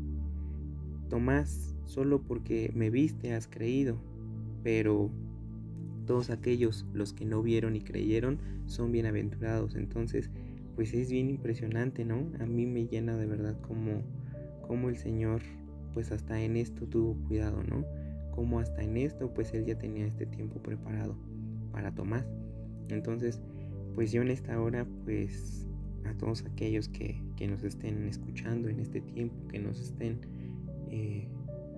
Tomás, 1.11 1.74
solo 1.84 2.22
porque 2.22 2.72
me 2.74 2.89
viste 2.89 3.34
has 3.34 3.47
creído, 3.47 3.99
pero 4.62 5.11
todos 6.07 6.30
aquellos 6.30 6.86
los 6.92 7.12
que 7.12 7.24
no 7.24 7.42
vieron 7.42 7.76
y 7.76 7.80
creyeron 7.80 8.38
son 8.66 8.92
bienaventurados. 8.92 9.74
Entonces, 9.74 10.30
pues 10.74 10.94
es 10.94 11.11
bien 11.11 11.28
impresionante, 11.28 12.04
¿no? 12.04 12.30
A 12.40 12.46
mí 12.46 12.66
me 12.66 12.86
llena 12.86 13.16
de 13.16 13.26
verdad 13.26 13.61
como, 13.62 14.02
como 14.66 14.88
el 14.88 14.96
Señor, 14.96 15.42
pues 15.92 16.12
hasta 16.12 16.40
en 16.40 16.57
esto 16.57 16.86
tuvo 16.86 17.14
cuidado, 17.26 17.62
¿no? 17.62 17.84
Como 18.34 18.61
hasta 18.61 18.82
en 18.82 18.96
esto, 18.96 19.32
pues 19.32 19.52
Él 19.54 19.64
ya 19.64 19.78
tenía 19.78 20.07
este 20.07 20.26
tiempo 20.26 20.61
preparado 20.62 21.16
para 21.72 21.94
Tomás. 21.94 22.26
Entonces, 22.88 23.40
pues 23.94 24.12
yo 24.12 24.22
en 24.22 24.28
esta 24.28 24.61
hora, 24.61 24.86
pues 25.04 25.66
a 26.04 26.14
todos 26.14 26.44
aquellos 26.44 26.88
que, 26.88 27.20
nos 27.48 27.62
estén 27.62 28.07
escuchando 28.07 28.68
en 28.68 28.80
este 28.80 29.00
tiempo, 29.00 29.36
que 29.48 29.59
nos 29.59 29.80
estén 29.80 30.18
eh, 30.90 31.28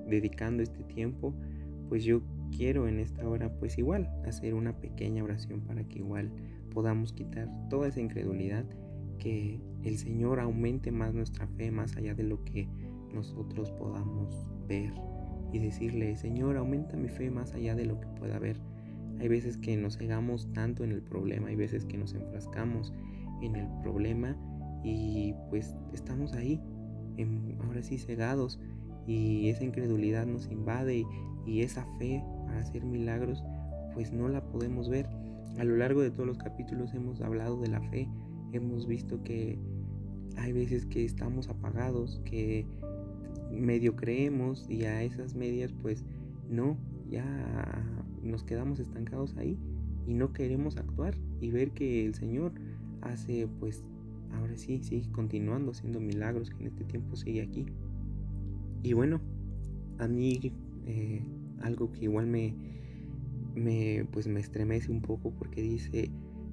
dedicando 0.09 0.63
este 0.63 0.83
tiempo, 0.85 1.35
pues 1.89 2.05
yo 2.05 2.21
quiero 2.51 2.89
en 2.89 2.99
esta 2.99 3.29
hora 3.29 3.53
pues 3.59 3.79
igual 3.79 4.09
hacer 4.27 4.55
una 4.55 4.77
pequeña 4.77 5.25
oración 5.25 5.61
para 5.61 5.85
que 5.85 5.99
igual 5.99 6.31
podamos 6.73 7.13
quitar 7.13 7.49
toda 7.69 7.89
esa 7.89 8.01
incredulidad, 8.01 8.65
que 9.19 9.61
el 9.83 9.99
Señor 9.99 10.41
aumente 10.41 10.93
más 10.93 11.15
nuestra 11.15 11.47
fe 11.47 11.71
más 11.71 11.97
allá 11.97 12.15
de 12.15 12.23
lo 12.23 12.45
que 12.45 12.69
nosotros 13.13 13.71
podamos 13.73 14.51
ver 14.69 14.93
y 15.53 15.59
decirle, 15.59 16.15
Señor, 16.17 16.57
aumenta 16.57 16.97
mi 16.97 17.09
fe 17.09 17.31
más 17.31 17.55
allá 17.55 17.75
de 17.75 17.87
lo 17.87 18.01
que 18.01 18.07
pueda 18.09 18.39
ver. 18.39 18.61
Hay 19.19 19.29
veces 19.29 19.57
que 19.57 19.77
nos 19.77 19.97
cegamos 19.97 20.53
tanto 20.53 20.85
en 20.85 20.93
el 20.93 21.03
problema, 21.03 21.49
hay 21.49 21.57
veces 21.57 21.85
que 21.85 21.97
nos 21.97 22.15
enfrascamos 22.15 22.93
en 23.43 23.57
el 23.57 23.67
problema 23.83 24.37
y 24.85 25.35
pues 25.49 25.75
estamos 25.93 26.35
ahí, 26.35 26.61
ahora 27.61 27.83
sí 27.83 27.99
cegados 27.99 28.61
y 29.07 29.49
esa 29.49 29.65
incredulidad 29.65 30.27
nos 30.27 30.51
invade 30.51 31.05
y, 31.47 31.63
esa 31.63 31.87
fe 31.99 32.23
para 32.49 32.61
hacer 32.61 32.85
milagros 32.85 33.45
pues 33.95 34.13
no 34.13 34.29
la 34.29 34.45
podemos 34.45 34.89
ver. 34.89 35.09
A 35.59 35.65
lo 35.65 35.77
largo 35.77 36.03
de 36.03 36.11
todos 36.11 36.27
los 36.27 36.39
capítulos 36.39 36.95
hemos 36.95 37.21
hablado 37.21 37.61
de 37.61 37.69
la 37.69 37.81
fe, 37.91 38.09
hemos 38.53 38.87
visto 38.87 39.23
que 39.23 39.59
hay 40.37 40.53
veces 40.53 40.87
que 40.87 41.05
estamos 41.05 41.49
apagados, 41.49 42.21
que 42.25 42.65
medio 43.51 43.97
creemos 43.97 44.67
y 44.69 44.85
a 44.85 45.03
esas 45.03 45.35
medias 45.35 45.73
pues 45.83 46.05
no, 46.49 46.77
ya 47.11 47.25
nos 48.23 48.45
quedamos 48.45 48.79
estancados 48.79 49.37
ahí 49.37 49.59
y 50.07 50.15
no 50.15 50.33
queremos 50.33 50.77
actuar 50.77 51.15
y 51.41 51.51
ver 51.51 51.73
que 51.73 52.07
el 52.07 52.15
Señor 52.15 52.53
hace 53.03 53.49
pues 53.59 53.85
ahora 54.33 54.57
sí 54.57 54.81
sigue 54.83 55.11
continuando 55.11 55.73
haciendo 55.73 56.01
milagros 56.01 56.51
que 56.51 56.61
en 56.61 56.67
este 56.69 56.85
tiempo 56.85 57.17
sigue 57.17 57.43
aquí 57.43 57.67
y 58.83 58.93
bueno 58.93 59.21
a 59.99 60.07
mí 60.07 60.53
eh, 60.87 61.23
algo 61.63 61.93
que 61.93 62.05
igual 62.05 62.27
me 62.27 62.55
me 63.55 64.07
pues 64.13 64.29
me 64.29 64.41
estremece 64.41 64.91
un 64.91 65.03
poco 65.03 65.33
porque 65.33 65.63
dice 65.63 66.11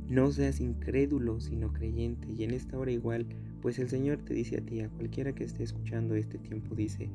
no 0.10 0.32
seas 0.32 0.60
incrédulo 0.60 1.40
sino 1.40 1.72
creyente 1.74 2.32
y 2.32 2.44
en 2.44 2.52
esta 2.52 2.78
hora 2.78 2.92
igual 2.92 3.28
pues 3.62 3.80
el 3.80 3.90
Señor 3.90 4.20
te 4.20 4.34
dice 4.34 4.58
a 4.58 4.62
ti 4.62 4.82
a 4.82 4.90
cualquiera 4.90 5.34
que 5.34 5.44
esté 5.44 5.64
escuchando 5.64 6.16
este 6.16 6.38
tiempo 6.38 6.76
dice 6.76 7.10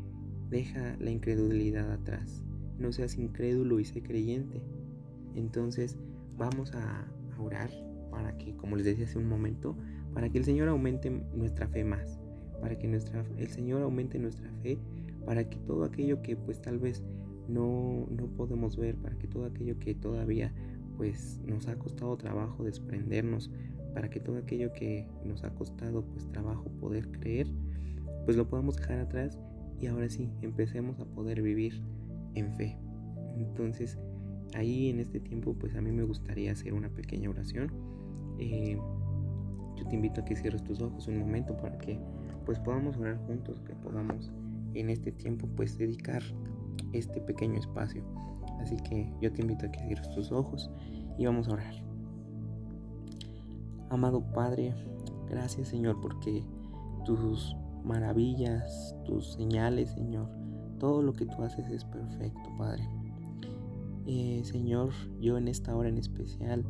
deja 0.50 0.96
la 1.00 1.10
incredulidad 1.10 1.92
atrás 1.92 2.44
no 2.78 2.92
seas 2.92 3.16
incrédulo 3.16 3.80
y 3.80 3.84
sé 3.84 4.02
creyente 4.02 4.60
entonces 5.34 5.96
vamos 6.36 6.72
a 6.74 7.06
orar 7.38 7.70
para 8.10 8.36
que, 8.36 8.54
como 8.56 8.76
les 8.76 8.84
decía 8.84 9.04
hace 9.04 9.18
un 9.18 9.28
momento, 9.28 9.76
para 10.12 10.28
que 10.28 10.38
el 10.38 10.44
Señor 10.44 10.68
aumente 10.68 11.10
nuestra 11.10 11.68
fe 11.68 11.84
más, 11.84 12.20
para 12.60 12.76
que 12.78 12.88
nuestra, 12.88 13.24
el 13.38 13.48
Señor 13.48 13.82
aumente 13.82 14.18
nuestra 14.18 14.50
fe, 14.62 14.78
para 15.24 15.48
que 15.48 15.56
todo 15.58 15.84
aquello 15.84 16.20
que 16.22 16.36
pues 16.36 16.60
tal 16.60 16.78
vez 16.78 17.02
no, 17.48 18.06
no 18.10 18.26
podemos 18.36 18.76
ver, 18.76 18.96
para 18.96 19.16
que 19.16 19.26
todo 19.26 19.44
aquello 19.46 19.78
que 19.78 19.94
todavía 19.94 20.52
pues 20.96 21.40
nos 21.46 21.66
ha 21.66 21.76
costado 21.76 22.16
trabajo 22.16 22.62
desprendernos 22.62 23.50
para 23.94 24.10
que 24.10 24.20
todo 24.20 24.38
aquello 24.38 24.72
que 24.72 25.06
nos 25.24 25.44
ha 25.44 25.50
costado 25.50 26.04
pues 26.04 26.26
trabajo 26.28 26.64
poder 26.80 27.10
creer, 27.10 27.46
pues 28.24 28.36
lo 28.36 28.48
podamos 28.48 28.76
dejar 28.76 28.98
atrás 29.00 29.38
y 29.80 29.86
ahora 29.86 30.08
sí 30.08 30.30
empecemos 30.42 31.00
a 31.00 31.04
poder 31.04 31.42
vivir 31.42 31.82
en 32.34 32.52
fe. 32.52 32.76
Entonces 33.36 33.98
ahí 34.54 34.88
en 34.90 35.00
este 35.00 35.20
tiempo 35.20 35.54
pues 35.54 35.74
a 35.74 35.80
mí 35.80 35.92
me 35.92 36.02
gustaría 36.02 36.52
hacer 36.52 36.72
una 36.72 36.88
pequeña 36.90 37.30
oración. 37.30 37.70
Eh, 38.38 38.78
yo 39.76 39.86
te 39.86 39.94
invito 39.94 40.20
a 40.20 40.24
que 40.24 40.36
cierres 40.36 40.62
tus 40.62 40.80
ojos 40.80 41.08
un 41.08 41.18
momento 41.18 41.56
para 41.56 41.78
que 41.78 41.98
pues 42.44 42.58
podamos 42.58 42.96
orar 42.96 43.18
juntos, 43.26 43.60
que 43.60 43.74
podamos 43.74 44.30
en 44.74 44.90
este 44.90 45.12
tiempo 45.12 45.48
pues 45.56 45.76
dedicar 45.78 46.22
este 46.92 47.20
pequeño 47.20 47.58
espacio. 47.58 48.02
Así 48.60 48.76
que 48.76 49.12
yo 49.20 49.32
te 49.32 49.42
invito 49.42 49.66
a 49.66 49.70
que 49.70 49.80
cierres 49.80 50.10
tus 50.14 50.32
ojos 50.32 50.70
y 51.18 51.26
vamos 51.26 51.48
a 51.48 51.52
orar. 51.52 51.74
Amado 53.88 54.22
Padre, 54.32 54.74
gracias 55.28 55.68
Señor 55.68 56.00
porque 56.00 56.44
tus 57.04 57.56
maravillas, 57.84 58.94
tus 59.04 59.32
señales 59.32 59.90
Señor, 59.90 60.28
todo 60.78 61.02
lo 61.02 61.12
que 61.12 61.26
tú 61.26 61.42
haces 61.42 61.68
es 61.70 61.84
perfecto 61.84 62.50
Padre. 62.56 62.88
Eh, 64.06 64.42
Señor, 64.44 64.90
yo 65.20 65.38
en 65.38 65.48
esta 65.48 65.74
hora 65.76 65.88
en 65.88 65.98
especial 65.98 66.64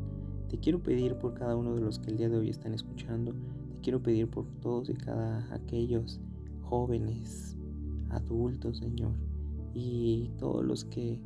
te 0.49 0.59
quiero 0.59 0.83
pedir 0.83 1.17
por 1.17 1.35
cada 1.35 1.57
uno 1.57 1.75
de 1.75 1.81
los 1.81 1.99
que 1.99 2.11
el 2.11 2.17
día 2.17 2.29
de 2.29 2.39
hoy 2.39 2.51
están 2.51 2.75
escuchando, 2.75 3.35
te 3.71 3.81
quiero 3.83 4.03
pedir 4.03 4.29
por 4.29 4.47
todos 4.61 4.89
y 4.91 4.95
cada 4.95 5.47
aquellos 5.55 6.21
jóvenes, 6.63 7.57
adultos 8.11 8.79
Señor, 8.79 9.13
y 9.75 10.31
todos 10.39 10.65
los 10.65 10.85
que 10.85 11.19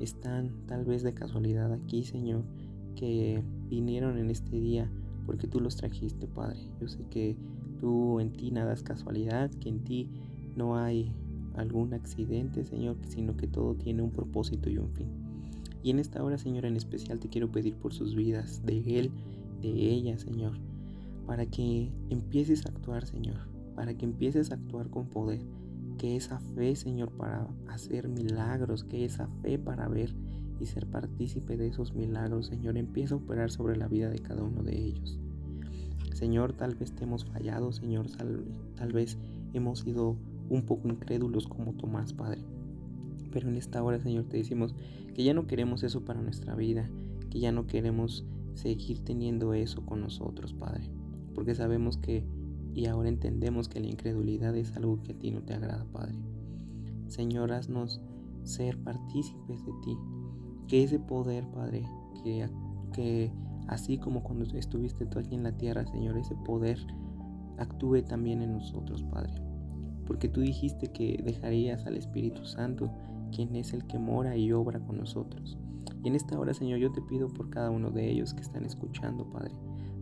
están 0.00 0.66
tal 0.66 0.84
vez 0.84 1.02
de 1.02 1.14
casualidad 1.14 1.72
aquí 1.72 2.02
Señor, 2.02 2.44
que 2.96 3.42
vinieron 3.68 4.18
en 4.18 4.30
este 4.30 4.60
día 4.60 4.90
porque 5.26 5.46
tú 5.46 5.60
los 5.60 5.76
trajiste, 5.76 6.26
Padre. 6.26 6.58
Yo 6.80 6.88
sé 6.88 7.04
que 7.10 7.36
tú 7.80 8.20
en 8.20 8.32
ti 8.32 8.50
nada 8.50 8.72
es 8.72 8.82
casualidad, 8.82 9.50
que 9.50 9.68
en 9.68 9.84
ti 9.84 10.08
no 10.56 10.76
hay 10.76 11.12
algún 11.56 11.94
accidente, 11.94 12.64
Señor, 12.64 12.96
sino 13.08 13.36
que 13.36 13.46
todo 13.46 13.74
tiene 13.74 14.02
un 14.02 14.10
propósito 14.10 14.70
y 14.70 14.78
un 14.78 14.90
fin. 14.90 15.08
Y 15.82 15.90
en 15.90 15.98
esta 15.98 16.22
hora, 16.22 16.38
Señor, 16.38 16.64
en 16.64 16.76
especial 16.76 17.18
te 17.18 17.28
quiero 17.28 17.50
pedir 17.50 17.74
por 17.74 17.92
sus 17.92 18.14
vidas, 18.14 18.64
de 18.64 18.78
él, 18.98 19.10
de 19.60 19.68
ella, 19.68 20.18
Señor, 20.18 20.52
para 21.26 21.46
que 21.46 21.90
empieces 22.10 22.66
a 22.66 22.70
actuar, 22.70 23.06
Señor, 23.06 23.36
para 23.74 23.94
que 23.94 24.04
empieces 24.04 24.50
a 24.50 24.54
actuar 24.54 24.88
con 24.88 25.06
poder, 25.06 25.42
que 25.96 26.16
esa 26.16 26.40
fe, 26.40 26.76
Señor, 26.76 27.10
para 27.12 27.46
hacer 27.68 28.08
milagros, 28.08 28.84
que 28.84 29.04
esa 29.04 29.28
fe 29.42 29.58
para 29.58 29.88
ver 29.88 30.14
y 30.60 30.66
ser 30.66 30.86
partícipe 30.86 31.56
de 31.56 31.68
esos 31.68 31.94
milagros, 31.94 32.46
Señor, 32.46 32.76
empieza 32.76 33.14
a 33.14 33.18
operar 33.18 33.50
sobre 33.50 33.76
la 33.76 33.88
vida 33.88 34.08
de 34.10 34.18
cada 34.18 34.42
uno 34.42 34.62
de 34.62 34.76
ellos. 34.76 35.18
Señor, 36.12 36.52
tal 36.52 36.74
vez 36.74 36.92
te 36.92 37.04
hemos 37.04 37.24
fallado, 37.24 37.72
Señor, 37.72 38.06
tal, 38.76 38.92
vez 38.92 39.18
hemos 39.52 39.80
sido 39.80 40.16
un 40.48 40.62
poco 40.62 40.88
incrédulos 40.88 41.48
como 41.48 41.72
Tomás, 41.74 42.12
Padre. 42.12 42.42
Pero 43.32 43.48
en 43.48 43.56
esta 43.56 43.82
hora, 43.82 44.00
Señor, 44.00 44.24
te 44.24 44.36
decimos 44.36 44.74
que 45.14 45.24
ya 45.24 45.34
no 45.34 45.46
queremos 45.46 45.82
eso 45.82 46.04
para 46.04 46.22
nuestra 46.22 46.54
vida, 46.54 46.88
que 47.30 47.40
ya 47.40 47.50
no 47.50 47.66
queremos 47.66 48.24
seguir 48.54 49.00
teniendo 49.00 49.54
eso 49.54 49.84
con 49.84 50.00
nosotros, 50.00 50.54
Padre. 50.54 50.88
Porque 51.34 51.56
sabemos 51.56 51.98
que 51.98 52.24
y 52.74 52.86
ahora 52.86 53.08
entendemos 53.08 53.68
que 53.68 53.80
la 53.80 53.86
incredulidad 53.86 54.56
es 54.56 54.76
algo 54.76 55.00
que 55.02 55.12
a 55.12 55.18
ti 55.18 55.30
no 55.30 55.42
te 55.42 55.54
agrada, 55.54 55.84
Padre. 55.92 56.16
Señor, 57.06 57.52
haznos 57.52 58.00
ser 58.42 58.76
partícipes 58.82 59.64
de 59.64 59.72
ti, 59.84 59.96
que 60.66 60.82
ese 60.82 60.98
poder, 60.98 61.46
Padre, 61.50 61.84
que, 62.22 62.48
que 62.92 63.32
así 63.68 63.98
como 63.98 64.24
cuando 64.24 64.44
estuviste 64.56 65.06
tú 65.06 65.20
aquí 65.20 65.36
en 65.36 65.44
la 65.44 65.56
tierra, 65.56 65.86
Señor, 65.86 66.18
ese 66.18 66.34
poder 66.44 66.78
actúe 67.58 68.02
también 68.02 68.42
en 68.42 68.52
nosotros, 68.52 69.04
Padre. 69.04 69.32
Porque 70.04 70.28
tú 70.28 70.40
dijiste 70.40 70.88
que 70.88 71.22
dejarías 71.24 71.86
al 71.86 71.96
Espíritu 71.96 72.44
Santo, 72.44 72.90
quien 73.30 73.54
es 73.54 73.72
el 73.72 73.86
que 73.86 73.98
mora 73.98 74.36
y 74.36 74.52
obra 74.52 74.80
con 74.80 74.98
nosotros. 74.98 75.56
Y 76.02 76.08
en 76.08 76.16
esta 76.16 76.38
hora, 76.38 76.52
Señor, 76.52 76.80
yo 76.80 76.90
te 76.92 77.02
pido 77.02 77.28
por 77.28 77.50
cada 77.50 77.70
uno 77.70 77.90
de 77.90 78.10
ellos 78.10 78.34
que 78.34 78.42
están 78.42 78.64
escuchando, 78.64 79.30
Padre, 79.30 79.54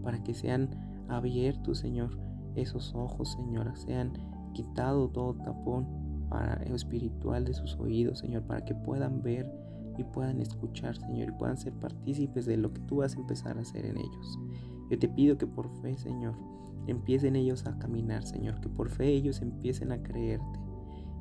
para 0.03 0.23
que 0.25 0.35
sean 0.35 0.71
abiertos, 1.09 1.79
Señor, 1.79 2.19
esos 2.57 2.95
ojos, 2.95 3.33
Señor, 3.33 3.77
sean 3.77 4.13
quitado 4.53 5.09
todo 5.09 5.35
tapón 5.35 5.87
para, 6.29 6.55
espiritual 6.65 7.45
de 7.45 7.55
sus 7.55 7.77
oídos, 7.79 8.19
Señor, 8.21 8.43
para 8.43 8.65
que 8.65 8.75
puedan 8.75 9.23
ver 9.23 9.51
y 9.99 10.05
puedan 10.05 10.41
escuchar, 10.41 10.97
Señor, 10.97 11.29
y 11.29 11.33
puedan 11.33 11.59
ser 11.59 11.73
partícipes 11.75 12.47
de 12.47 12.57
lo 12.57 12.73
que 12.73 12.81
tú 12.83 12.97
vas 12.97 13.17
a 13.17 13.21
empezar 13.21 13.59
a 13.59 13.63
hacer 13.63 13.85
en 13.85 13.99
ellos. 13.99 14.39
Yo 14.91 14.99
te 14.99 15.09
pido 15.09 15.39
que 15.39 15.47
por 15.47 15.69
fe, 15.81 15.97
Señor, 15.97 16.35
empiecen 16.87 17.37
ellos 17.37 17.67
a 17.67 17.79
caminar, 17.79 18.25
Señor, 18.25 18.61
que 18.61 18.69
por 18.69 18.89
fe 18.89 19.09
ellos 19.09 19.41
empiecen 19.43 19.93
a 19.93 20.03
creerte 20.03 20.61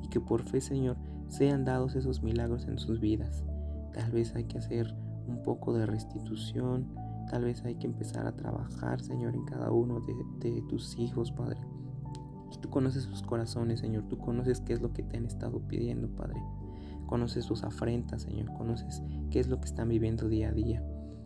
y 0.02 0.08
que 0.08 0.20
por 0.20 0.42
fe, 0.42 0.60
Señor, 0.60 0.96
sean 1.28 1.64
dados 1.64 1.94
esos 1.94 2.22
milagros 2.22 2.66
en 2.66 2.78
sus 2.78 3.00
vidas. 3.00 3.44
Tal 3.92 4.10
vez 4.10 4.34
hay 4.34 4.44
que 4.44 4.58
hacer 4.58 4.94
un 5.26 5.42
poco 5.42 5.72
de 5.72 5.86
restitución, 5.86 6.86
tal 7.32 7.44
vez 7.44 7.64
hay 7.64 7.76
que 7.76 7.86
empezar 7.86 8.26
a 8.26 8.36
trabajar, 8.36 9.00
Señor, 9.00 9.34
en 9.34 9.46
cada 9.46 9.70
uno 9.70 10.00
de, 10.00 10.62
tus 10.68 10.98
hijos, 10.98 11.32
Padre. 11.32 11.58
Tú 12.60 12.68
conoces 12.68 13.04
sus 13.04 13.22
corazones, 13.22 13.80
Señor, 13.80 14.02
tú 14.06 14.18
conoces 14.18 14.60
qué 14.60 14.74
es 14.74 14.82
lo 14.82 14.92
que 14.92 15.02
te 15.02 15.16
han 15.16 15.24
estado 15.24 15.66
pidiendo, 15.66 16.08
Padre. 16.08 16.42
Conoces 17.06 17.46
sus 17.46 17.64
afrentas, 17.64 18.20
Señor. 18.20 18.52
Conoces 18.52 19.02
qué 19.30 19.40
es 19.40 19.48
lo 19.48 19.58
que 19.60 19.64
están 19.64 19.88
viviendo 19.88 20.28
día 20.28 20.50
a 20.50 20.52
día. 20.52 20.84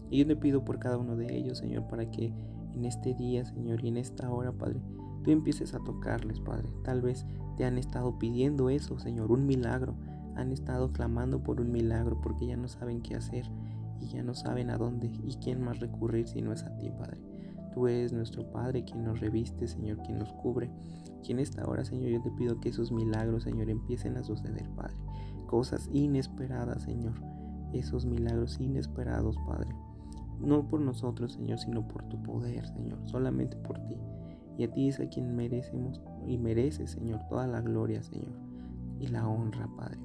Y 0.09 0.19
yo 0.19 0.27
te 0.29 0.37
pido 0.37 0.65
por 0.65 0.79
cada 0.79 0.97
uno 0.97 1.17
de 1.17 1.37
ellos, 1.37 1.59
Señor, 1.59 1.89
para 1.89 2.09
que 2.09 2.33
en 2.73 2.85
este 2.85 3.13
día, 3.13 3.45
Señor, 3.45 3.85
y 3.85 3.89
en 3.89 3.97
esta 3.97 4.31
hora, 4.31 4.53
Padre, 4.53 4.81
tú 5.25 5.33
empieces 5.33 5.75
a 5.75 5.81
tocarles, 5.81 6.39
Padre. 6.39 6.69
Tal 6.85 7.03
vez 7.03 7.27
te 7.57 7.65
han 7.65 7.79
estado 7.79 8.17
pidiendo 8.17 8.71
eso, 8.71 9.01
Señor, 9.01 9.33
un 9.33 9.45
milagro. 9.45 9.97
Han 10.37 10.53
estado 10.53 10.93
clamando 10.93 11.43
por 11.43 11.61
un 11.61 11.73
milagro 11.73 12.21
porque 12.21 12.47
ya 12.47 12.57
no 12.57 12.69
saben 12.69 13.03
qué 13.03 13.17
hacer 13.17 13.51
y 14.01 14.09
ya 14.09 14.23
no 14.23 14.35
saben 14.35 14.71
a 14.71 14.79
dónde 14.79 15.11
y 15.25 15.35
quién 15.37 15.63
más 15.63 15.81
recurrir 15.81 16.27
si 16.27 16.43
no 16.43 16.53
es 16.53 16.63
a 16.65 16.77
ti, 16.77 16.91
Padre. 16.91 17.21
Tú 17.75 17.89
eres 17.89 18.13
nuestro 18.13 18.51
Padre, 18.51 18.85
quien 18.85 19.05
nos 19.05 19.21
reviste, 19.21 19.69
Señor, 19.69 19.99
quien 19.99 20.19
nos 20.19 20.33
cubre. 20.33 20.71
Y 21.23 21.33
en 21.33 21.41
esta 21.41 21.67
hora, 21.67 21.85
Señor, 21.85 22.11
yo 22.11 22.23
te 22.23 22.31
pido 22.31 22.59
que 22.61 22.71
esos 22.71 22.91
milagros, 22.91 23.43
Señor, 23.43 23.69
empiecen 23.69 24.17
a 24.17 24.25
suceder, 24.25 24.69
Padre 24.71 24.97
cosas 25.47 25.89
inesperadas, 25.93 26.83
Señor. 26.83 27.15
Esos 27.73 28.05
milagros 28.05 28.61
inesperados, 28.61 29.37
Padre. 29.47 29.75
No 30.41 30.69
por 30.69 30.81
nosotros, 30.81 31.33
Señor, 31.33 31.59
sino 31.59 31.87
por 31.89 32.05
tu 32.09 32.23
poder, 32.23 32.67
Señor. 32.69 32.99
Solamente 33.07 33.57
por 33.57 33.79
ti. 33.87 33.97
Y 34.59 34.65
a 34.65 34.71
ti 34.71 34.89
es 34.89 35.01
a 35.01 35.09
quien 35.09 35.35
merecemos 35.35 36.01
y 36.27 36.39
mereces, 36.39 36.91
Señor, 36.91 37.21
toda 37.29 37.47
la 37.47 37.61
gloria, 37.61 38.03
Señor. 38.03 38.33
Y 38.99 39.09
la 39.09 39.27
honra, 39.29 39.69
Padre. 39.77 40.01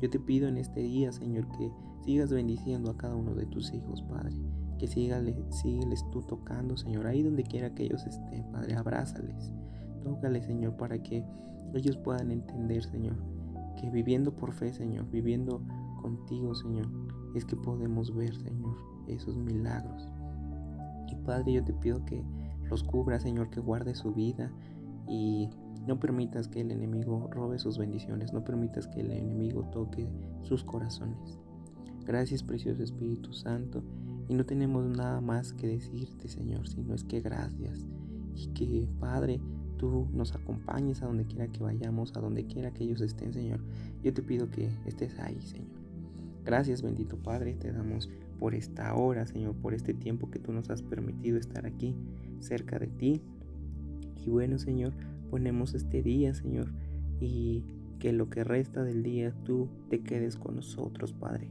Yo 0.00 0.10
te 0.10 0.18
pido 0.20 0.48
en 0.48 0.58
este 0.58 0.80
día, 0.80 1.12
Señor, 1.12 1.48
que 1.48 1.70
sigas 2.04 2.30
bendiciendo 2.32 2.90
a 2.90 2.96
cada 2.96 3.16
uno 3.16 3.34
de 3.34 3.46
tus 3.46 3.72
hijos, 3.72 4.02
Padre. 4.02 4.34
Que 4.78 4.86
sígales, 4.86 5.36
sígueles 5.50 6.04
tú 6.10 6.22
tocando, 6.22 6.76
Señor, 6.76 7.06
ahí 7.06 7.22
donde 7.22 7.44
quiera 7.44 7.74
que 7.74 7.84
ellos 7.84 8.04
estén, 8.06 8.50
Padre. 8.50 8.74
Abrázales. 8.74 9.52
Tócales, 10.02 10.44
Señor, 10.44 10.76
para 10.76 11.02
que 11.02 11.24
ellos 11.74 11.96
puedan 11.96 12.30
entender, 12.30 12.84
Señor, 12.84 13.16
que 13.80 13.90
viviendo 13.90 14.34
por 14.34 14.52
fe, 14.52 14.72
Señor, 14.72 15.10
viviendo 15.10 15.62
contigo, 16.02 16.54
Señor, 16.54 16.88
es 17.34 17.44
que 17.44 17.56
podemos 17.56 18.14
ver, 18.14 18.34
Señor, 18.36 18.76
esos 19.08 19.36
milagros. 19.36 20.08
Y 21.08 21.16
Padre, 21.24 21.52
yo 21.52 21.64
te 21.64 21.72
pido 21.72 22.04
que 22.04 22.22
los 22.68 22.82
cubra, 22.84 23.18
Señor, 23.18 23.50
que 23.50 23.60
guarde 23.60 23.94
su 23.94 24.12
vida 24.12 24.52
y 25.08 25.50
no 25.86 26.00
permitas 26.00 26.48
que 26.48 26.60
el 26.60 26.70
enemigo 26.70 27.28
robe 27.30 27.58
sus 27.58 27.78
bendiciones, 27.78 28.32
no 28.32 28.44
permitas 28.44 28.86
que 28.86 29.00
el 29.00 29.10
enemigo 29.10 29.64
toque 29.72 30.08
sus 30.42 30.64
corazones. 30.64 31.38
Gracias, 32.04 32.42
precioso 32.42 32.82
Espíritu 32.82 33.32
Santo. 33.32 33.82
Y 34.28 34.34
no 34.34 34.44
tenemos 34.44 34.86
nada 34.86 35.20
más 35.20 35.52
que 35.52 35.66
decirte, 35.66 36.28
Señor, 36.28 36.68
sino 36.68 36.94
es 36.94 37.04
que 37.04 37.20
gracias. 37.20 37.86
Y 38.34 38.48
que, 38.48 38.88
Padre, 38.98 39.40
tú 39.76 40.08
nos 40.12 40.34
acompañes 40.34 41.02
a 41.02 41.06
donde 41.06 41.26
quiera 41.26 41.48
que 41.48 41.62
vayamos, 41.62 42.12
a 42.16 42.20
donde 42.20 42.46
quiera 42.46 42.72
que 42.72 42.84
ellos 42.84 43.00
estén, 43.00 43.32
Señor. 43.32 43.60
Yo 44.02 44.12
te 44.12 44.22
pido 44.22 44.50
que 44.50 44.70
estés 44.86 45.18
ahí, 45.18 45.40
Señor. 45.40 45.84
Gracias, 46.44 46.82
bendito 46.82 47.16
Padre, 47.16 47.54
te 47.54 47.72
damos 47.72 48.10
por 48.38 48.54
esta 48.54 48.94
hora, 48.94 49.26
Señor, 49.26 49.54
por 49.54 49.72
este 49.72 49.94
tiempo 49.94 50.30
que 50.30 50.38
tú 50.38 50.52
nos 50.52 50.68
has 50.68 50.82
permitido 50.82 51.38
estar 51.38 51.64
aquí, 51.64 51.94
cerca 52.40 52.78
de 52.78 52.88
ti. 52.88 53.22
Y 54.16 54.28
bueno, 54.28 54.58
Señor, 54.58 54.92
ponemos 55.34 55.74
este 55.74 56.00
día, 56.00 56.32
Señor, 56.32 56.68
y 57.18 57.64
que 57.98 58.12
lo 58.12 58.30
que 58.30 58.44
resta 58.44 58.84
del 58.84 59.02
día 59.02 59.34
tú 59.42 59.68
te 59.90 60.00
quedes 60.00 60.36
con 60.36 60.54
nosotros, 60.54 61.12
Padre. 61.12 61.50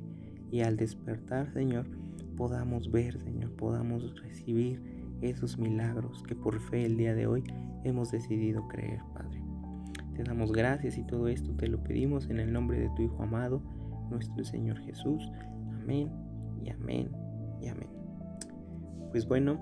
Y 0.52 0.62
al 0.62 0.78
despertar, 0.78 1.52
Señor, 1.52 1.88
podamos 2.38 2.90
ver, 2.94 3.20
Señor, 3.20 3.52
podamos 3.58 4.18
recibir 4.22 4.82
esos 5.20 5.58
milagros 5.58 6.24
que 6.24 6.34
por 6.34 6.62
fe 6.62 6.86
el 6.86 6.96
día 6.96 7.14
de 7.14 7.28
hoy 7.28 7.44
hemos 7.84 8.10
decidido 8.10 8.70
creer, 8.70 9.02
Padre. 9.14 9.44
Te 10.16 10.24
damos 10.24 10.54
gracias 10.54 10.98
y 10.98 11.04
todo 11.04 11.28
esto 11.28 11.52
te 11.52 11.68
lo 11.68 11.84
pedimos 11.84 12.30
en 12.30 12.40
el 12.40 12.54
nombre 12.54 12.80
de 12.80 12.90
tu 12.96 13.02
Hijo 13.02 13.22
amado, 13.22 13.62
nuestro 14.10 14.46
Señor 14.46 14.78
Jesús. 14.80 15.30
Amén 15.82 16.10
y 16.64 16.70
amén 16.70 17.12
y 17.62 17.68
amén. 17.68 17.90
Pues 19.12 19.28
bueno, 19.28 19.60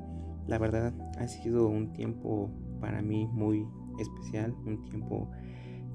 La 0.48 0.60
verdad 0.60 0.94
ha 1.18 1.28
sido 1.28 1.68
un 1.68 1.94
tiempo 1.94 2.52
para 2.80 3.02
mí 3.02 3.28
muy 3.32 3.66
especial, 4.02 4.56
un 4.66 4.82
tiempo 4.84 5.30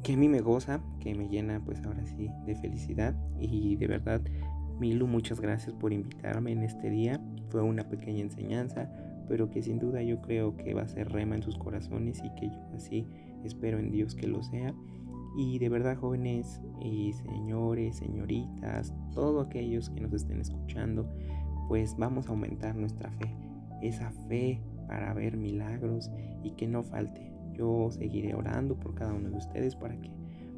que 0.02 0.14
a 0.14 0.16
mí 0.16 0.28
me 0.28 0.40
goza, 0.40 0.80
que 1.00 1.14
me 1.14 1.28
llena 1.28 1.62
pues 1.64 1.82
ahora 1.84 2.04
sí 2.06 2.28
de 2.46 2.54
felicidad 2.54 3.14
y 3.40 3.76
de 3.76 3.86
verdad 3.86 4.22
Milu 4.78 5.06
muchas 5.06 5.40
gracias 5.40 5.74
por 5.74 5.92
invitarme 5.92 6.52
en 6.52 6.62
este 6.62 6.90
día, 6.90 7.20
fue 7.48 7.62
una 7.62 7.88
pequeña 7.88 8.20
enseñanza, 8.20 8.90
pero 9.26 9.50
que 9.50 9.62
sin 9.62 9.78
duda 9.78 10.02
yo 10.02 10.20
creo 10.20 10.56
que 10.56 10.74
va 10.74 10.82
a 10.82 10.88
ser 10.88 11.10
rema 11.10 11.34
en 11.34 11.42
sus 11.42 11.56
corazones 11.56 12.22
y 12.22 12.30
que 12.34 12.48
yo 12.48 12.60
así 12.74 13.06
espero 13.44 13.78
en 13.78 13.90
Dios 13.90 14.14
que 14.14 14.26
lo 14.26 14.42
sea. 14.42 14.74
Y 15.38 15.58
de 15.58 15.68
verdad 15.68 15.98
jóvenes 15.98 16.60
y 16.80 17.12
señores, 17.12 17.96
señoritas, 17.96 18.94
todos 19.12 19.46
aquellos 19.46 19.90
que 19.90 20.00
nos 20.00 20.12
estén 20.12 20.40
escuchando, 20.40 21.06
pues 21.68 21.96
vamos 21.96 22.26
a 22.26 22.30
aumentar 22.30 22.74
nuestra 22.76 23.10
fe, 23.12 23.34
esa 23.82 24.10
fe 24.28 24.62
para 24.86 25.12
ver 25.14 25.36
milagros 25.36 26.10
y 26.42 26.52
que 26.52 26.66
no 26.66 26.82
falte. 26.82 27.35
Yo 27.56 27.90
seguiré 27.90 28.34
orando 28.34 28.78
por 28.78 28.94
cada 28.94 29.12
uno 29.12 29.30
de 29.30 29.36
ustedes 29.36 29.76
para 29.76 30.00
que 30.00 30.10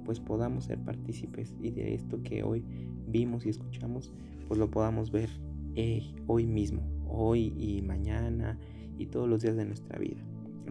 pues 0.04 0.20
podamos 0.20 0.64
ser 0.64 0.78
partícipes 0.78 1.54
y 1.60 1.70
de 1.70 1.94
esto 1.94 2.22
que 2.22 2.42
hoy 2.42 2.64
vimos 3.06 3.44
y 3.44 3.50
escuchamos, 3.50 4.12
pues 4.46 4.58
lo 4.58 4.70
podamos 4.70 5.10
ver 5.10 5.28
eh, 5.74 6.14
hoy 6.26 6.46
mismo, 6.46 6.82
hoy 7.06 7.52
y 7.58 7.82
mañana 7.82 8.58
y 8.96 9.06
todos 9.06 9.28
los 9.28 9.42
días 9.42 9.56
de 9.56 9.66
nuestra 9.66 9.98
vida. 9.98 10.22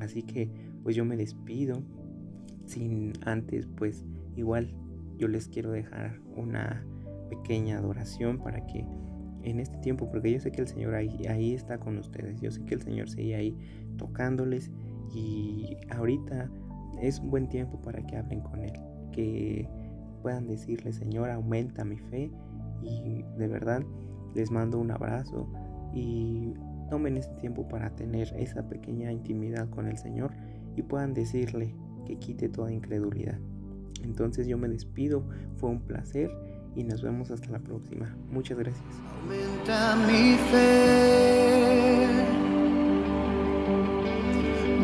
Así 0.02 0.24
que 0.24 0.50
pues 0.84 0.96
yo 0.96 1.06
me 1.06 1.18
despido 1.18 1.84
sin 2.66 3.14
antes 3.26 3.68
pues 3.68 4.06
igual 4.36 4.74
yo 5.18 5.28
les 5.28 5.48
quiero 5.48 5.72
dejar 5.72 6.20
una 6.36 6.86
pequeña 7.30 7.78
adoración 7.78 8.40
para 8.40 8.66
que 8.66 8.86
en 9.44 9.60
este 9.60 9.78
tiempo, 9.78 10.10
porque 10.10 10.32
yo 10.32 10.40
sé 10.40 10.52
que 10.52 10.62
el 10.62 10.68
Señor 10.68 10.96
ahí, 10.96 11.26
ahí 11.30 11.54
está 11.54 11.80
con 11.80 11.98
ustedes, 11.98 12.42
yo 12.42 12.52
sé 12.52 12.64
que 12.66 12.76
el 12.76 12.82
Señor 12.82 13.10
sigue 13.10 13.36
ahí 13.36 13.56
tocándoles 13.98 14.72
y 15.14 15.78
ahorita 15.90 16.50
es 17.02 17.20
un 17.20 17.30
buen 17.30 17.48
tiempo 17.48 17.80
para 17.82 18.06
que 18.06 18.18
hablen 18.18 18.42
con 18.42 18.64
Él, 18.64 18.74
que 19.12 19.68
puedan 20.22 20.48
decirle, 20.48 20.92
Señor, 20.94 21.30
aumenta 21.30 21.84
mi 21.86 21.98
fe 21.98 22.32
y 22.82 23.24
de 23.38 23.48
verdad 23.48 23.84
les 24.34 24.52
mando 24.52 24.80
un 24.80 24.92
abrazo 24.92 25.48
y 25.94 26.54
tomen 26.90 27.18
este 27.18 27.36
tiempo 27.36 27.68
para 27.68 27.90
tener 27.96 28.34
esa 28.38 28.68
pequeña 28.68 29.12
intimidad 29.12 29.70
con 29.70 29.88
el 29.88 29.98
Señor 29.98 30.32
y 30.76 30.82
puedan 30.84 31.14
decirle 31.14 31.74
que 32.06 32.18
quite 32.18 32.50
toda 32.50 32.72
incredulidad. 32.72 33.40
Entonces 34.04 34.48
yo 34.48 34.58
me 34.58 34.70
despido, 34.70 35.24
fue 35.58 35.70
un 35.70 35.82
placer 35.82 36.32
y 36.76 36.84
nos 36.84 37.02
vemos 37.02 37.32
hasta 37.32 37.50
la 37.50 37.60
próxima. 37.60 38.16
Muchas 38.30 38.58
gracias. 38.58 38.86
Aumenta 39.22 39.96
mi 40.08 40.36
fe, 40.52 42.37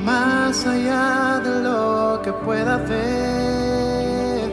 más 0.03 0.65
allá 0.65 1.39
de 1.43 1.61
lo 1.61 2.21
que 2.23 2.31
pueda 2.33 2.77
ver, 2.77 4.51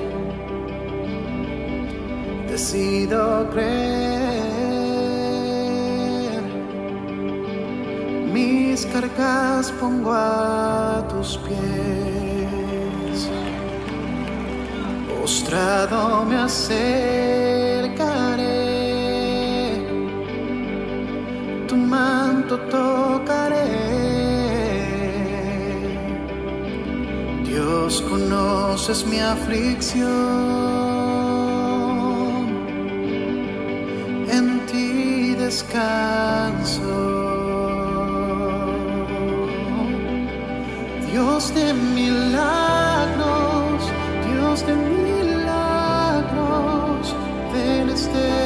decido 2.48 3.48
creer. 3.50 4.40
Mis 8.32 8.86
cargas 8.86 9.72
pongo 9.80 10.12
a 10.12 11.04
tus 11.10 11.36
pies, 11.38 13.28
postrado 15.08 16.24
me 16.24 16.36
acercaré. 16.36 17.60
tu 21.70 21.76
manto 21.76 22.58
tocaré. 22.68 23.49
Dios, 27.90 28.02
conoces 28.02 29.04
mi 29.04 29.18
aflicción, 29.18 30.06
en 34.30 34.64
ti 34.66 35.34
descanso. 35.34 36.86
Dios 41.10 41.52
de 41.52 41.74
milagros, 41.74 42.30
Dios 44.30 44.64
de 44.68 44.76
milagros, 45.08 47.02
ven 47.52 47.90
este 47.90 48.39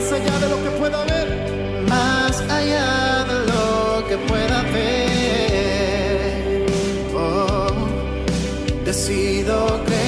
más 0.00 0.12
allá 0.12 0.38
de 0.38 0.48
lo 0.48 0.62
que 0.62 0.70
pueda 0.78 1.04
ver? 1.04 1.28
más 1.86 2.40
allá 2.48 3.24
de 3.24 3.34
lo 3.52 4.06
que 4.08 4.16
pueda 4.16 4.62
ver. 4.72 6.66
Oh, 7.14 7.70
decido 8.82 9.84
creer. 9.84 9.99